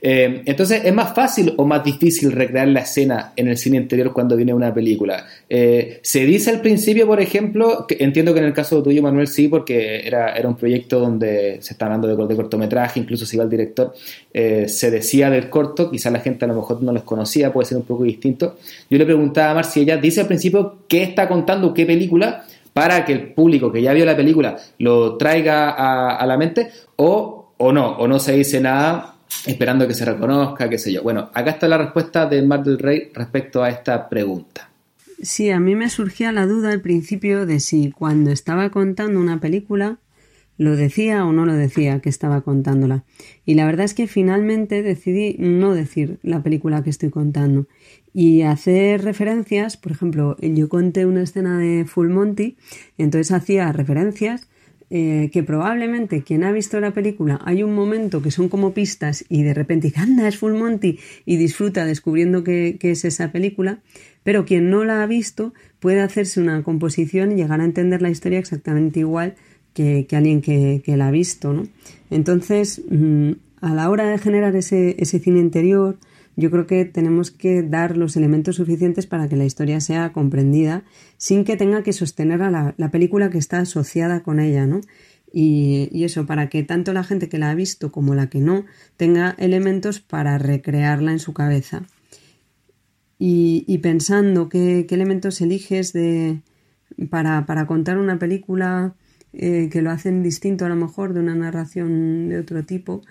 eh, 0.01 0.41
entonces 0.45 0.81
es 0.83 0.93
más 0.93 1.15
fácil 1.15 1.53
o 1.55 1.65
más 1.65 1.81
difícil 1.81 2.33
recrear 2.33 2.67
la 2.67 2.81
escena 2.81 3.31
en 3.37 3.47
el 3.47 3.57
cine 3.57 3.77
interior 3.77 4.11
cuando 4.11 4.35
viene 4.35 4.53
una 4.53 4.73
película. 4.73 5.25
Eh, 5.47 6.01
se 6.03 6.25
dice 6.25 6.49
al 6.49 6.59
principio, 6.59 7.07
por 7.07 7.21
ejemplo, 7.21 7.85
que 7.87 7.95
entiendo 8.01 8.33
que 8.33 8.39
en 8.39 8.45
el 8.45 8.53
caso 8.53 8.83
tuyo, 8.83 9.01
Manuel, 9.01 9.27
sí, 9.27 9.47
porque 9.47 10.05
era, 10.05 10.35
era 10.35 10.49
un 10.49 10.57
proyecto 10.57 10.99
donde 10.99 11.59
se 11.61 11.71
está 11.73 11.85
hablando 11.85 12.07
de, 12.09 12.27
de 12.27 12.35
cortometraje, 12.35 12.99
incluso 12.99 13.25
si 13.25 13.37
va 13.37 13.45
el 13.45 13.49
director, 13.49 13.93
eh, 14.33 14.67
se 14.67 14.91
decía 14.91 15.29
del 15.29 15.49
corto, 15.49 15.89
quizás 15.89 16.11
la 16.11 16.19
gente 16.19 16.43
a 16.43 16.49
lo 16.49 16.55
mejor 16.55 16.83
no 16.83 16.91
los 16.91 17.03
conocía, 17.03 17.53
puede 17.53 17.67
ser 17.67 17.77
un 17.77 17.85
poco 17.85 18.03
distinto. 18.03 18.57
Yo 18.89 18.97
le 18.97 19.04
preguntaba 19.05 19.51
a 19.51 19.53
Mar 19.55 19.65
si 19.65 19.81
ella 19.81 19.97
dice 19.97 20.21
al 20.21 20.27
principio 20.27 20.79
qué 20.87 21.03
está 21.03 21.27
contando, 21.27 21.73
qué 21.73 21.85
película, 21.85 22.45
para 22.73 23.05
que 23.05 23.13
el 23.13 23.33
público 23.33 23.71
que 23.71 23.81
ya 23.81 23.93
vio 23.93 24.05
la 24.05 24.17
película 24.17 24.57
lo 24.79 25.15
traiga 25.17 25.69
a, 25.69 26.17
a 26.17 26.25
la 26.25 26.37
mente, 26.37 26.69
o, 26.97 27.53
o 27.57 27.71
no, 27.71 27.97
o 27.97 28.07
no 28.07 28.19
se 28.19 28.33
dice 28.33 28.59
nada 28.59 29.15
esperando 29.45 29.87
que 29.87 29.93
se 29.93 30.05
reconozca, 30.05 30.69
qué 30.69 30.77
sé 30.77 30.91
yo. 30.91 31.03
Bueno, 31.03 31.29
acá 31.33 31.51
está 31.51 31.67
la 31.67 31.77
respuesta 31.77 32.25
de 32.25 32.41
Mar 32.41 32.63
del 32.63 32.79
Rey 32.79 33.11
respecto 33.13 33.63
a 33.63 33.69
esta 33.69 34.09
pregunta. 34.09 34.69
Sí, 35.21 35.49
a 35.49 35.59
mí 35.59 35.75
me 35.75 35.89
surgía 35.89 36.31
la 36.31 36.45
duda 36.45 36.71
al 36.71 36.81
principio 36.81 37.45
de 37.45 37.59
si 37.59 37.91
cuando 37.91 38.31
estaba 38.31 38.69
contando 38.69 39.19
una 39.19 39.39
película 39.39 39.99
lo 40.57 40.75
decía 40.75 41.25
o 41.25 41.33
no 41.33 41.45
lo 41.45 41.53
decía 41.53 41.99
que 41.99 42.09
estaba 42.09 42.41
contándola. 42.41 43.03
Y 43.45 43.55
la 43.55 43.65
verdad 43.65 43.85
es 43.85 43.93
que 43.93 44.07
finalmente 44.07 44.83
decidí 44.83 45.35
no 45.37 45.73
decir 45.73 46.19
la 46.23 46.43
película 46.43 46.83
que 46.83 46.89
estoy 46.89 47.09
contando 47.09 47.67
y 48.17 48.43
hacer 48.43 49.03
referencias, 49.03 49.75
por 49.75 49.91
ejemplo, 49.91 50.37
yo 50.39 50.69
conté 50.69 51.05
una 51.05 51.21
escena 51.21 51.59
de 51.59 51.83
Full 51.83 52.07
Monty, 52.07 52.55
entonces 52.97 53.33
hacía 53.33 53.69
referencias 53.73 54.47
eh, 54.89 55.29
que 55.33 55.43
probablemente 55.43 56.23
quien 56.23 56.45
ha 56.45 56.53
visto 56.53 56.79
la 56.79 56.91
película 56.91 57.41
hay 57.43 57.61
un 57.61 57.75
momento 57.75 58.21
que 58.21 58.31
son 58.31 58.47
como 58.47 58.71
pistas 58.71 59.25
y 59.27 59.43
de 59.43 59.53
repente 59.53 59.91
anda, 59.97 60.29
es 60.29 60.37
Full 60.37 60.53
Monty 60.53 60.97
y 61.25 61.35
disfruta 61.35 61.83
descubriendo 61.83 62.45
que, 62.45 62.77
es 62.79 63.03
esa 63.03 63.33
película, 63.33 63.79
pero 64.23 64.45
quien 64.45 64.69
no 64.69 64.85
la 64.85 65.03
ha 65.03 65.07
visto 65.07 65.53
puede 65.81 65.99
hacerse 65.99 66.39
una 66.39 66.63
composición 66.63 67.33
y 67.33 67.35
llegar 67.35 67.59
a 67.59 67.65
entender 67.65 68.01
la 68.01 68.11
historia 68.11 68.39
exactamente 68.39 69.01
igual 69.01 69.35
que, 69.73 70.07
alguien 70.13 70.39
que, 70.39 70.81
la 70.87 71.09
ha 71.09 71.11
visto, 71.11 71.51
¿no? 71.51 71.67
Entonces, 72.09 72.81
mmm, 72.89 73.31
a 73.59 73.73
la 73.73 73.89
hora 73.89 74.07
de 74.07 74.17
generar 74.19 74.55
ese, 74.55 74.95
ese 74.99 75.19
cine 75.19 75.41
interior, 75.41 75.97
yo 76.35 76.51
creo 76.51 76.67
que 76.67 76.85
tenemos 76.85 77.31
que 77.31 77.63
dar 77.63 77.97
los 77.97 78.17
elementos 78.17 78.57
suficientes 78.57 79.07
para 79.07 79.27
que 79.29 79.35
la 79.35 79.45
historia 79.45 79.79
sea 79.79 80.11
comprendida 80.11 80.83
sin 81.17 81.45
que 81.45 81.57
tenga 81.57 81.83
que 81.83 81.93
sostener 81.93 82.41
a 82.41 82.51
la, 82.51 82.75
la 82.77 82.91
película 82.91 83.29
que 83.29 83.37
está 83.37 83.59
asociada 83.59 84.23
con 84.23 84.39
ella, 84.39 84.65
¿no? 84.65 84.81
Y, 85.37 86.05
eso, 86.05 86.25
para 86.25 86.47
que 86.47 86.63
tanto 86.63 86.93
la 86.93 87.03
gente 87.03 87.27
que 87.27 87.37
la 87.37 87.49
ha 87.51 87.55
visto 87.55 87.91
como 87.91 88.15
la 88.15 88.29
que 88.29 88.39
no 88.39 88.63
tenga 88.95 89.35
elementos 89.37 89.99
para 89.99 90.37
recrearla 90.37 91.11
en 91.11 91.19
su 91.19 91.33
cabeza. 91.33 91.83
Y, 93.19 93.77
pensando 93.79 94.47
qué, 94.47 94.87
elementos 94.89 95.41
eliges 95.41 95.91
de, 95.91 96.39
para, 97.09 97.45
para 97.45 97.67
contar 97.67 97.97
una 97.97 98.17
película 98.17 98.95
eh, 99.33 99.67
que 99.69 99.81
lo 99.81 99.91
hacen 99.91 100.23
distinto 100.23 100.65
a 100.65 100.69
lo 100.69 100.77
mejor 100.77 101.13
de 101.13 101.19
una 101.19 101.35
narración 101.35 102.29
de 102.29 102.39
otro 102.39 102.63
tipo, 102.63 103.01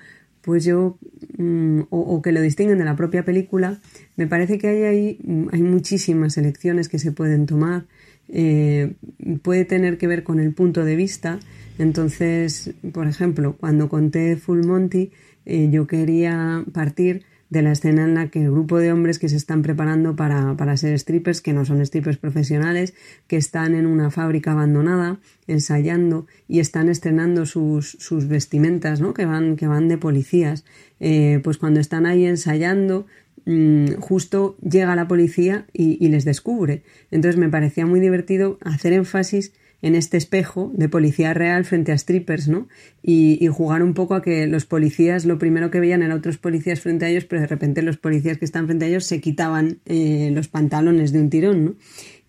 pues 0.45 0.65
yo, 0.65 0.99
mm, 1.39 1.81
o, 1.91 1.99
o, 1.99 2.23
que 2.23 2.33
lo 2.33 2.41
distinguen 2.41 2.79
de 2.79 2.85
la 2.85 2.97
propia 2.97 3.25
película, 3.25 3.81
me 4.17 4.27
parece 4.27 4.59
que 4.59 4.69
hay 4.69 4.83
ahí 4.83 5.19
mm, 5.25 5.49
hay 5.53 5.63
muchísimas 5.63 6.37
elecciones 6.37 6.89
que 6.89 6.99
se 6.99 7.13
pueden 7.13 7.47
tomar. 7.47 7.87
Eh, 8.29 8.95
puede 9.43 9.65
tener 9.65 9.99
que 9.99 10.07
ver 10.07 10.23
con 10.23 10.41
el 10.41 10.53
punto 10.53 10.85
de 10.85 10.97
vista. 10.97 11.39
Entonces, 11.79 12.73
por 12.93 13.07
ejemplo, 13.07 13.57
cuando 13.59 13.89
conté 13.89 14.37
Full 14.37 14.65
Monty, 14.65 15.11
eh, 15.47 15.69
yo 15.71 15.87
quería 15.87 16.65
partir 16.73 17.23
de 17.55 17.63
la 17.63 17.73
escena 17.73 18.05
en 18.05 18.15
la 18.15 18.29
que 18.29 18.43
el 18.43 18.51
grupo 18.51 18.79
de 18.79 18.93
hombres 18.93 19.19
que 19.19 19.31
se 19.31 19.37
están 19.37 19.63
preparando 19.63 20.17
para, 20.17 20.57
para, 20.57 20.77
ser 20.77 20.99
strippers, 20.99 21.41
que 21.41 21.55
no 21.55 21.65
son 21.65 21.85
strippers 21.87 22.19
profesionales, 22.19 22.93
que 23.29 23.37
están 23.37 23.75
en 23.75 23.87
una 23.87 24.11
fábrica 24.11 24.53
abandonada, 24.53 25.21
ensayando 25.47 26.27
y 26.49 26.61
están 26.61 26.89
estrenando 26.89 27.47
sus, 27.47 27.97
sus 28.01 28.29
vestimentas, 28.29 29.01
¿no? 29.01 29.15
que, 29.15 29.25
van, 29.25 29.57
que 29.57 29.67
van 29.67 29.89
de 29.89 29.97
policías. 29.97 30.65
Eh, 31.01 31.41
pues 31.43 31.57
cuando 31.57 31.81
están 31.81 32.05
ahí 32.05 32.27
ensayando, 32.27 33.07
mmm, 33.47 33.95
justo 34.01 34.57
llega 34.61 34.97
la 34.97 35.09
policía 35.09 35.67
y 35.73 36.07
les 36.09 36.25
descubre. 36.25 36.83
Entonces 37.11 37.39
me 37.39 37.49
parecía 37.49 37.87
muy 37.87 38.01
divertido 38.01 38.59
hacer 38.63 38.93
énfasis 38.93 39.53
en 39.85 39.95
este 39.95 40.17
espejo 40.17 40.73
de 40.75 40.89
policía 40.89 41.35
real 41.35 41.67
frente 41.67 41.93
a 41.93 41.99
strippers, 41.99 42.49
¿no? 42.49 42.69
Y, 43.03 43.47
jugar 43.49 43.83
un 43.83 43.93
poco 43.93 44.15
a 44.15 44.23
que 44.23 44.47
los 44.47 44.65
policías 44.65 45.27
lo 45.27 45.39
primero 45.39 45.71
que 45.71 45.79
veían 45.79 46.03
eran 46.03 46.17
otros 46.17 46.39
policías 46.39 46.81
frente 46.81 47.05
a 47.05 47.11
ellos, 47.11 47.27
pero 47.27 47.43
de 47.43 47.49
repente 47.49 47.83
los 47.83 47.99
policías 47.99 48.39
que 48.39 48.47
están 48.47 48.65
frente 48.65 48.87
a 48.87 48.89
ellos 48.89 49.05
se 49.05 49.21
quitaban 49.21 49.81
eh, 49.85 50.31
los 50.33 50.49
pantalones 50.49 51.13
de 51.13 51.21
un 51.21 51.29
tirón, 51.29 51.65
¿no? 51.67 51.75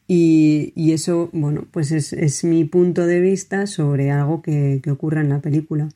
Y, 0.06 0.92
eso, 0.92 1.30
bueno, 1.32 1.66
pues 1.72 1.94
es, 1.94 2.12
es, 2.12 2.44
mi 2.44 2.66
punto 2.66 3.08
de 3.08 3.22
vista 3.22 3.68
sobre 3.68 4.12
algo 4.12 4.42
que, 4.42 4.82
que 4.84 4.92
ocurre 4.92 5.22
en 5.22 5.30
la 5.30 5.40
película. 5.40 5.88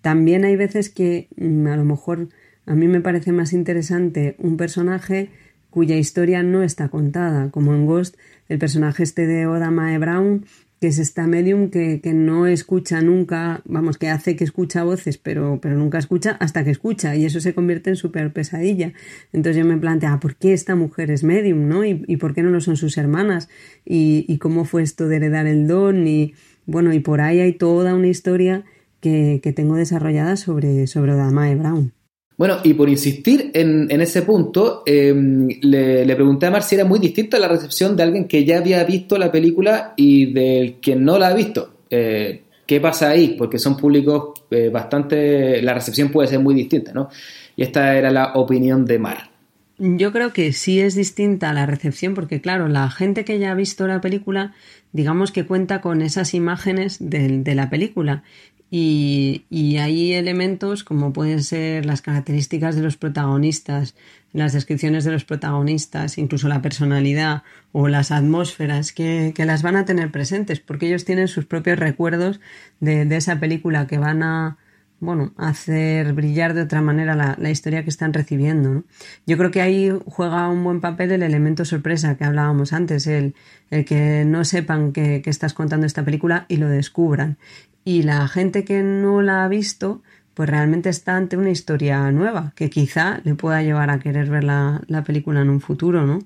También 0.00 0.44
hay 0.44 0.56
veces 0.56 0.90
que 0.90 1.28
mm, 1.36 1.68
a 1.68 1.76
lo 1.76 1.84
mejor 1.84 2.28
a 2.66 2.74
mí 2.74 2.88
me 2.88 3.00
parece 3.00 3.30
más 3.30 3.52
interesante 3.52 4.34
un 4.38 4.56
personaje 4.56 5.30
cuya 5.70 5.96
historia 5.96 6.42
no 6.42 6.64
está 6.64 6.88
contada, 6.88 7.52
como 7.52 7.72
en 7.72 7.86
Ghost, 7.86 8.16
el 8.48 8.58
personaje 8.58 9.04
este 9.04 9.28
de 9.28 9.46
Oda 9.46 9.70
Mae 9.70 9.98
Brown, 9.98 10.44
que 10.80 10.86
es 10.88 10.98
esta 10.98 11.26
medium 11.26 11.70
que, 11.70 12.00
que, 12.00 12.12
no 12.14 12.46
escucha 12.46 13.00
nunca, 13.00 13.62
vamos, 13.64 13.98
que 13.98 14.08
hace 14.08 14.36
que 14.36 14.44
escucha 14.44 14.84
voces, 14.84 15.18
pero, 15.18 15.58
pero 15.60 15.76
nunca 15.76 15.98
escucha 15.98 16.36
hasta 16.40 16.64
que 16.64 16.70
escucha, 16.70 17.16
y 17.16 17.24
eso 17.24 17.40
se 17.40 17.54
convierte 17.54 17.90
en 17.90 17.96
súper 17.96 18.32
pesadilla. 18.32 18.92
Entonces 19.32 19.56
yo 19.56 19.68
me 19.68 19.76
planteaba, 19.76 20.20
¿por 20.20 20.36
qué 20.36 20.52
esta 20.52 20.76
mujer 20.76 21.10
es 21.10 21.24
medium, 21.24 21.68
no? 21.68 21.84
¿Y, 21.84 22.04
y 22.06 22.16
por 22.16 22.34
qué 22.34 22.42
no 22.42 22.50
lo 22.50 22.60
son 22.60 22.76
sus 22.76 22.96
hermanas? 22.96 23.48
¿Y, 23.84 24.24
¿Y, 24.28 24.38
cómo 24.38 24.64
fue 24.64 24.82
esto 24.82 25.08
de 25.08 25.16
heredar 25.16 25.46
el 25.46 25.66
don? 25.66 26.06
Y 26.06 26.34
bueno, 26.66 26.92
y 26.92 27.00
por 27.00 27.20
ahí 27.20 27.40
hay 27.40 27.54
toda 27.54 27.94
una 27.94 28.08
historia 28.08 28.64
que, 29.00 29.40
que 29.42 29.52
tengo 29.52 29.74
desarrollada 29.74 30.36
sobre, 30.36 30.86
sobre 30.86 31.12
Odamae 31.12 31.56
Brown. 31.56 31.92
Bueno, 32.38 32.58
y 32.62 32.72
por 32.74 32.88
insistir 32.88 33.50
en, 33.52 34.00
ese 34.00 34.22
punto, 34.22 34.84
le, 34.86 36.04
le, 36.06 36.14
pregunté 36.14 36.46
a 36.46 36.52
Mar 36.52 36.62
si 36.62 36.76
era 36.76 36.84
muy 36.84 37.00
distinta 37.00 37.36
la 37.36 37.48
recepción 37.48 37.96
de 37.96 38.04
alguien 38.04 38.28
que 38.28 38.44
ya 38.44 38.58
había 38.58 38.84
visto 38.84 39.18
la 39.18 39.32
película 39.32 39.92
y 39.96 40.32
del 40.32 40.78
que 40.78 40.94
no 40.94 41.18
la 41.18 41.28
ha 41.28 41.34
visto. 41.34 41.78
Eh, 41.90 42.42
¿Qué 42.64 42.80
pasa 42.80 43.10
ahí? 43.10 43.34
Porque 43.36 43.58
son 43.58 43.76
públicos 43.76 44.34
eh, 44.52 44.68
bastante... 44.68 45.60
La 45.62 45.74
recepción 45.74 46.10
puede 46.10 46.28
ser 46.28 46.38
muy 46.38 46.54
distinta, 46.54 46.92
¿no? 46.92 47.08
Y 47.56 47.62
esta 47.64 47.96
era 47.96 48.10
la 48.12 48.34
opinión 48.34 48.84
de 48.84 48.98
Mar. 49.00 49.30
Yo 49.78 50.12
creo 50.12 50.32
que 50.32 50.52
sí 50.52 50.80
es 50.80 50.96
distinta 50.96 51.52
la 51.52 51.64
recepción 51.64 52.14
porque, 52.14 52.40
claro, 52.40 52.66
la 52.66 52.90
gente 52.90 53.24
que 53.24 53.38
ya 53.38 53.52
ha 53.52 53.54
visto 53.54 53.86
la 53.86 54.00
película, 54.00 54.52
digamos 54.92 55.30
que 55.30 55.46
cuenta 55.46 55.80
con 55.80 56.02
esas 56.02 56.34
imágenes 56.34 56.96
de, 56.98 57.38
de 57.38 57.54
la 57.54 57.70
película. 57.70 58.24
Y, 58.70 59.44
y, 59.48 59.78
hay 59.78 60.12
elementos 60.12 60.84
como 60.84 61.14
pueden 61.14 61.42
ser 61.42 61.86
las 61.86 62.02
características 62.02 62.76
de 62.76 62.82
los 62.82 62.98
protagonistas, 62.98 63.94
las 64.32 64.52
descripciones 64.52 65.04
de 65.04 65.12
los 65.12 65.24
protagonistas, 65.24 66.18
incluso 66.18 66.48
la 66.48 66.60
personalidad 66.60 67.44
o 67.72 67.88
las 67.88 68.10
atmósferas 68.10 68.92
que, 68.92 69.32
que 69.34 69.46
las 69.46 69.62
van 69.62 69.76
a 69.76 69.86
tener 69.86 70.10
presentes, 70.10 70.60
porque 70.60 70.88
ellos 70.88 71.06
tienen 71.06 71.28
sus 71.28 71.46
propios 71.46 71.78
recuerdos 71.78 72.40
de, 72.80 73.06
de 73.06 73.16
esa 73.16 73.40
película 73.40 73.86
que 73.86 73.96
van 73.96 74.22
a, 74.22 74.58
bueno, 75.00 75.32
hacer 75.36 76.12
brillar 76.12 76.54
de 76.54 76.62
otra 76.62 76.82
manera 76.82 77.14
la, 77.14 77.36
la 77.38 77.50
historia 77.50 77.84
que 77.84 77.90
están 77.90 78.12
recibiendo. 78.12 78.70
¿no? 78.70 78.84
Yo 79.26 79.38
creo 79.38 79.50
que 79.50 79.60
ahí 79.60 79.92
juega 80.06 80.48
un 80.48 80.64
buen 80.64 80.80
papel 80.80 81.12
el 81.12 81.22
elemento 81.22 81.64
sorpresa 81.64 82.16
que 82.16 82.24
hablábamos 82.24 82.72
antes, 82.72 83.06
el, 83.06 83.34
el 83.70 83.84
que 83.84 84.24
no 84.24 84.44
sepan 84.44 84.92
que, 84.92 85.22
que, 85.22 85.30
estás 85.30 85.54
contando 85.54 85.86
esta 85.86 86.04
película 86.04 86.46
y 86.48 86.56
lo 86.56 86.68
descubran 86.68 87.38
y 87.84 88.02
la 88.02 88.28
gente 88.28 88.64
que 88.64 88.82
no 88.82 89.22
la 89.22 89.44
ha 89.44 89.48
visto 89.48 90.02
pues 90.38 90.48
realmente 90.48 90.88
está 90.88 91.16
ante 91.16 91.36
una 91.36 91.50
historia 91.50 92.12
nueva, 92.12 92.52
que 92.54 92.70
quizá 92.70 93.20
le 93.24 93.34
pueda 93.34 93.60
llevar 93.60 93.90
a 93.90 93.98
querer 93.98 94.30
ver 94.30 94.44
la, 94.44 95.02
película 95.04 95.40
en 95.40 95.50
un 95.50 95.60
futuro, 95.60 96.06
¿no? 96.06 96.20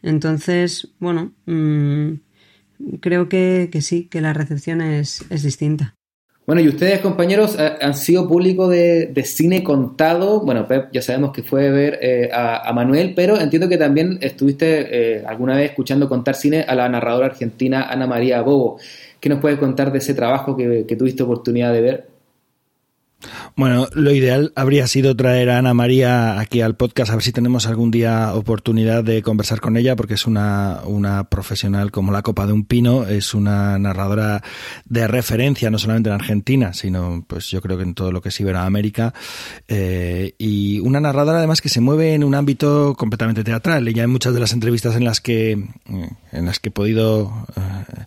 Entonces, 0.00 0.88
bueno, 1.00 1.32
mm, 1.44 2.12
creo 3.00 3.28
que, 3.28 3.68
sí, 3.82 4.04
que 4.04 4.22
la 4.22 4.32
recepción 4.32 4.80
es, 4.80 5.22
distinta. 5.42 5.97
Bueno, 6.48 6.62
y 6.62 6.68
ustedes, 6.68 7.00
compañeros, 7.00 7.58
han 7.58 7.92
sido 7.92 8.26
público 8.26 8.68
de, 8.68 9.12
cine 9.26 9.62
contado. 9.62 10.40
Bueno, 10.40 10.66
Pep, 10.66 10.88
ya 10.94 11.02
sabemos 11.02 11.30
que 11.30 11.42
fue 11.42 11.70
ver 11.70 11.98
eh, 12.00 12.30
a, 12.32 12.72
Manuel, 12.72 13.12
pero 13.14 13.38
entiendo 13.38 13.68
que 13.68 13.76
también 13.76 14.16
estuviste 14.22 15.18
eh, 15.18 15.24
alguna 15.26 15.56
vez 15.56 15.68
escuchando 15.68 16.08
contar 16.08 16.36
cine 16.36 16.64
a 16.66 16.74
la 16.74 16.88
narradora 16.88 17.26
argentina 17.26 17.82
Ana 17.90 18.06
María 18.06 18.40
Bobo. 18.40 18.78
¿Qué 19.20 19.28
nos 19.28 19.40
puedes 19.40 19.58
contar 19.58 19.92
de 19.92 19.98
ese 19.98 20.14
trabajo 20.14 20.56
que 20.56 20.96
tuviste 20.96 21.22
oportunidad 21.22 21.70
de 21.70 21.80
ver? 21.82 22.17
Bueno, 23.56 23.88
lo 23.94 24.12
ideal 24.12 24.52
habría 24.54 24.86
sido 24.86 25.16
traer 25.16 25.50
a 25.50 25.58
Ana 25.58 25.74
María 25.74 26.38
aquí 26.38 26.60
al 26.60 26.76
podcast, 26.76 27.10
a 27.10 27.14
ver 27.14 27.24
si 27.24 27.32
tenemos 27.32 27.66
algún 27.66 27.90
día 27.90 28.32
oportunidad 28.34 29.02
de 29.02 29.22
conversar 29.22 29.60
con 29.60 29.76
ella, 29.76 29.96
porque 29.96 30.14
es 30.14 30.26
una, 30.26 30.82
una 30.84 31.24
profesional 31.24 31.90
como 31.90 32.12
la 32.12 32.22
copa 32.22 32.46
de 32.46 32.52
un 32.52 32.64
pino, 32.64 33.04
es 33.04 33.34
una 33.34 33.76
narradora 33.78 34.44
de 34.84 35.08
referencia, 35.08 35.70
no 35.70 35.78
solamente 35.78 36.10
en 36.10 36.14
Argentina, 36.14 36.72
sino 36.72 37.24
pues 37.26 37.50
yo 37.50 37.60
creo 37.60 37.76
que 37.76 37.82
en 37.82 37.94
todo 37.94 38.12
lo 38.12 38.22
que 38.22 38.28
es 38.28 38.40
Iberoamérica, 38.40 39.12
eh, 39.66 40.34
y 40.38 40.78
una 40.80 41.00
narradora 41.00 41.38
además 41.38 41.60
que 41.60 41.68
se 41.68 41.80
mueve 41.80 42.14
en 42.14 42.22
un 42.22 42.36
ámbito 42.36 42.94
completamente 42.96 43.42
teatral. 43.42 43.88
Ella 43.88 44.04
en 44.04 44.10
muchas 44.10 44.32
de 44.32 44.40
las 44.40 44.52
entrevistas 44.52 44.94
en 44.94 45.04
las 45.04 45.20
que, 45.20 45.52
en 45.52 46.46
las 46.46 46.60
que 46.60 46.68
he 46.68 46.72
podido 46.72 47.46
eh, 47.56 48.04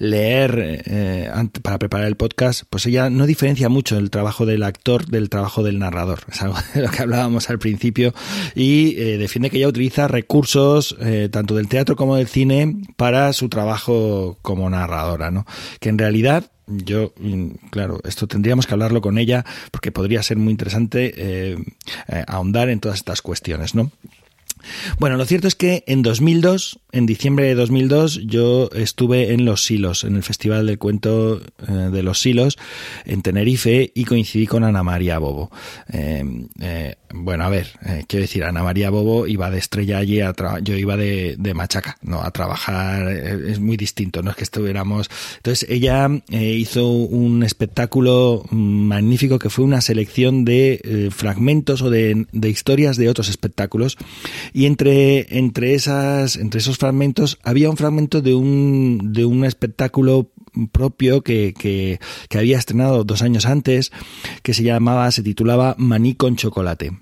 leer 0.00 0.82
eh, 0.86 1.30
para 1.62 1.78
preparar 1.78 2.08
el 2.08 2.16
podcast, 2.16 2.62
pues 2.70 2.86
ella 2.86 3.10
no 3.10 3.26
diferencia 3.26 3.68
mucho 3.68 3.98
el 3.98 4.10
trabajo 4.10 4.46
del 4.46 4.62
actor 4.62 5.06
del 5.06 5.28
trabajo 5.28 5.62
del 5.62 5.78
narrador. 5.78 6.20
Es 6.32 6.40
algo 6.42 6.56
de 6.74 6.82
lo 6.82 6.90
que 6.90 7.02
hablábamos 7.02 7.50
al 7.50 7.58
principio. 7.58 8.14
Y 8.54 8.96
eh, 8.98 9.18
defiende 9.18 9.50
que 9.50 9.58
ella 9.58 9.68
utiliza 9.68 10.08
recursos 10.08 10.96
eh, 11.00 11.28
tanto 11.30 11.54
del 11.54 11.68
teatro 11.68 11.96
como 11.96 12.16
del 12.16 12.26
cine 12.26 12.76
para 12.96 13.32
su 13.34 13.50
trabajo 13.50 14.38
como 14.40 14.68
narradora, 14.70 15.30
¿no? 15.30 15.46
Que 15.80 15.90
en 15.90 15.98
realidad 15.98 16.50
yo, 16.66 17.12
mm, 17.20 17.48
claro, 17.70 18.00
esto 18.04 18.26
tendríamos 18.26 18.66
que 18.66 18.72
hablarlo 18.72 19.02
con 19.02 19.18
ella 19.18 19.44
porque 19.70 19.92
podría 19.92 20.22
ser 20.22 20.38
muy 20.38 20.52
interesante 20.52 21.12
eh, 21.16 21.58
ahondar 22.26 22.70
en 22.70 22.80
todas 22.80 22.98
estas 22.98 23.20
cuestiones, 23.20 23.74
¿no? 23.74 23.90
Bueno, 24.98 25.16
lo 25.16 25.24
cierto 25.24 25.48
es 25.48 25.54
que 25.54 25.84
en 25.86 26.02
2002, 26.02 26.80
en 26.92 27.06
diciembre 27.06 27.46
de 27.46 27.54
2002, 27.54 28.20
yo 28.26 28.70
estuve 28.74 29.32
en 29.32 29.44
Los 29.44 29.64
Silos, 29.64 30.04
en 30.04 30.16
el 30.16 30.22
Festival 30.22 30.66
del 30.66 30.78
Cuento 30.78 31.40
eh, 31.40 31.72
de 31.72 32.02
Los 32.02 32.20
Silos, 32.20 32.58
en 33.04 33.22
Tenerife, 33.22 33.92
y 33.94 34.04
coincidí 34.04 34.46
con 34.46 34.64
Ana 34.64 34.82
María 34.82 35.18
Bobo. 35.18 35.50
Eh, 35.92 36.24
eh, 36.60 36.94
bueno, 37.12 37.44
a 37.44 37.48
ver, 37.48 37.68
quiero 38.06 38.22
decir, 38.22 38.44
Ana 38.44 38.62
María 38.62 38.90
Bobo 38.90 39.26
iba 39.26 39.50
de 39.50 39.58
estrella 39.58 39.98
allí, 39.98 40.20
a 40.20 40.34
yo 40.62 40.76
iba 40.76 40.96
de, 40.96 41.36
machaca, 41.54 41.98
no, 42.02 42.22
a 42.22 42.30
trabajar, 42.30 43.10
es 43.10 43.58
muy 43.60 43.76
distinto, 43.76 44.22
no 44.22 44.30
es 44.30 44.36
que 44.36 44.44
estuviéramos... 44.44 45.10
Entonces, 45.36 45.68
ella 45.68 46.08
hizo 46.30 46.88
un 46.88 47.42
espectáculo 47.42 48.44
magnífico 48.50 49.38
que 49.38 49.50
fue 49.50 49.64
una 49.64 49.80
selección 49.80 50.44
de 50.44 51.10
fragmentos 51.14 51.82
o 51.82 51.90
de, 51.90 52.26
de 52.32 52.48
historias 52.48 52.96
de 52.96 53.08
otros 53.08 53.28
espectáculos. 53.28 53.96
Y 54.52 54.66
entre, 54.66 55.38
entre, 55.38 55.74
esas, 55.74 56.36
entre 56.36 56.60
esos 56.60 56.78
fragmentos 56.78 57.38
había 57.42 57.70
un 57.70 57.76
fragmento 57.76 58.20
de 58.22 58.34
un, 58.34 59.12
de 59.12 59.24
un 59.24 59.44
espectáculo 59.44 60.30
propio 60.72 61.22
que, 61.22 61.54
que, 61.58 61.98
había 62.38 62.58
estrenado 62.58 63.04
dos 63.04 63.22
años 63.22 63.46
antes, 63.46 63.92
que 64.42 64.54
se 64.54 64.62
llamaba, 64.62 65.10
se 65.10 65.22
titulaba 65.22 65.74
Maní 65.78 66.14
con 66.14 66.36
chocolate. 66.36 66.92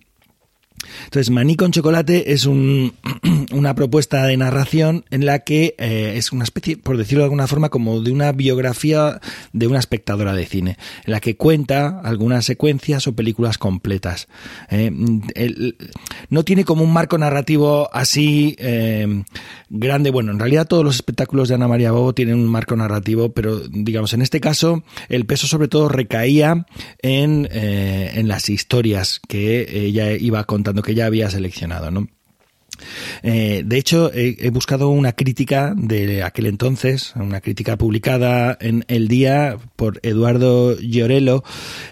Entonces, 1.05 1.31
Maní 1.31 1.57
con 1.57 1.72
chocolate 1.72 2.33
es 2.33 2.47
un, 2.47 2.95
una 3.53 3.74
propuesta 3.74 4.26
de 4.26 4.37
narración 4.37 5.05
en 5.11 5.26
la 5.26 5.41
que 5.41 5.74
eh, 5.79 6.14
es 6.16 6.33
una 6.33 6.45
especie, 6.45 6.76
por 6.76 6.97
decirlo 6.97 7.22
de 7.22 7.26
alguna 7.26 7.47
forma, 7.47 7.68
como 7.68 8.01
de 8.01 8.12
una 8.12 8.33
biografía 8.33 9.20
de 9.53 9.66
una 9.66 9.79
espectadora 9.79 10.35
de 10.35 10.47
cine, 10.47 10.76
en 11.05 11.12
la 11.12 11.20
que 11.20 11.37
cuenta 11.37 12.01
algunas 12.01 12.45
secuencias 12.45 13.07
o 13.07 13.14
películas 13.14 13.59
completas. 13.59 14.29
Eh, 14.70 14.91
no 16.31 16.45
tiene 16.45 16.64
como 16.64 16.85
un 16.85 16.93
marco 16.93 17.18
narrativo 17.18 17.89
así 17.93 18.57
eh, 18.59 19.24
grande. 19.68 20.11
Bueno, 20.11 20.33
en 20.33 20.39
realidad 20.39 20.66
todos 20.66 20.85
los 20.85 20.97
espectáculos 20.97 21.49
de 21.49 21.55
Ana 21.55 21.68
María 21.68 21.93
Bobo 21.93 22.14
tienen 22.14 22.37
un 22.37 22.47
marco 22.47 22.76
narrativo, 22.76 23.33
pero 23.33 23.61
digamos, 23.61 24.12
en 24.12 24.22
este 24.22 24.41
caso, 24.41 24.83
el 25.09 25.26
peso 25.26 25.47
sobre 25.47 25.68
todo 25.68 25.89
recaía 25.89 26.66
en, 27.03 27.49
en 27.51 28.29
las 28.29 28.49
historias 28.49 29.20
que 29.29 29.87
ella 29.87 30.12
iba 30.12 30.45
que 30.83 30.95
ya 30.95 31.07
había 31.07 31.31
seleccionado, 31.31 31.91
¿no? 31.91 32.09
Eh, 33.23 33.62
de 33.64 33.79
hecho, 33.79 34.11
he, 34.12 34.51
buscado 34.51 34.89
una 34.89 35.12
crítica 35.12 35.75
de 35.77 36.23
aquel 36.23 36.47
entonces, 36.47 37.12
una 37.16 37.41
crítica 37.41 37.77
publicada 37.77 38.57
en 38.61 38.85
El 38.89 39.09
Día 39.09 39.57
por 39.77 40.01
Eduardo 40.03 40.79
Llorello, 40.79 41.43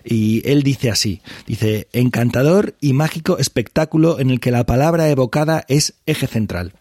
y 0.04 0.48
él 0.48 0.62
dice 0.62 0.90
así, 0.90 1.20
dice, 1.46 1.88
encantador 1.92 2.76
y 2.80 2.92
mágico 2.92 3.38
espectáculo 3.38 4.20
en 4.20 4.30
el 4.30 4.40
que 4.40 4.50
la 4.50 4.64
palabra 4.64 5.08
evocada 5.08 5.64
es 5.68 5.94
eje 6.06 6.26
central. 6.26 6.72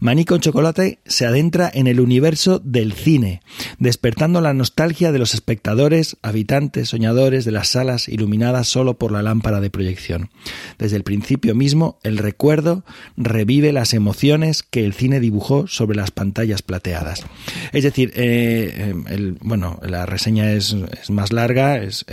Maní 0.00 0.24
con 0.24 0.40
chocolate 0.40 1.00
se 1.06 1.26
adentra 1.26 1.70
en 1.72 1.86
el 1.86 2.00
universo 2.00 2.60
del 2.64 2.92
cine, 2.92 3.42
despertando 3.78 4.40
la 4.40 4.54
nostalgia 4.54 5.12
de 5.12 5.18
los 5.18 5.34
espectadores, 5.34 6.16
habitantes, 6.22 6.88
soñadores 6.88 7.44
de 7.44 7.52
las 7.52 7.68
salas 7.68 8.08
iluminadas 8.08 8.68
solo 8.68 8.98
por 8.98 9.12
la 9.12 9.22
lámpara 9.22 9.60
de 9.60 9.70
proyección. 9.70 10.30
Desde 10.78 10.96
el 10.96 11.02
principio 11.02 11.54
mismo, 11.54 11.98
el 12.02 12.18
recuerdo 12.18 12.84
revive 13.16 13.72
las 13.72 13.94
emociones 13.94 14.62
que 14.62 14.84
el 14.84 14.92
cine 14.92 15.20
dibujó 15.20 15.66
sobre 15.66 15.96
las 15.96 16.10
pantallas 16.10 16.62
plateadas. 16.62 17.24
Es 17.72 17.84
decir, 17.84 18.12
eh, 18.14 18.94
eh, 19.08 19.34
bueno, 19.40 19.80
la 19.82 20.06
reseña 20.06 20.52
es, 20.52 20.76
más 21.08 21.32
larga, 21.32 21.78
es, 21.78 22.04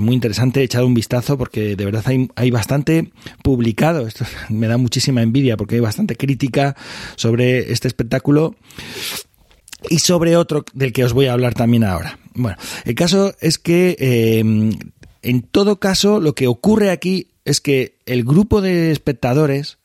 muy 0.00 0.14
interesante 0.14 0.62
echar 0.62 0.84
un 0.84 0.94
vistazo 0.94 1.36
porque 1.36 1.76
de 1.76 1.84
verdad 1.84 2.04
hay, 2.06 2.28
hay 2.36 2.50
bastante 2.50 3.10
publicado. 3.42 4.06
Esto 4.06 4.24
me 4.48 4.68
da 4.68 4.76
muchísima 4.76 5.22
envidia 5.22 5.56
porque 5.56 5.76
hay 5.76 5.80
bastante 5.80 6.16
crítica 6.16 6.69
sobre 7.16 7.72
este 7.72 7.88
espectáculo 7.88 8.54
y 9.88 10.00
sobre 10.00 10.36
otro 10.36 10.64
del 10.72 10.92
que 10.92 11.04
os 11.04 11.12
voy 11.12 11.26
a 11.26 11.32
hablar 11.32 11.54
también 11.54 11.84
ahora. 11.84 12.18
Bueno, 12.34 12.56
el 12.84 12.94
caso 12.94 13.34
es 13.40 13.58
que 13.58 13.96
eh, 13.98 14.40
en 15.22 15.42
todo 15.42 15.80
caso 15.80 16.20
lo 16.20 16.34
que 16.34 16.46
ocurre 16.46 16.90
aquí 16.90 17.28
es 17.44 17.60
que 17.60 17.98
el 18.06 18.24
grupo 18.24 18.60
de 18.60 18.90
espectadores 18.90 19.78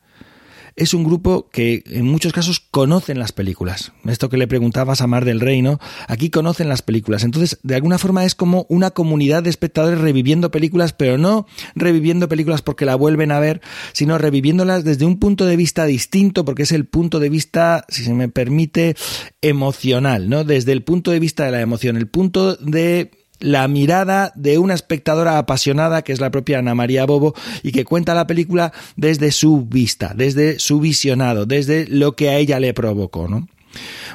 es 0.76 0.94
un 0.94 1.04
grupo 1.06 1.50
que 1.52 1.84
en 1.88 2.06
muchos 2.06 2.34
casos 2.34 2.60
conocen 2.60 3.18
las 3.18 3.32
películas. 3.32 3.94
Esto 4.06 4.30
que 4.30 4.38
le 4.38 4.48
preguntabas 4.48 5.02
a 5.02 5.08
Mar 5.08 5.24
del 5.24 5.40
Reino, 5.40 5.80
aquí 6.08 6.30
conocen 6.30 6.68
las 6.68 6.82
películas. 6.82 7.24
Entonces, 7.24 7.60
de 7.64 7.76
alguna 7.76 7.98
forma 7.98 8.26
es 8.26 8.36
como 8.36 8.66
una 8.68 8.92
comunidad 8.92 9.44
de 9.44 9.50
espectadores 9.50 10.00
reviviendo 10.00 10.52
películas, 10.52 10.94
pero 10.94 11.18
no 11.18 11.48
reviviendo 11.76 12.28
películas 12.28 12.62
porque 12.62 12.86
la 12.86 12.96
vuelven 12.96 13.32
a 13.32 13.40
ver, 13.40 13.62
sino 13.94 14.18
reviviéndolas 14.18 14.84
desde 14.84 15.06
un 15.06 15.18
punto 15.18 15.46
de 15.46 15.56
vista 15.56 15.86
distinto, 15.86 16.44
porque 16.44 16.64
es 16.64 16.72
el 16.74 16.86
punto 16.86 17.20
de 17.20 17.30
vista, 17.30 17.86
si 17.88 18.04
se 18.04 18.14
me 18.14 18.28
permite, 18.28 18.96
emocional, 19.42 20.30
¿no? 20.30 20.44
Desde 20.44 20.74
el 20.74 20.84
punto 20.84 21.12
de 21.12 21.20
vista 21.20 21.46
de 21.46 21.52
la 21.52 21.62
emoción, 21.62 21.96
el 21.96 22.08
punto 22.08 22.56
de 22.58 23.25
la 23.46 23.68
mirada 23.68 24.34
de 24.36 24.58
una 24.58 24.74
espectadora 24.74 25.38
apasionada 25.38 26.02
que 26.02 26.12
es 26.12 26.20
la 26.20 26.32
propia 26.32 26.60
Ana 26.60 26.74
María 26.74 27.06
Bobo 27.06 27.36
y 27.62 27.72
que 27.72 27.86
cuenta 27.86 28.16
la 28.16 28.26
película 28.26 28.74
desde 28.96 29.32
su 29.32 29.66
vista, 29.66 30.14
desde 30.16 30.58
su 30.58 30.80
visionado, 30.80 31.46
desde 31.46 31.88
lo 31.88 32.16
que 32.16 32.30
a 32.30 32.38
ella 32.38 32.60
le 32.60 32.74
provocó, 32.74 33.28
¿no? 33.28 33.48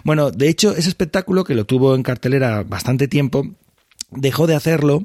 Bueno, 0.03 0.33
de 0.33 0.49
hecho, 0.49 0.75
ese 0.75 0.89
espectáculo 0.89 1.45
que 1.45 1.55
lo 1.55 1.65
tuvo 1.65 1.95
en 1.95 2.03
cartelera 2.03 2.65
bastante 2.65 3.07
tiempo, 3.07 3.47
dejó 4.11 4.49
de 4.49 4.57
hacerlo, 4.57 5.05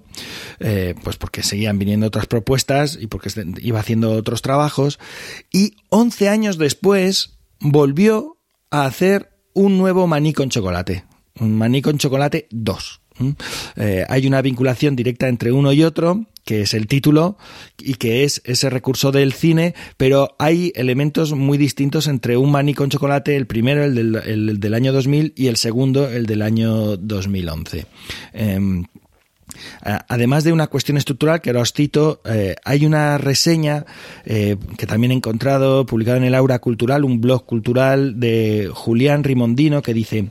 eh, 0.59 0.95
pues 1.03 1.17
porque 1.17 1.43
seguían 1.43 1.77
viniendo 1.77 2.07
otras 2.07 2.25
propuestas 2.25 2.97
y 2.99 3.05
porque 3.05 3.29
iba 3.61 3.79
haciendo 3.79 4.13
otros 4.13 4.41
trabajos, 4.41 4.97
y 5.51 5.75
11 5.89 6.29
años 6.29 6.57
después 6.57 7.37
volvió 7.59 8.39
a 8.71 8.85
hacer 8.85 9.37
un 9.53 9.77
nuevo 9.77 10.07
maní 10.07 10.33
con 10.33 10.49
chocolate, 10.49 11.05
un 11.39 11.55
maní 11.55 11.83
con 11.83 11.99
chocolate 11.99 12.47
2. 12.49 13.01
Eh, 13.75 14.05
hay 14.09 14.27
una 14.27 14.41
vinculación 14.41 14.95
directa 14.95 15.27
entre 15.27 15.51
uno 15.51 15.71
y 15.73 15.83
otro, 15.83 16.25
que 16.43 16.61
es 16.61 16.73
el 16.73 16.87
título 16.87 17.37
y 17.79 17.95
que 17.95 18.23
es 18.23 18.41
ese 18.45 18.69
recurso 18.69 19.11
del 19.11 19.33
cine, 19.33 19.73
pero 19.97 20.35
hay 20.37 20.71
elementos 20.75 21.33
muy 21.33 21.57
distintos 21.57 22.07
entre 22.07 22.37
un 22.37 22.51
maní 22.51 22.73
con 22.73 22.89
chocolate, 22.89 23.35
el 23.35 23.47
primero, 23.47 23.83
el 23.83 24.59
del, 24.59 24.73
año 24.73 24.93
2000, 24.93 25.33
y 25.35 25.47
el 25.47 25.57
segundo, 25.57 26.09
el 26.09 26.27
del 26.27 26.43
año 26.43 26.97
2011. 26.97 27.85
Em, 28.33 28.85
además 29.81 30.43
de 30.43 30.51
una 30.51 30.67
cuestión 30.67 30.97
estructural 30.97 31.41
que 31.41 31.49
ahora 31.49 31.61
os 31.61 31.73
cito, 31.73 32.21
eh, 32.25 32.55
hay 32.63 32.85
una 32.85 33.17
reseña 33.17 33.85
eh, 34.25 34.57
que 34.77 34.85
también 34.85 35.11
he 35.11 35.15
encontrado 35.15 35.85
publicada 35.85 36.17
en 36.17 36.25
el 36.25 36.35
Aura 36.35 36.59
Cultural, 36.59 37.05
un 37.05 37.21
blog 37.21 37.45
cultural 37.45 38.19
de 38.19 38.69
Julián 38.71 39.23
Rimondino 39.23 39.81
que 39.81 39.93
dice 39.93 40.29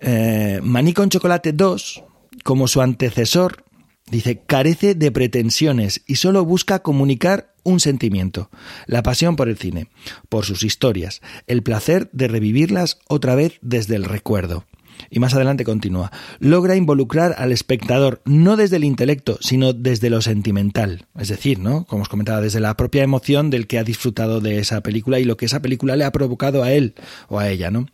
eh, 0.00 0.60
Maní 0.62 0.92
con 0.92 1.10
Chocolate 1.10 1.52
2, 1.52 2.04
como 2.44 2.68
su 2.68 2.80
antecesor, 2.80 3.64
Dice, 4.10 4.40
carece 4.46 4.94
de 4.94 5.12
pretensiones 5.12 6.02
y 6.06 6.16
solo 6.16 6.44
busca 6.44 6.78
comunicar 6.78 7.54
un 7.62 7.78
sentimiento, 7.78 8.50
la 8.86 9.02
pasión 9.02 9.36
por 9.36 9.50
el 9.50 9.58
cine, 9.58 9.88
por 10.30 10.46
sus 10.46 10.62
historias, 10.62 11.20
el 11.46 11.62
placer 11.62 12.08
de 12.12 12.28
revivirlas 12.28 12.98
otra 13.08 13.34
vez 13.34 13.58
desde 13.60 13.96
el 13.96 14.04
recuerdo. 14.04 14.64
Y 15.10 15.20
más 15.20 15.34
adelante 15.34 15.64
continúa, 15.64 16.10
logra 16.40 16.74
involucrar 16.74 17.34
al 17.38 17.52
espectador 17.52 18.20
no 18.24 18.56
desde 18.56 18.76
el 18.76 18.84
intelecto, 18.84 19.38
sino 19.40 19.72
desde 19.72 20.10
lo 20.10 20.22
sentimental. 20.22 21.06
Es 21.16 21.28
decir, 21.28 21.58
¿no? 21.60 21.84
Como 21.84 22.02
os 22.02 22.08
comentaba, 22.08 22.40
desde 22.40 22.60
la 22.60 22.76
propia 22.76 23.04
emoción 23.04 23.50
del 23.50 23.66
que 23.66 23.78
ha 23.78 23.84
disfrutado 23.84 24.40
de 24.40 24.58
esa 24.58 24.80
película 24.80 25.20
y 25.20 25.24
lo 25.24 25.36
que 25.36 25.46
esa 25.46 25.62
película 25.62 25.94
le 25.96 26.04
ha 26.04 26.12
provocado 26.12 26.64
a 26.64 26.72
él 26.72 26.94
o 27.28 27.38
a 27.38 27.48
ella, 27.48 27.70
¿no? 27.70 27.86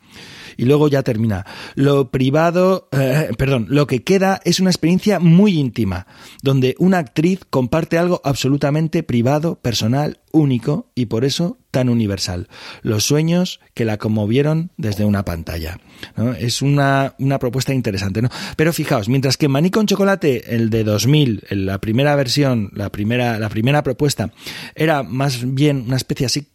Y 0.56 0.64
luego 0.64 0.88
ya 0.88 1.02
termina. 1.02 1.46
Lo 1.74 2.10
privado, 2.10 2.88
eh, 2.92 3.30
perdón, 3.38 3.66
lo 3.68 3.86
que 3.86 4.02
queda 4.02 4.40
es 4.44 4.60
una 4.60 4.70
experiencia 4.70 5.18
muy 5.18 5.58
íntima, 5.58 6.06
donde 6.42 6.74
una 6.78 6.98
actriz 6.98 7.40
comparte 7.48 7.98
algo 7.98 8.20
absolutamente 8.24 9.02
privado, 9.02 9.56
personal, 9.60 10.18
único 10.34 10.90
y 10.94 11.06
por 11.06 11.24
eso 11.24 11.58
tan 11.70 11.88
universal. 11.88 12.48
Los 12.82 13.04
sueños 13.04 13.60
que 13.72 13.84
la 13.84 13.96
conmovieron 13.98 14.70
desde 14.76 15.04
una 15.04 15.24
pantalla. 15.24 15.78
Es 16.38 16.60
una, 16.60 17.14
una, 17.18 17.38
propuesta 17.38 17.72
interesante. 17.72 18.20
¿no? 18.20 18.28
Pero 18.56 18.72
fijaos, 18.72 19.08
mientras 19.08 19.36
que 19.36 19.48
Maní 19.48 19.70
con 19.70 19.86
Chocolate, 19.86 20.54
el 20.54 20.70
de 20.70 20.84
2000, 20.84 21.44
la 21.50 21.78
primera 21.78 22.14
versión, 22.16 22.70
la 22.74 22.90
primera, 22.90 23.38
la 23.38 23.48
primera 23.48 23.82
propuesta, 23.82 24.32
era 24.74 25.02
más 25.02 25.54
bien 25.54 25.84
una 25.86 25.96
especie 25.96 26.26
así 26.26 26.48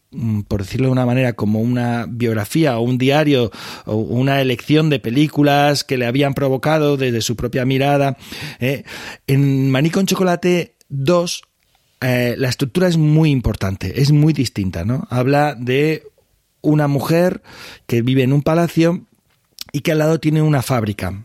por 0.47 0.61
decirlo 0.63 0.87
de 0.87 0.91
una 0.91 1.05
manera, 1.05 1.33
como 1.33 1.59
una 1.59 2.05
biografía 2.09 2.77
o 2.79 2.81
un 2.81 2.97
diario 2.97 3.51
o 3.85 3.95
una 3.95 4.41
elección 4.41 4.89
de 4.89 4.99
películas 4.99 5.83
que 5.83 5.97
le 5.97 6.07
habían 6.07 6.33
provocado 6.33 6.97
desde 6.97 7.21
su 7.21 7.35
propia 7.35 7.65
mirada. 7.65 8.17
Eh, 8.59 8.83
en 9.27 9.69
Maní 9.69 9.91
con 9.91 10.07
Chocolate 10.07 10.75
2, 10.89 11.43
eh, 12.01 12.35
la 12.37 12.49
estructura 12.49 12.87
es 12.87 12.97
muy 12.97 13.29
importante, 13.29 14.01
es 14.01 14.11
muy 14.11 14.33
distinta, 14.33 14.83
¿no? 14.83 15.07
Habla 15.09 15.55
de 15.55 16.03
una 16.61 16.87
mujer 16.87 17.41
que 17.85 18.01
vive 18.01 18.23
en 18.23 18.33
un 18.33 18.41
palacio 18.41 19.05
y 19.71 19.81
que 19.81 19.91
al 19.91 19.99
lado 19.99 20.19
tiene 20.19 20.41
una 20.41 20.61
fábrica. 20.61 21.23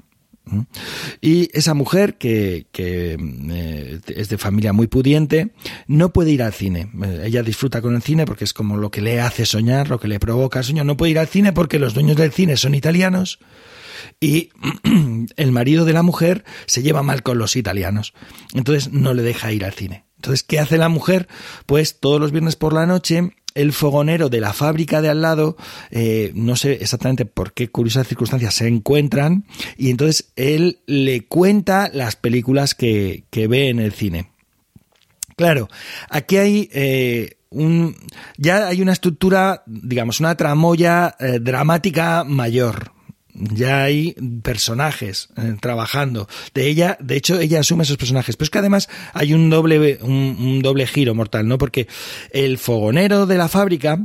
Y 1.21 1.49
esa 1.53 1.75
mujer, 1.75 2.17
que, 2.17 2.67
eh, 2.77 4.01
es 4.09 4.29
de 4.29 4.39
familia 4.39 4.73
muy 4.73 4.87
pudiente, 4.87 5.51
no 5.87 6.13
puede 6.13 6.33
ir 6.33 6.43
al 6.43 6.53
cine. 6.53 6.91
Eh, 7.03 7.23
ella 7.27 7.43
disfruta 7.43 7.81
con 7.81 7.95
el 7.95 8.03
cine 8.03 8.27
porque 8.27 8.45
es 8.45 8.53
como 8.53 8.77
lo 8.77 8.91
que 8.91 9.01
le 9.01 9.21
hace 9.21 9.47
soñar, 9.47 9.89
lo 9.89 9.99
que 9.99 10.09
le 10.09 10.21
provoca 10.21 10.63
soñar. 10.63 10.85
No 10.85 10.97
puede 10.97 11.13
ir 11.13 11.19
al 11.19 11.29
cine 11.29 11.53
porque 11.53 11.79
los 11.79 11.95
dueños 11.95 12.17
del 12.17 12.33
cine 12.33 12.57
son 12.57 12.75
italianos 12.75 13.39
y 14.21 14.51
el 15.37 15.53
marido 15.53 15.85
de 15.85 15.93
la 15.93 16.03
mujer 16.03 16.45
se 16.67 16.83
lleva 16.83 17.03
mal 17.03 17.23
con 17.23 17.39
los 17.39 17.57
italianos. 17.57 18.13
Entonces 18.53 18.93
no 18.93 19.15
le 19.15 19.23
deja 19.23 19.53
ir 19.53 19.65
al 19.65 19.73
cine. 19.73 20.05
Entonces, 20.25 20.43
¿qué 20.43 20.59
hace 20.59 20.79
la 20.79 20.89
mujer? 20.89 21.29
Pues 21.67 22.01
todos 22.01 22.19
los 22.19 22.33
viernes 22.33 22.57
por 22.57 22.73
la 22.73 22.87
noche 22.87 23.35
el 23.55 23.75
fogonero 23.75 24.31
de 24.31 24.41
la 24.41 24.55
fábrica 24.55 25.03
de 25.03 25.11
al 25.11 25.21
lado, 25.21 25.57
eh, 25.91 26.33
no 26.35 26.57
sé 26.57 26.73
exactamente 26.81 27.27
por 27.27 27.53
qué 27.53 27.69
curiosas 27.69 28.09
circunstancias 28.09 28.55
se 28.55 28.67
encuentran, 28.67 29.45
y 29.77 29.91
entonces 29.91 30.33
él 30.35 30.81
le 30.87 31.27
cuenta 31.27 31.91
las 31.93 32.17
películas 32.17 32.75
que, 32.75 33.25
ve 33.31 33.69
en 33.69 33.81
el 33.81 33.93
cine. 33.93 34.31
Claro, 35.37 35.69
aquí 36.09 36.39
hay 36.39 36.71
eh, 36.73 37.37
un, 37.51 37.95
ya 38.39 38.67
hay 38.69 38.81
una 38.81 38.93
estructura, 38.93 39.63
digamos, 39.67 40.21
una 40.21 40.37
tramoya 40.37 41.15
eh, 41.21 41.39
dramática 41.39 42.25
mayor 42.25 42.94
ya 43.35 43.85
hay 43.85 44.15
personajes 44.43 45.29
eh, 45.37 45.57
trabajando. 45.61 46.29
De 46.55 46.69
ella, 46.69 46.97
de 47.01 47.17
hecho, 47.17 47.39
ella 47.39 47.61
asume 47.61 47.83
esos 47.83 47.97
personajes. 47.97 48.37
Pero 48.37 48.45
es 48.45 48.51
que 48.51 48.59
además 48.59 48.89
hay 49.13 49.35
un 49.35 49.51
doble, 49.51 49.99
un 50.03 50.61
doble 50.63 50.87
giro 50.87 51.15
mortal, 51.15 51.47
¿no? 51.47 51.59
Porque 51.59 51.89
el 52.31 52.59
fogonero 52.59 53.27
de 53.27 53.39
la 53.39 53.49
fábrica, 53.49 53.99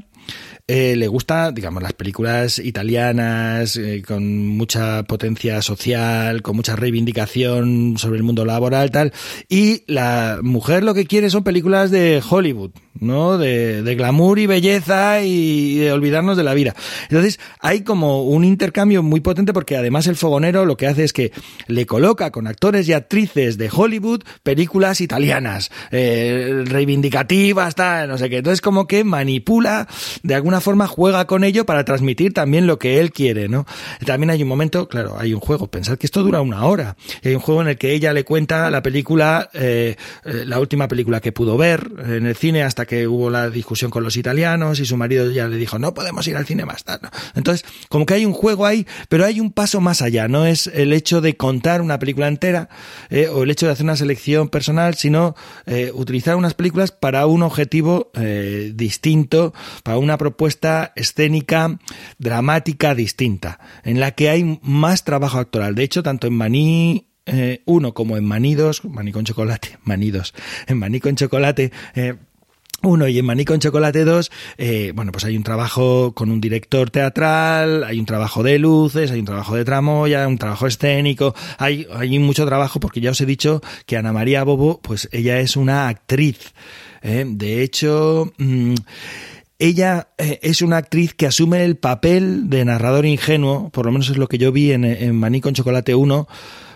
eh, 0.71 0.95
le 0.95 1.07
gusta, 1.07 1.51
digamos, 1.51 1.81
las 1.81 1.93
películas 1.93 2.59
italianas 2.59 3.75
eh, 3.75 4.03
con 4.05 4.49
mucha 4.49 5.01
potencia 5.01 5.63
social, 5.63 6.43
con 6.43 6.55
mucha 6.55 6.75
reivindicación 6.75 7.95
sobre 7.97 8.17
el 8.17 8.23
mundo 8.23 8.45
laboral, 8.45 8.91
tal. 8.91 9.11
Y 9.47 9.81
la 9.87 10.41
mujer 10.43 10.83
lo 10.83 10.93
que 10.93 11.07
quiere 11.07 11.31
son 11.31 11.43
películas 11.43 11.89
de 11.89 12.21
Hollywood, 12.29 12.69
¿no? 12.99 13.39
De, 13.39 13.95
glamour 13.95 14.37
y 14.37 14.45
belleza 14.45 15.23
y 15.23 15.79
de 15.79 15.91
olvidarnos 15.91 16.37
de 16.37 16.43
la 16.43 16.53
vida. 16.53 16.75
Entonces, 17.09 17.39
hay 17.59 17.81
como 17.81 18.23
un 18.23 18.43
intercambio 18.43 19.01
muy 19.01 19.21
potente 19.21 19.53
porque 19.53 19.75
además 19.75 20.05
el 20.05 20.15
fogonero 20.15 20.65
lo 20.65 20.77
que 20.77 20.85
hace 20.85 21.03
es 21.03 21.13
que 21.13 21.31
le 21.65 21.87
coloca 21.87 22.29
con 22.29 22.45
actores 22.45 22.87
y 22.87 22.93
actrices 22.93 23.57
de 23.57 23.71
Hollywood 23.73 24.21
películas 24.43 25.01
italianas, 25.01 25.71
eh, 25.89 26.63
reivindicativas, 26.65 27.73
tal, 27.73 28.07
no 28.09 28.19
sé 28.19 28.29
qué. 28.29 28.37
Entonces, 28.37 28.61
como 28.61 28.85
que 28.85 29.03
manipula 29.03 29.87
de 30.21 30.35
alguna 30.35 30.58
forma 30.61 30.87
juega 30.87 31.25
con 31.25 31.43
ello 31.43 31.65
para 31.65 31.85
transmitir 31.85 32.33
también 32.33 32.67
lo 32.67 32.79
que 32.79 32.99
él 32.99 33.11
quiere, 33.11 33.47
¿no? 33.47 33.65
También 34.05 34.29
hay 34.29 34.43
un 34.43 34.49
momento, 34.49 34.87
claro, 34.87 35.15
hay 35.17 35.33
un 35.33 35.39
juego, 35.39 35.67
pensad 35.67 35.97
que 35.97 36.07
esto 36.07 36.23
dura 36.23 36.41
una 36.41 36.65
hora, 36.65 36.95
y 37.21 37.29
hay 37.29 37.35
un 37.35 37.41
juego 37.41 37.61
en 37.61 37.69
el 37.69 37.77
que 37.77 37.93
ella 37.93 38.13
le 38.13 38.23
cuenta 38.23 38.69
la 38.69 38.81
película, 38.81 39.49
eh, 39.53 39.95
eh, 40.25 40.43
la 40.45 40.59
última 40.59 40.87
película 40.87 41.19
que 41.21 41.31
pudo 41.31 41.57
ver 41.57 41.89
en 42.05 42.25
el 42.25 42.35
cine 42.35 42.63
hasta 42.63 42.85
que 42.85 43.07
hubo 43.07 43.29
la 43.29 43.49
discusión 43.49 43.91
con 43.91 44.03
los 44.03 44.17
italianos 44.17 44.79
y 44.79 44.85
su 44.85 44.97
marido 44.97 45.29
ya 45.31 45.47
le 45.47 45.57
dijo, 45.57 45.79
no 45.79 45.93
podemos 45.93 46.27
ir 46.27 46.35
al 46.35 46.45
cine 46.45 46.65
más 46.65 46.83
tarde. 46.83 47.09
Entonces, 47.35 47.65
como 47.89 48.05
que 48.05 48.15
hay 48.15 48.25
un 48.25 48.33
juego 48.33 48.65
ahí, 48.65 48.85
pero 49.09 49.25
hay 49.25 49.39
un 49.39 49.51
paso 49.51 49.81
más 49.81 50.01
allá, 50.01 50.27
no 50.27 50.45
es 50.45 50.67
el 50.67 50.93
hecho 50.93 51.21
de 51.21 51.35
contar 51.37 51.81
una 51.81 51.99
película 51.99 52.27
entera 52.27 52.69
eh, 53.09 53.29
o 53.29 53.43
el 53.43 53.51
hecho 53.51 53.65
de 53.65 53.73
hacer 53.73 53.83
una 53.83 53.95
selección 53.95 54.49
personal, 54.49 54.95
sino 54.95 55.35
utilizar 55.93 56.35
unas 56.35 56.53
películas 56.53 56.91
para 56.91 57.25
un 57.25 57.43
objetivo 57.43 58.11
distinto, 58.73 59.53
para 59.83 59.97
una 59.97 60.17
propuesta 60.17 60.48
escénica, 60.95 61.79
dramática 62.17 62.95
distinta, 62.95 63.59
en 63.83 63.99
la 63.99 64.11
que 64.11 64.29
hay 64.29 64.59
más 64.61 65.03
trabajo 65.03 65.37
actoral. 65.39 65.75
De 65.75 65.83
hecho, 65.83 66.03
tanto 66.03 66.27
en 66.27 66.33
Maní 66.33 67.09
1 67.65 67.87
eh, 67.87 67.93
como 67.93 68.17
en 68.17 68.55
2, 68.55 68.85
Maní 68.85 69.11
con 69.11 69.25
chocolate, 69.25 69.77
2, 69.85 70.33
en 70.67 70.77
Maní 70.77 70.99
con 70.99 71.15
chocolate, 71.15 71.71
eh, 71.95 72.15
uno 72.81 73.09
y 73.09 73.19
en 73.19 73.25
Maní 73.25 73.43
con 73.43 73.59
Chocolate 73.59 74.05
2, 74.05 74.31
eh, 74.57 74.93
bueno, 74.95 75.11
pues 75.11 75.25
hay 75.25 75.35
un 75.35 75.43
trabajo 75.43 76.13
con 76.13 76.31
un 76.31 76.39
director 76.39 76.89
teatral, 76.89 77.83
hay 77.83 77.99
un 77.99 78.05
trabajo 78.05 78.41
de 78.41 78.57
luces, 78.57 79.11
hay 79.11 79.19
un 79.19 79.25
trabajo 79.25 79.55
de 79.55 79.65
tramoya, 79.65 80.25
un 80.25 80.37
trabajo 80.37 80.65
escénico, 80.65 81.35
hay, 81.57 81.85
hay 81.93 82.17
mucho 82.19 82.45
trabajo 82.45 82.79
porque 82.79 83.01
ya 83.01 83.11
os 83.11 83.19
he 83.19 83.25
dicho 83.25 83.61
que 83.85 83.97
Ana 83.97 84.13
María 84.13 84.45
Bobo, 84.45 84.79
pues 84.81 85.09
ella 85.11 85.39
es 85.39 85.57
una 85.57 85.89
actriz. 85.89 86.53
de 87.01 87.63
hecho, 87.63 88.31
mm, 88.37 88.75
ella 89.59 90.07
eh, 90.17 90.39
es 90.41 90.61
una 90.61 90.77
actriz 90.77 91.13
que 91.13 91.27
asume 91.27 91.65
el 91.65 91.75
papel 91.75 92.49
de 92.49 92.63
narrador 92.63 93.05
ingenuo, 93.05 93.69
por 93.69 93.85
lo 93.85 93.91
menos 93.91 94.09
es 94.09 94.17
lo 94.17 94.27
que 94.27 94.37
yo 94.37 94.53
vi 94.53 94.71
en, 94.71 94.85
en 94.85 95.15
Maní 95.15 95.41
con 95.41 95.53
Chocolate 95.53 95.93
1. 95.93 96.15
O 96.17 96.27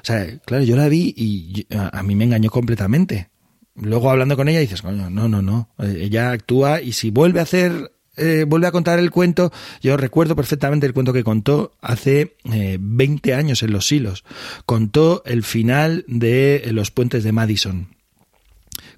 sea, 0.01 0.27
claro, 0.45 0.65
yo 0.65 0.75
la 0.75 0.89
vi 0.89 1.13
y 1.15 1.65
a, 1.73 2.03
mí 2.03 2.13
me 2.13 2.25
engañó 2.25 2.51
completamente. 2.51 3.29
Luego 3.75 4.11
hablando 4.11 4.35
con 4.35 4.49
ella 4.49 4.59
dices, 4.59 4.81
coño, 4.81 5.09
no, 5.09 5.29
no, 5.29 5.41
no. 5.41 5.69
Eh, 5.79 6.01
ella 6.01 6.31
actúa 6.31 6.81
y 6.81 6.91
si 6.91 7.09
vuelve 7.09 7.39
a 7.39 7.43
hacer, 7.43 7.93
eh, 8.17 8.43
vuelve 8.45 8.67
a 8.67 8.73
contar 8.73 8.99
el 8.99 9.11
cuento, 9.11 9.53
yo 9.81 9.95
recuerdo 9.95 10.35
perfectamente 10.35 10.85
el 10.85 10.93
cuento 10.93 11.13
que 11.13 11.23
contó 11.23 11.77
hace 11.81 12.35
20 12.43 13.33
años 13.33 13.63
en 13.63 13.71
Los 13.71 13.89
Hilos. 13.93 14.25
Contó 14.65 15.23
el 15.25 15.43
final 15.43 16.03
de 16.09 16.67
Los 16.73 16.91
Puentes 16.91 17.23
de 17.23 17.31
Madison 17.31 17.87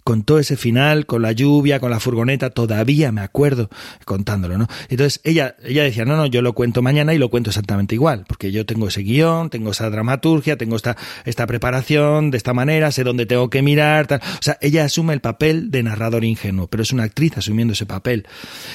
con 0.06 0.22
todo 0.22 0.38
ese 0.38 0.56
final, 0.56 1.08
con 1.08 1.24
la 1.24 1.32
lluvia, 1.32 1.80
con 1.80 1.89
la 1.89 1.99
furgoneta, 1.99 2.51
todavía 2.51 3.12
me 3.12 3.22
acuerdo 3.22 3.72
contándolo, 4.06 4.56
¿no? 4.56 4.68
Entonces 4.88 5.20
ella, 5.24 5.56
ella 5.64 5.82
decía, 5.82 6.06
no, 6.06 6.16
no, 6.16 6.28
yo 6.28 6.43
lo 6.43 6.53
cuento 6.53 6.84
mañana 6.84 7.16
y 7.16 7.18
lo 7.18 7.32
cuento 7.32 7.49
exactamente 7.49 7.95
igual, 7.95 8.24
porque 8.28 8.51
yo 8.51 8.68
tengo 8.68 8.88
ese 8.88 9.01
guion, 9.01 9.49
tengo 9.49 9.72
esa 9.72 9.89
dramaturgia, 9.89 10.58
tengo 10.58 10.76
esta, 10.76 10.95
esta 11.26 11.47
preparación 11.47 12.30
de 12.30 12.38
esta 12.38 12.53
manera, 12.53 12.91
sé 12.91 13.03
dónde 13.03 13.26
tengo 13.26 13.49
que 13.49 13.64
mirar, 13.64 14.06
tal. 14.06 14.22
O 14.22 14.43
sea, 14.43 14.60
ella 14.62 14.86
asume 14.86 15.16
el 15.16 15.22
papel 15.22 15.72
de 15.72 15.82
narrador 15.82 16.24
ingenuo, 16.24 16.68
pero 16.68 16.84
es 16.84 16.93
una 16.93 17.01
actriz 17.01 17.39
asumiendo 17.39 17.74
ese 17.74 17.88
papel. 17.88 18.28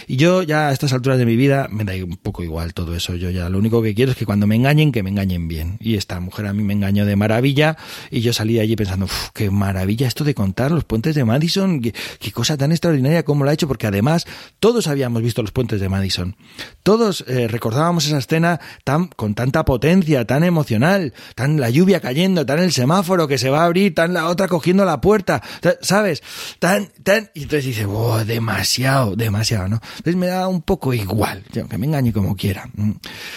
Y 0.09 0.16
yo 0.16 0.43
ya 0.43 0.66
a 0.66 0.72
estas 0.72 0.93
alturas 0.93 1.16
de 1.18 1.26
mi 1.26 1.37
vida 1.37 1.68
me 1.70 1.85
da 1.85 1.93
un 2.05 2.16
poco 2.16 2.43
igual 2.43 2.74
todo 2.74 2.97
eso. 2.97 3.14
Yo 3.14 3.31
ya 3.31 3.49
lo 3.49 3.59
único 3.59 3.83
que 3.83 3.95
quiero 3.95 4.11
es 4.11 4.18
que 4.18 4.26
cuando 4.26 4.49
me 4.49 4.57
engañen, 4.57 4.91
que 4.91 5.05
me 5.05 5.11
engañen 5.11 5.47
bien. 5.47 5.76
Y 5.78 5.95
esta 5.95 6.18
mujer 6.18 6.47
a 6.47 6.53
mí 6.53 6.64
me 6.64 6.72
engañó 6.72 7.07
de 7.07 7.14
maravilla 7.14 7.76
y 8.11 8.20
yo 8.20 8.33
salí 8.33 8.55
de 8.55 8.62
allí 8.62 8.74
pensando, 8.74 9.07
qué 9.33 9.49
maravilla 9.53 10.09
esto 10.09 10.24
de 10.24 10.35
contar 10.35 10.72
los 10.72 10.83
puentes 10.83 11.14
de 11.14 11.20
Madison, 11.25 11.81
qué, 11.81 11.93
cosa 12.33 12.57
tan 12.57 12.73
extraordinaria 12.73 13.25
como 13.25 13.45
lo 13.45 13.51
ha 13.51 13.53
hecho, 13.53 13.68
porque 13.68 13.87
además 13.87 14.27
todos 14.59 14.87
habíamos 14.87 15.23
visto 15.23 15.43
los 15.43 15.53
puentes 15.53 15.81
de 15.81 15.89
Madison. 15.89 16.37
Todos 16.83 17.25
eh, 17.29 17.49
recordábamos 17.49 18.07
esa 18.07 18.18
escena 18.18 18.61
tan, 18.85 19.09
con 19.09 19.35
tanta 19.35 19.64
potencia, 19.64 20.27
tan 20.27 20.45
emocional, 20.45 21.12
tan 21.35 21.61
la 21.61 21.71
lluvia 21.71 22.01
cayendo, 22.01 22.47
tan 22.47 22.59
el 22.61 22.73
semáforo 22.73 23.29
que 23.29 23.39
se 23.39 23.51
va 23.51 23.62
a 23.62 23.64
abrir, 23.66 23.95
tan 23.95 24.14
la 24.14 24.29
otra 24.29 24.49
cogiendo 24.49 24.85
la 24.85 25.01
puerta, 25.01 25.43
¿sabes? 25.81 26.23
Tan, 26.59 26.89
tan, 27.03 27.31
y 27.35 27.43
entonces 27.43 27.66
dice, 27.66 27.87
oh, 27.87 28.25
demasiado, 28.25 29.16
demasiado, 29.16 29.68
¿no? 29.68 29.81
Entonces 29.99 30.16
me 30.16 30.27
da 30.27 30.49
un 30.49 30.62
poco 30.62 30.95
igual, 30.95 31.45
que 31.53 31.79
me 31.79 31.87
engañe 31.87 32.12
como 32.12 32.37
quiera. 32.37 32.68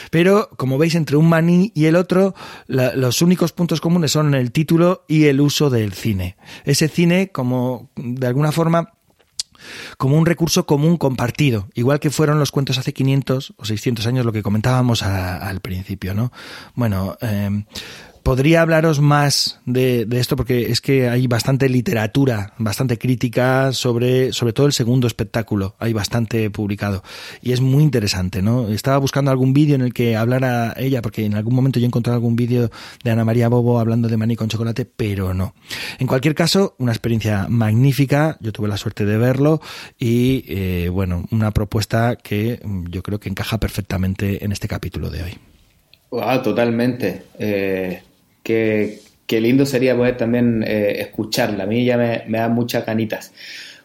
Pero, 0.10 0.50
como 0.58 0.78
veis, 0.78 0.96
entre 0.96 1.18
un 1.18 1.28
maní 1.28 1.72
y 1.76 1.86
el 1.86 1.96
otro, 1.96 2.36
los 2.68 3.22
únicos 3.22 3.52
puntos 3.52 3.82
comunes 3.82 4.12
son 4.12 4.36
el 4.36 4.52
título 4.52 5.06
y 5.08 5.26
el 5.26 5.42
uso 5.42 5.70
del 5.70 5.94
cine. 5.94 6.38
Ese 6.66 6.88
cine, 6.88 7.32
como 7.32 7.73
de 7.96 8.28
alguna 8.28 8.52
forma, 8.52 8.94
como 9.98 10.18
un 10.18 10.26
recurso 10.26 10.66
común 10.66 10.98
compartido, 10.98 11.68
igual 11.74 12.00
que 12.00 12.10
fueron 12.10 12.40
los 12.40 12.52
cuentos 12.52 12.78
hace 12.78 12.94
500 12.94 13.54
o 13.58 13.66
600 13.66 14.08
años, 14.08 14.26
lo 14.26 14.32
que 14.32 14.44
comentábamos 14.44 15.04
al 15.04 15.60
principio, 15.62 16.14
¿no? 16.14 16.32
Bueno, 16.76 17.18
eh, 17.22 17.66
podría 18.24 18.62
hablaros 18.62 19.02
más 19.02 19.60
de, 19.66 20.08
esto 20.12 20.36
porque 20.36 20.72
es 20.72 20.82
que 20.82 21.10
hay 21.10 21.28
bastante 21.28 21.68
literatura, 21.70 22.54
bastante 22.58 22.98
crítica 22.98 23.74
sobre, 23.74 24.32
sobre 24.32 24.54
todo 24.54 24.66
el 24.66 24.74
segundo 24.74 25.08
espectáculo. 25.08 25.76
Hay 25.78 25.94
bastante 25.94 26.50
publicado 26.50 27.04
y 27.42 27.52
es 27.52 27.62
muy 27.62 27.84
interesante, 27.84 28.42
¿no? 28.42 28.70
Estaba 28.70 28.98
buscando 28.98 29.30
algún 29.30 29.54
vídeo 29.54 29.76
en 29.76 29.82
el 29.82 29.94
que 29.94 30.16
hablara 30.16 30.74
ella 30.78 31.02
porque 31.02 31.26
en 31.26 31.36
algún 31.36 31.54
momento 31.54 31.80
yo 31.80 31.86
encontré 31.86 32.14
algún 32.14 32.36
vídeo 32.36 32.72
de 33.04 33.12
Ana 33.12 33.26
María 33.26 33.50
Bobo 33.50 33.80
hablando 33.80 34.08
de 34.08 34.18
maní 34.18 34.36
con 34.36 34.48
chocolate, 34.48 34.86
pero 34.86 35.34
no. 35.34 35.54
En 36.00 36.08
cualquier 36.08 36.34
caso, 36.34 36.76
una 36.80 36.94
experiencia 36.94 37.48
magnífica. 37.50 38.38
Yo 38.40 38.54
tuve 38.54 38.70
la 38.70 38.78
suerte 38.78 39.06
de 39.06 39.18
verlo 39.18 39.62
y, 40.00 40.46
eh, 40.48 40.90
bueno, 40.90 41.26
una 41.32 41.52
propuesta 41.52 42.16
que 42.16 42.62
yo 42.90 43.04
creo 43.04 43.20
que 43.20 43.30
encaja 43.30 43.60
perfectamente 43.60 44.46
en 44.46 44.52
este 44.54 44.68
capítulo 44.68 45.10
de 45.10 45.24
hoy. 45.24 45.38
Wow, 46.14 46.44
totalmente. 46.44 47.24
Eh, 47.40 48.04
Qué, 48.44 49.00
lindo 49.30 49.66
sería 49.66 49.96
poder 49.96 50.18
también 50.18 50.64
eh, 50.68 51.02
escucharla. 51.02 51.64
A 51.64 51.68
mí 51.68 51.86
ya 51.86 51.98
me, 51.98 52.26
da 52.28 52.50
muchas 52.50 52.86
ganitas. 52.86 53.34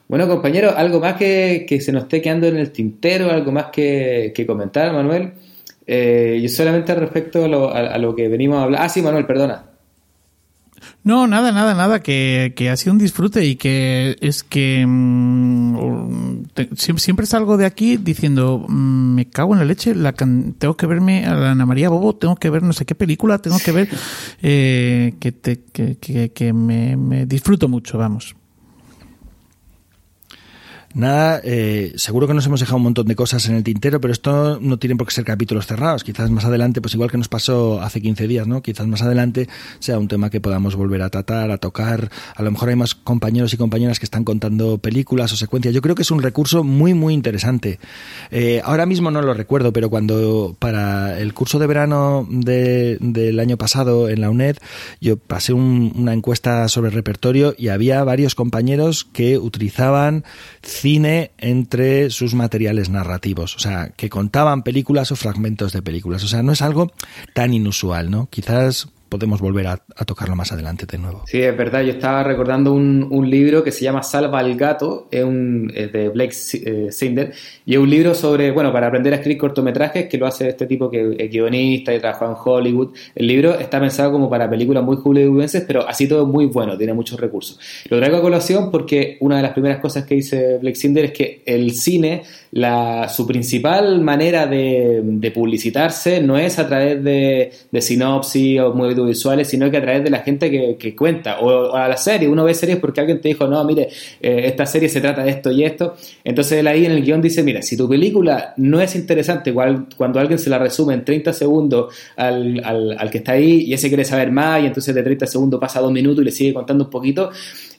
Bueno, 0.09 0.29
compañero, 0.29 0.75
¿algo 0.77 1.01
más 1.01 1.15
que, 1.15 1.67
se 1.81 1.93
nos 1.93 2.03
esté 2.05 2.21
quedando 2.21 2.49
en 2.49 2.57
el 2.57 2.71
tintero? 2.73 3.31
¿Algo 3.31 3.53
más 3.53 3.67
que, 3.67 4.45
comentar, 4.47 4.93
Manuel? 4.93 5.33
Eh, 5.87 6.39
yo 6.43 6.49
solamente 6.49 6.95
respecto 6.95 7.45
a 7.45 7.49
lo, 7.49 7.73
a 7.73 7.97
lo, 7.99 8.15
que 8.15 8.29
venimos 8.29 8.59
a 8.59 8.65
hablar. 8.65 8.83
Ah, 8.83 8.89
sí, 8.89 9.01
Manuel, 9.01 9.27
perdona. 9.27 9.65
No, 11.05 11.27
nada, 11.27 11.53
nada, 11.53 11.75
nada, 11.75 12.01
que, 12.03 12.53
que 12.55 12.69
ha 12.69 12.77
sido 12.77 12.93
un 12.93 12.99
disfrute 12.99 13.45
y 13.47 13.57
que 13.57 14.17
es 14.21 14.43
que 14.43 14.85
mm, 14.87 16.45
siempre 16.77 17.25
salgo 17.25 17.57
de 17.57 17.65
aquí 17.65 17.97
diciendo, 17.97 18.67
mm, 18.69 19.15
me 19.15 19.29
cago 19.31 19.55
en 19.55 19.61
la 19.61 19.65
leche, 19.65 19.95
la 19.95 20.13
tengo 20.13 20.77
que 20.77 20.87
verme 20.87 21.25
a 21.25 21.35
la 21.35 21.51
Ana 21.53 21.65
María 21.67 21.89
Bobo, 21.89 22.17
tengo 22.17 22.37
que 22.37 22.51
ver 22.51 22.63
no 22.63 22.73
sé 22.73 22.85
qué 22.85 22.95
película, 22.95 23.39
tengo 23.39 23.59
que 23.59 23.73
ver 23.73 23.89
eh, 24.43 25.15
que, 25.19 25.33
te, 25.33 25.65
que, 25.65 25.97
que 26.31 26.53
me, 26.53 26.97
me 26.97 27.27
disfruto 27.27 27.69
mucho, 27.69 27.97
vamos. 27.97 28.35
Nada, 30.95 31.43
eh, 31.45 31.93
seguro 31.97 32.27
que 32.27 32.33
nos 32.33 32.47
hemos 32.47 32.61
dejado 32.61 32.79
un 32.79 32.85
montón 32.85 33.07
de 33.07 33.15
cosas 33.15 33.47
en 33.47 33.57
el 33.57 33.63
tintero, 33.63 34.01
pero 34.01 34.11
esto 34.11 34.59
no 34.59 34.79
tiene 34.79 34.97
por 34.97 35.07
qué 35.07 35.13
ser 35.13 35.25
capítulos 35.25 35.67
cerrados. 35.67 36.03
Quizás 36.03 36.31
más 36.31 36.47
adelante, 36.47 36.81
pues 36.81 36.95
igual 36.95 37.11
que 37.11 37.19
nos 37.19 37.29
pasó 37.29 37.83
hace 37.83 38.01
15 38.01 38.27
días, 38.27 38.47
¿no? 38.47 38.63
Quizás 38.63 38.87
más 38.87 39.03
adelante 39.03 39.49
sea 39.81 39.99
un 39.99 40.09
tema 40.09 40.31
que 40.31 40.41
podamos 40.41 40.77
volver 40.77 41.03
a 41.03 41.11
tratar, 41.11 41.51
a 41.51 41.59
tocar. 41.59 42.11
A 42.35 42.43
lo 42.43 42.51
mejor 42.51 42.71
hay 42.71 42.77
más 42.77 42.95
compañeros 42.95 43.53
y 43.53 43.59
compañeras 43.59 43.99
que 43.99 44.07
están 44.07 44.25
contando 44.25 44.79
películas 44.79 45.31
o 45.33 45.37
secuencias. 45.37 45.75
Yo 45.75 45.83
creo 45.83 45.95
que 45.95 46.03
es 46.03 46.11
un 46.11 46.23
recurso 46.23 46.65
muy, 46.65 46.95
muy 46.95 47.13
interesante. 47.13 47.79
Eh, 48.31 48.63
ahora 48.65 48.87
mismo 48.87 49.11
no 49.11 49.21
lo 49.21 49.35
recuerdo, 49.35 49.75
pero 49.75 49.91
cuando 49.91 50.57
para 50.59 51.21
el 51.21 51.35
curso 51.35 51.59
de 51.59 51.67
verano 51.67 52.27
del 52.31 53.41
año 53.41 53.59
pasado 53.59 54.09
en 54.09 54.23
la 54.23 54.31
UNED, 54.31 54.57
yo 55.03 55.19
pasé 55.19 55.53
una 55.53 56.15
encuesta 56.15 56.67
sobre 56.69 56.91
repertorio 56.91 57.55
y 57.59 57.69
había 57.69 58.03
varios 58.05 58.35
compañeros 58.35 59.07
que 59.13 59.37
utilizaban 59.37 60.25
entre 60.97 62.11
sus 62.11 62.35
materiales 62.35 62.89
narrativos, 62.89 63.57
o 63.57 63.59
sea, 63.59 63.91
que 63.97 64.09
contaban 64.09 64.63
películas 64.63 65.13
o 65.13 65.17
fragmentos 65.17 65.73
de 65.73 65.83
películas, 65.83 66.25
o 66.25 66.29
sea, 66.29 66.43
no 66.43 66.53
es 66.53 66.63
algo 66.63 66.93
tan 67.35 67.53
inusual, 67.53 68.11
¿no? 68.11 68.29
Quizás 68.31 68.89
podemos 69.09 69.41
volver 69.41 69.67
a, 69.67 69.79
tocarlo 70.07 70.37
más 70.37 70.53
adelante 70.53 70.87
de 70.87 70.99
nuevo. 70.99 71.23
Sí, 71.27 71.41
es 71.41 71.57
verdad. 71.57 71.83
Yo 71.83 71.93
estaba 71.93 72.23
recordando 72.23 72.73
un, 72.73 73.29
libro 73.29 73.63
que 73.63 73.73
se 73.73 73.85
llama 73.85 74.03
Salva 74.03 74.39
al 74.39 74.57
gato, 74.57 75.09
es, 75.11 75.23
un, 75.23 75.69
de 75.69 76.09
Blake 76.09 76.35
eh, 76.55 76.89
Sinder, 76.91 77.33
y 77.67 77.75
es 77.75 77.79
un 77.79 77.91
libro 77.91 78.15
sobre, 78.15 78.51
bueno, 78.53 78.73
para 78.73 78.87
aprender 78.87 79.13
a 79.13 79.17
escribir 79.17 79.39
cortometrajes, 79.39 80.07
que 80.09 80.17
lo 80.17 80.27
hace 80.27 80.49
este 80.49 80.67
tipo 80.67 80.91
que 80.91 81.17
es 81.19 81.31
guionista 81.31 81.95
y 81.95 81.99
trabaja 81.99 82.27
en 82.27 82.35
Hollywood. 82.43 82.95
El 83.15 83.27
libro 83.27 83.59
está 83.59 83.81
pensado 83.81 84.13
como 84.13 84.31
para 84.31 84.49
películas 84.49 84.83
muy 84.83 84.97
hollywoodenses, 84.97 85.65
pero 85.67 85.87
así 85.87 86.09
todo 86.09 86.27
muy 86.27 86.47
bueno, 86.47 86.79
tiene 86.79 86.95
muchos 86.95 87.21
recursos. 87.21 87.59
Lo 87.91 87.99
traigo 87.99 88.17
a 88.17 88.23
colación 88.23 88.71
porque 88.71 89.19
una 89.21 89.37
de 89.37 89.43
las 89.43 89.53
primeras 89.53 89.79
cosas 89.81 90.05
que 90.05 90.15
dice 90.15 90.59
Blake 90.59 90.77
Sinder 90.77 91.07
es 91.07 91.13
que 91.13 91.43
el 91.45 91.73
cine, 91.73 92.23
la, 92.53 93.09
su 93.09 93.27
principal 93.27 94.01
manera 94.01 94.47
de, 94.47 95.33
publicitarse 95.35 96.21
no 96.23 96.39
es 96.39 96.59
a 96.59 96.67
través 96.67 97.05
de, 97.05 97.53
de 97.71 97.83
sinopsis 97.83 98.61
o 98.61 98.73
muy 98.73 98.95
visuales, 98.95 99.49
sino 99.49 99.71
que 99.71 99.77
a 99.77 99.83
través 99.83 100.05
de 100.05 100.11
la 100.11 100.21
gente 100.21 100.51
que, 100.51 100.97
cuenta. 100.97 101.41
O, 101.41 101.75
a 101.75 101.89
la 101.89 101.97
serie, 101.97 102.29
uno 102.29 102.45
ve 102.45 102.55
series 102.55 102.79
porque 102.79 103.01
alguien 103.01 103.21
te 103.21 103.29
dijo, 103.29 103.47
no, 103.47 103.63
mire, 103.65 103.89
eh, 104.21 104.43
esta 104.45 104.67
serie 104.67 104.89
se 104.89 105.01
trata 105.01 105.23
de 105.23 105.31
esto 105.31 105.51
y 105.51 105.65
esto. 105.65 105.95
Entonces 106.25 106.59
él 106.59 106.67
ahí 106.67 106.87
en 106.87 106.93
el 106.93 107.05
guion 107.05 107.21
dice, 107.21 107.43
mira, 107.43 107.63
si 107.63 107.77
tu 107.77 107.89
película 107.89 108.55
no 108.57 108.81
es 108.81 108.95
interesante 108.97 109.53
cuando 109.53 110.21
alguien 110.21 110.39
se 110.39 110.51
la 110.51 110.59
resume 110.59 110.95
en 110.95 111.05
30 111.05 111.33
segundos 111.33 111.95
al, 112.17 112.63
al, 112.65 113.11
que 113.11 113.19
está 113.19 113.33
ahí 113.33 113.63
y 113.63 113.75
ese 113.75 113.89
quiere 113.89 114.05
saber 114.05 114.31
más 114.31 114.63
y 114.63 114.67
entonces 114.67 114.95
de 114.95 115.03
30 115.03 115.27
segundos 115.27 115.61
pasa 115.61 115.81
dos 115.81 115.93
minutos 115.93 116.23
y 116.23 116.25
le 116.25 116.33
sigue 116.33 116.55
contando 116.55 116.85
un 116.85 116.91
poquito, 116.91 117.31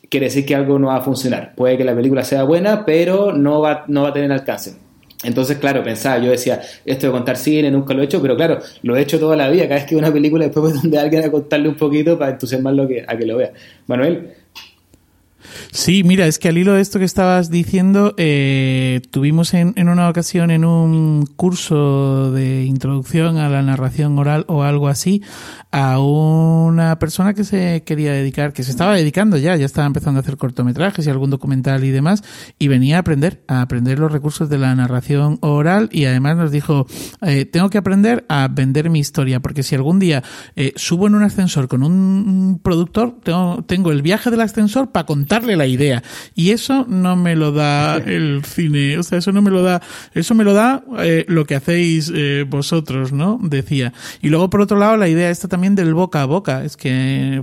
quiere 0.09 0.27
decir 0.27 0.45
que 0.45 0.55
algo 0.55 0.79
no 0.79 0.87
va 0.87 0.97
a 0.97 1.01
funcionar. 1.01 1.53
Puede 1.55 1.77
que 1.77 1.83
la 1.83 1.95
película 1.95 2.23
sea 2.23 2.43
buena, 2.43 2.85
pero 2.85 3.31
no 3.33 3.61
va, 3.61 3.85
no 3.87 4.03
va 4.03 4.09
a 4.09 4.13
tener 4.13 4.31
alcance. 4.31 4.75
Entonces, 5.23 5.57
claro, 5.57 5.83
pensaba, 5.83 6.17
yo 6.23 6.31
decía, 6.31 6.61
esto 6.85 7.07
de 7.07 7.11
contar 7.11 7.35
cine 7.35 7.69
nunca 7.69 7.93
lo 7.93 8.01
he 8.01 8.05
hecho, 8.05 8.21
pero 8.21 8.37
claro, 8.37 8.59
lo 8.83 8.95
he 8.95 9.01
hecho 9.01 9.19
toda 9.19 9.35
la 9.35 9.49
vida. 9.49 9.63
Cada 9.63 9.75
vez 9.75 9.85
que 9.85 9.95
una 9.95 10.11
película, 10.11 10.45
después 10.45 10.63
voy 10.73 10.81
donde 10.81 10.97
alguien 10.97 11.25
a 11.25 11.31
contarle 11.31 11.67
un 11.67 11.75
poquito 11.75 12.17
para 12.17 12.31
entusiasmarlo 12.31 12.87
que, 12.87 13.03
a 13.05 13.17
que 13.17 13.25
lo 13.25 13.37
vea. 13.37 13.51
Manuel. 13.87 14.33
Sí, 15.71 16.03
mira, 16.03 16.27
es 16.27 16.39
que 16.39 16.49
al 16.49 16.57
hilo 16.57 16.73
de 16.73 16.81
esto 16.81 16.99
que 16.99 17.05
estabas 17.05 17.49
diciendo, 17.49 18.13
eh, 18.17 19.01
tuvimos 19.11 19.53
en, 19.53 19.73
en, 19.75 19.89
una 19.89 20.09
ocasión 20.09 20.51
en 20.51 20.65
un 20.65 21.25
curso 21.25 22.31
de 22.31 22.65
introducción 22.65 23.37
a 23.37 23.49
la 23.49 23.61
narración 23.61 24.17
oral 24.17 24.45
o 24.47 24.63
algo 24.63 24.87
así 24.87 25.21
a 25.71 25.99
una 25.99 26.97
persona 26.97 27.33
que 27.33 27.43
se 27.43 27.83
quería 27.83 28.11
dedicar, 28.11 28.53
que 28.53 28.63
se 28.63 28.71
estaba 28.71 28.95
dedicando 28.95 29.37
ya, 29.37 29.55
ya 29.55 29.65
estaba 29.65 29.85
empezando 29.85 30.19
a 30.19 30.21
hacer 30.21 30.37
cortometrajes 30.37 31.05
y 31.05 31.09
algún 31.09 31.29
documental 31.29 31.83
y 31.83 31.91
demás, 31.91 32.23
y 32.57 32.67
venía 32.67 32.97
a 32.97 32.99
aprender, 33.01 33.43
a 33.47 33.61
aprender 33.61 33.99
los 33.99 34.11
recursos 34.11 34.49
de 34.49 34.57
la 34.57 34.73
narración 34.73 35.37
oral 35.41 35.89
y 35.91 36.05
además 36.05 36.37
nos 36.37 36.51
dijo, 36.51 36.87
eh, 37.21 37.45
tengo 37.45 37.69
que 37.69 37.77
aprender 37.77 38.25
a 38.29 38.47
vender 38.47 38.89
mi 38.89 38.99
historia, 38.99 39.39
porque 39.41 39.61
si 39.61 39.75
algún 39.75 39.99
día 39.99 40.23
eh, 40.55 40.73
subo 40.75 41.07
en 41.07 41.15
un 41.15 41.23
ascensor 41.23 41.67
con 41.67 41.83
un 41.83 42.59
productor, 42.63 43.19
tengo, 43.23 43.63
tengo 43.67 43.91
el 43.91 44.01
viaje 44.01 44.31
del 44.31 44.41
ascensor 44.41 44.91
para 44.91 45.05
contarle 45.39 45.55
la 45.55 45.65
idea. 45.65 46.03
Y 46.35 46.51
eso 46.51 46.85
no 46.87 47.15
me 47.15 47.35
lo 47.35 47.51
da 47.51 47.97
el 47.97 48.43
cine, 48.43 48.97
o 48.97 49.03
sea, 49.03 49.17
eso 49.19 49.31
no 49.31 49.41
me 49.41 49.51
lo 49.51 49.61
da, 49.61 49.81
eso 50.13 50.35
me 50.35 50.43
lo 50.43 50.53
da 50.53 50.83
eh, 50.99 51.25
lo 51.27 51.45
que 51.45 51.55
hacéis 51.55 52.11
eh, 52.13 52.45
vosotros, 52.47 53.11
¿no? 53.11 53.39
Decía. 53.41 53.93
Y 54.21 54.29
luego, 54.29 54.49
por 54.49 54.61
otro 54.61 54.77
lado, 54.77 54.97
la 54.97 55.07
idea 55.07 55.29
está 55.29 55.47
también 55.47 55.75
del 55.75 55.93
boca 55.93 56.21
a 56.21 56.25
boca. 56.25 56.63
Es 56.63 56.77
que, 56.77 57.41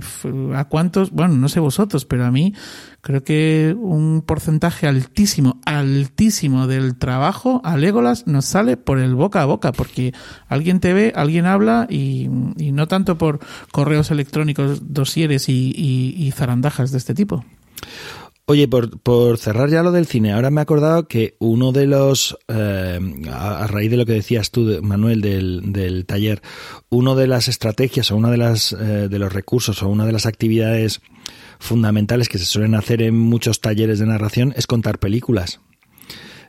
¿a 0.55 0.65
cuántos? 0.65 1.11
Bueno, 1.11 1.35
no 1.35 1.49
sé 1.49 1.59
vosotros, 1.59 2.05
pero 2.05 2.25
a 2.25 2.31
mí 2.31 2.53
creo 3.01 3.23
que 3.23 3.73
un 3.79 4.21
porcentaje 4.21 4.87
altísimo, 4.87 5.61
altísimo 5.65 6.67
del 6.67 6.97
trabajo 6.97 7.61
a 7.63 7.77
Legolas 7.77 8.27
nos 8.27 8.45
sale 8.45 8.75
por 8.75 8.99
el 8.99 9.15
boca 9.15 9.41
a 9.41 9.45
boca, 9.45 9.71
porque 9.71 10.13
alguien 10.47 10.79
te 10.81 10.93
ve, 10.93 11.13
alguien 11.15 11.45
habla 11.45 11.87
y, 11.89 12.27
no 12.27 12.87
tanto 12.87 13.17
por 13.17 13.39
correos 13.71 14.11
electrónicos, 14.11 14.93
dosieres 14.93 15.47
y, 15.47 15.73
y 16.17 16.31
zarandajas 16.31 16.91
de 16.91 16.97
este 16.97 17.13
tipo. 17.13 17.45
Oye, 18.49 18.69
por, 18.69 18.97
por, 19.01 19.37
cerrar 19.37 19.69
ya 19.69 19.83
lo 19.83 19.91
del 19.91 20.07
cine, 20.07 20.31
ahora 20.31 20.51
me 20.51 20.61
he 20.61 20.63
acordado 20.63 21.09
que 21.09 21.35
uno 21.39 21.73
de 21.73 21.85
los, 21.85 22.37
eh, 22.47 22.97
a, 23.29 23.67
raíz 23.67 23.91
de 23.91 23.97
lo 23.97 24.05
que 24.05 24.13
decías 24.13 24.51
tú, 24.51 24.79
Manuel, 24.81 25.19
del, 25.19 25.73
del 25.73 26.05
taller, 26.05 26.41
uno 26.87 27.17
de 27.17 27.27
las 27.27 27.49
estrategias 27.49 28.09
o 28.09 28.15
uno 28.15 28.31
de, 28.31 28.37
las, 28.37 28.71
eh, 28.71 29.09
de 29.09 29.19
los 29.19 29.33
recursos 29.33 29.83
o 29.83 29.89
una 29.89 30.05
de 30.05 30.13
las 30.13 30.25
actividades 30.25 31.01
fundamentales 31.59 32.29
que 32.29 32.37
se 32.37 32.45
suelen 32.45 32.75
hacer 32.75 33.01
en 33.01 33.17
muchos 33.19 33.59
talleres 33.59 33.99
de 33.99 34.05
narración 34.05 34.53
es 34.55 34.65
contar 34.65 34.97
películas. 34.97 35.59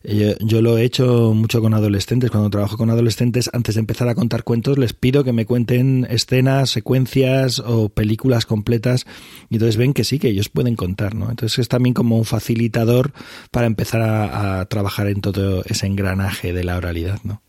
Yo, 0.09 0.63
lo 0.63 0.79
he 0.79 0.85
hecho 0.85 1.35
mucho 1.35 1.61
con 1.61 1.75
adolescentes. 1.75 2.31
Cuando 2.31 2.49
trabajo 2.49 2.79
con 2.79 2.89
adolescentes, 2.89 3.51
antes 3.53 3.75
de 3.75 3.81
empezar 3.81 4.09
a 4.09 4.15
contar 4.15 4.43
cuentos, 4.43 4.79
les 4.79 4.95
pido 4.95 5.23
que 5.23 5.35
me 5.35 5.45
cuenten 5.45 6.07
escenas, 6.09 6.71
secuencias 6.71 7.59
o 7.59 7.91
películas 7.91 8.47
completas. 8.47 9.05
Y 9.51 9.57
entonces 9.57 9.77
ven 9.77 9.93
que 9.93 10.05
sí, 10.05 10.19
que 10.19 10.29
ellos 10.29 10.49
pueden 10.49 10.77
contar, 10.77 11.15
¿no? 11.15 11.29
Entonces 11.29 11.59
es 11.59 11.69
también 11.69 11.93
como 11.93 12.17
un 12.17 12.25
facilitador 12.25 13.13
para 13.51 13.67
empezar 13.67 14.01
a, 14.01 14.65
trabajar 14.67 15.09
en 15.09 15.21
todo 15.21 15.63
ese 15.67 15.87
engranaje 15.87 16.55
de 16.55 16.65
la 16.65 16.79
oralidad, 16.79 17.19
¿no? 17.25 17.43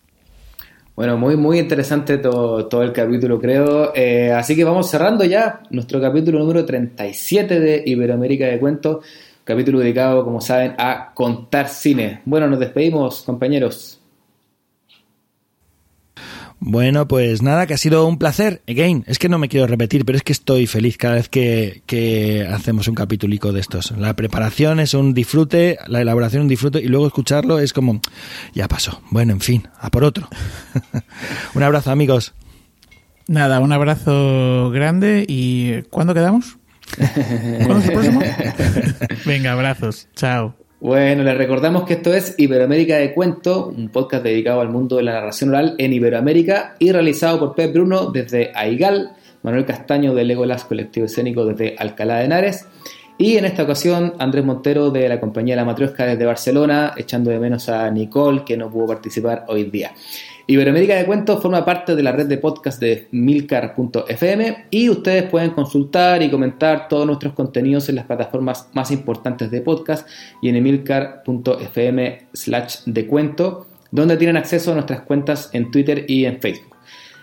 Bueno, 0.98 1.18
muy, 1.18 1.38
muy 1.38 1.60
interesante 1.60 2.18
todo, 2.18 2.66
todo 2.66 2.84
el 2.84 2.92
capítulo, 2.92 3.40
creo. 3.40 3.94
Eh, 3.96 4.34
así 4.34 4.54
que 4.58 4.66
vamos 4.66 4.90
cerrando 4.90 5.24
ya 5.24 5.62
nuestro 5.70 6.02
capítulo 6.02 6.40
número 6.40 6.66
37 6.66 7.58
de 7.62 7.84
Iberoamérica 7.86 8.48
de 8.48 8.60
Cuentos 8.60 9.06
capítulo 9.50 9.80
dedicado, 9.80 10.24
como 10.24 10.42
saben, 10.42 10.76
a 10.78 11.12
contar 11.16 11.70
cine. 11.70 12.22
Bueno, 12.26 12.48
nos 12.48 12.60
despedimos, 12.60 13.24
compañeros. 13.24 14.00
Bueno, 16.60 17.08
pues 17.08 17.42
nada, 17.42 17.66
que 17.66 17.74
ha 17.74 17.78
sido 17.78 18.06
un 18.06 18.20
placer. 18.20 18.62
Again, 18.68 19.06
es 19.08 19.18
que 19.18 19.28
no 19.28 19.40
me 19.40 19.50
quiero 19.50 19.66
repetir, 19.66 20.06
pero 20.06 20.18
es 20.20 20.24
que 20.24 20.34
estoy 20.34 20.68
feliz 20.68 20.98
cada 20.98 21.16
vez 21.16 21.30
que, 21.30 22.48
hacemos 22.54 22.88
un 22.88 22.94
capítulo 22.94 23.52
de 23.52 23.60
estos. 23.60 23.90
La 23.98 24.16
preparación 24.16 24.80
es 24.80 24.94
un 24.94 25.16
disfrute, 25.16 25.80
la 25.88 26.02
elaboración 26.02 26.44
un 26.44 26.48
disfrute 26.48 26.80
y 26.80 26.88
luego 26.88 27.08
escucharlo 27.08 27.58
es 27.58 27.74
como, 27.74 28.02
ya 28.54 28.68
pasó. 28.68 29.02
Bueno, 29.10 29.34
en 29.34 29.42
fin, 29.42 29.68
a 29.80 29.90
por 29.90 30.04
otro. 30.04 30.30
un 31.56 31.64
abrazo, 31.64 31.90
amigos. 31.90 32.36
Nada, 33.28 33.62
un 33.62 33.72
abrazo 33.72 34.70
grande 34.70 35.26
y 35.28 35.82
¿cuándo 35.90 36.14
quedamos? 36.14 36.59
¿Cuándo 36.98 37.78
es 37.78 37.86
el 37.86 37.92
próximo? 37.94 38.22
Venga, 39.26 39.54
abrazos. 39.54 40.08
Chao. 40.16 40.56
Bueno, 40.82 41.24
les 41.24 41.38
recordamos 41.38 41.84
que 41.84 41.96
esto 41.96 42.14
es 42.14 42.36
Iberoamérica 42.38 42.98
de 42.98 43.14
Cuento, 43.14 43.68
un 43.68 43.90
podcast 43.90 44.24
dedicado 44.24 44.62
al 44.62 44.70
mundo 44.70 44.96
de 44.96 45.04
la 45.04 45.14
narración 45.14 45.50
oral 45.50 45.76
en 45.78 45.92
Iberoamérica 45.92 46.76
y 46.80 46.94
realizado 46.94 47.38
por 47.38 47.54
Pep 47.54 47.74
Bruno 47.74 48.12
desde 48.12 48.52
Aigal, 48.56 49.12
Manuel 49.44 49.66
Castaño 49.66 50.16
de 50.16 50.24
Legolas 50.24 50.64
Colectivo 50.64 51.06
Escénico 51.06 51.46
desde 51.46 51.76
Alcalá 51.78 52.20
de 52.20 52.26
Henares 52.26 52.66
y 53.22 53.36
en 53.36 53.44
esta 53.44 53.64
ocasión 53.64 54.14
Andrés 54.18 54.46
Montero 54.46 54.92
de 54.92 55.10
la 55.10 55.20
compañía 55.20 55.58
La 55.58 55.66
Matriosca 55.66 56.06
desde 56.06 56.26
Barcelona, 56.26 56.94
echando 56.96 57.30
de 57.30 57.38
menos 57.38 57.68
a 57.68 57.92
Nicole 57.92 58.46
que 58.46 58.56
no 58.56 58.70
pudo 58.72 58.88
participar 58.88 59.44
hoy 59.50 59.66
día. 59.66 59.92
Iberoamérica 60.50 60.96
de 60.96 61.06
Cuentos 61.06 61.44
forma 61.44 61.64
parte 61.64 61.96
de 61.96 62.02
la 62.02 62.12
red 62.12 62.26
de 62.26 62.40
podcast 62.40 62.82
de 62.82 63.08
milcar.fm 63.12 64.66
y 64.72 64.90
ustedes 64.90 65.30
pueden 65.30 65.52
consultar 65.52 66.24
y 66.24 66.32
comentar 66.32 66.88
todos 66.88 67.06
nuestros 67.06 67.34
contenidos 67.34 67.88
en 67.88 67.98
las 67.98 68.08
plataformas 68.08 68.68
más 68.74 68.90
importantes 68.90 69.52
de 69.52 69.62
podcast 69.62 70.10
y 70.42 70.50
en 70.50 70.56
emilcar.fm 70.56 72.30
slash 72.34 72.78
de 72.88 73.06
cuento, 73.06 73.68
donde 73.92 74.18
tienen 74.18 74.38
acceso 74.38 74.72
a 74.72 74.74
nuestras 74.74 75.02
cuentas 75.02 75.52
en 75.54 75.70
Twitter 75.70 76.06
y 76.08 76.26
en 76.26 76.42
Facebook. 76.42 76.76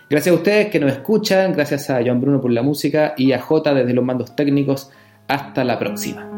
Gracias 0.09 0.33
a 0.33 0.37
ustedes 0.37 0.67
que 0.67 0.79
nos 0.79 0.93
escuchan, 0.93 1.51
gracias 1.51 1.89
a 1.89 2.01
Joan 2.01 2.21
Bruno 2.21 2.39
por 2.39 2.51
la 2.51 2.61
música 2.61 3.13
y 3.17 3.33
a 3.33 3.41
J 3.41 3.73
desde 3.73 3.93
los 3.93 4.05
mandos 4.05 4.37
técnicos. 4.37 4.89
Hasta 5.27 5.65
la 5.65 5.77
próxima. 5.77 6.36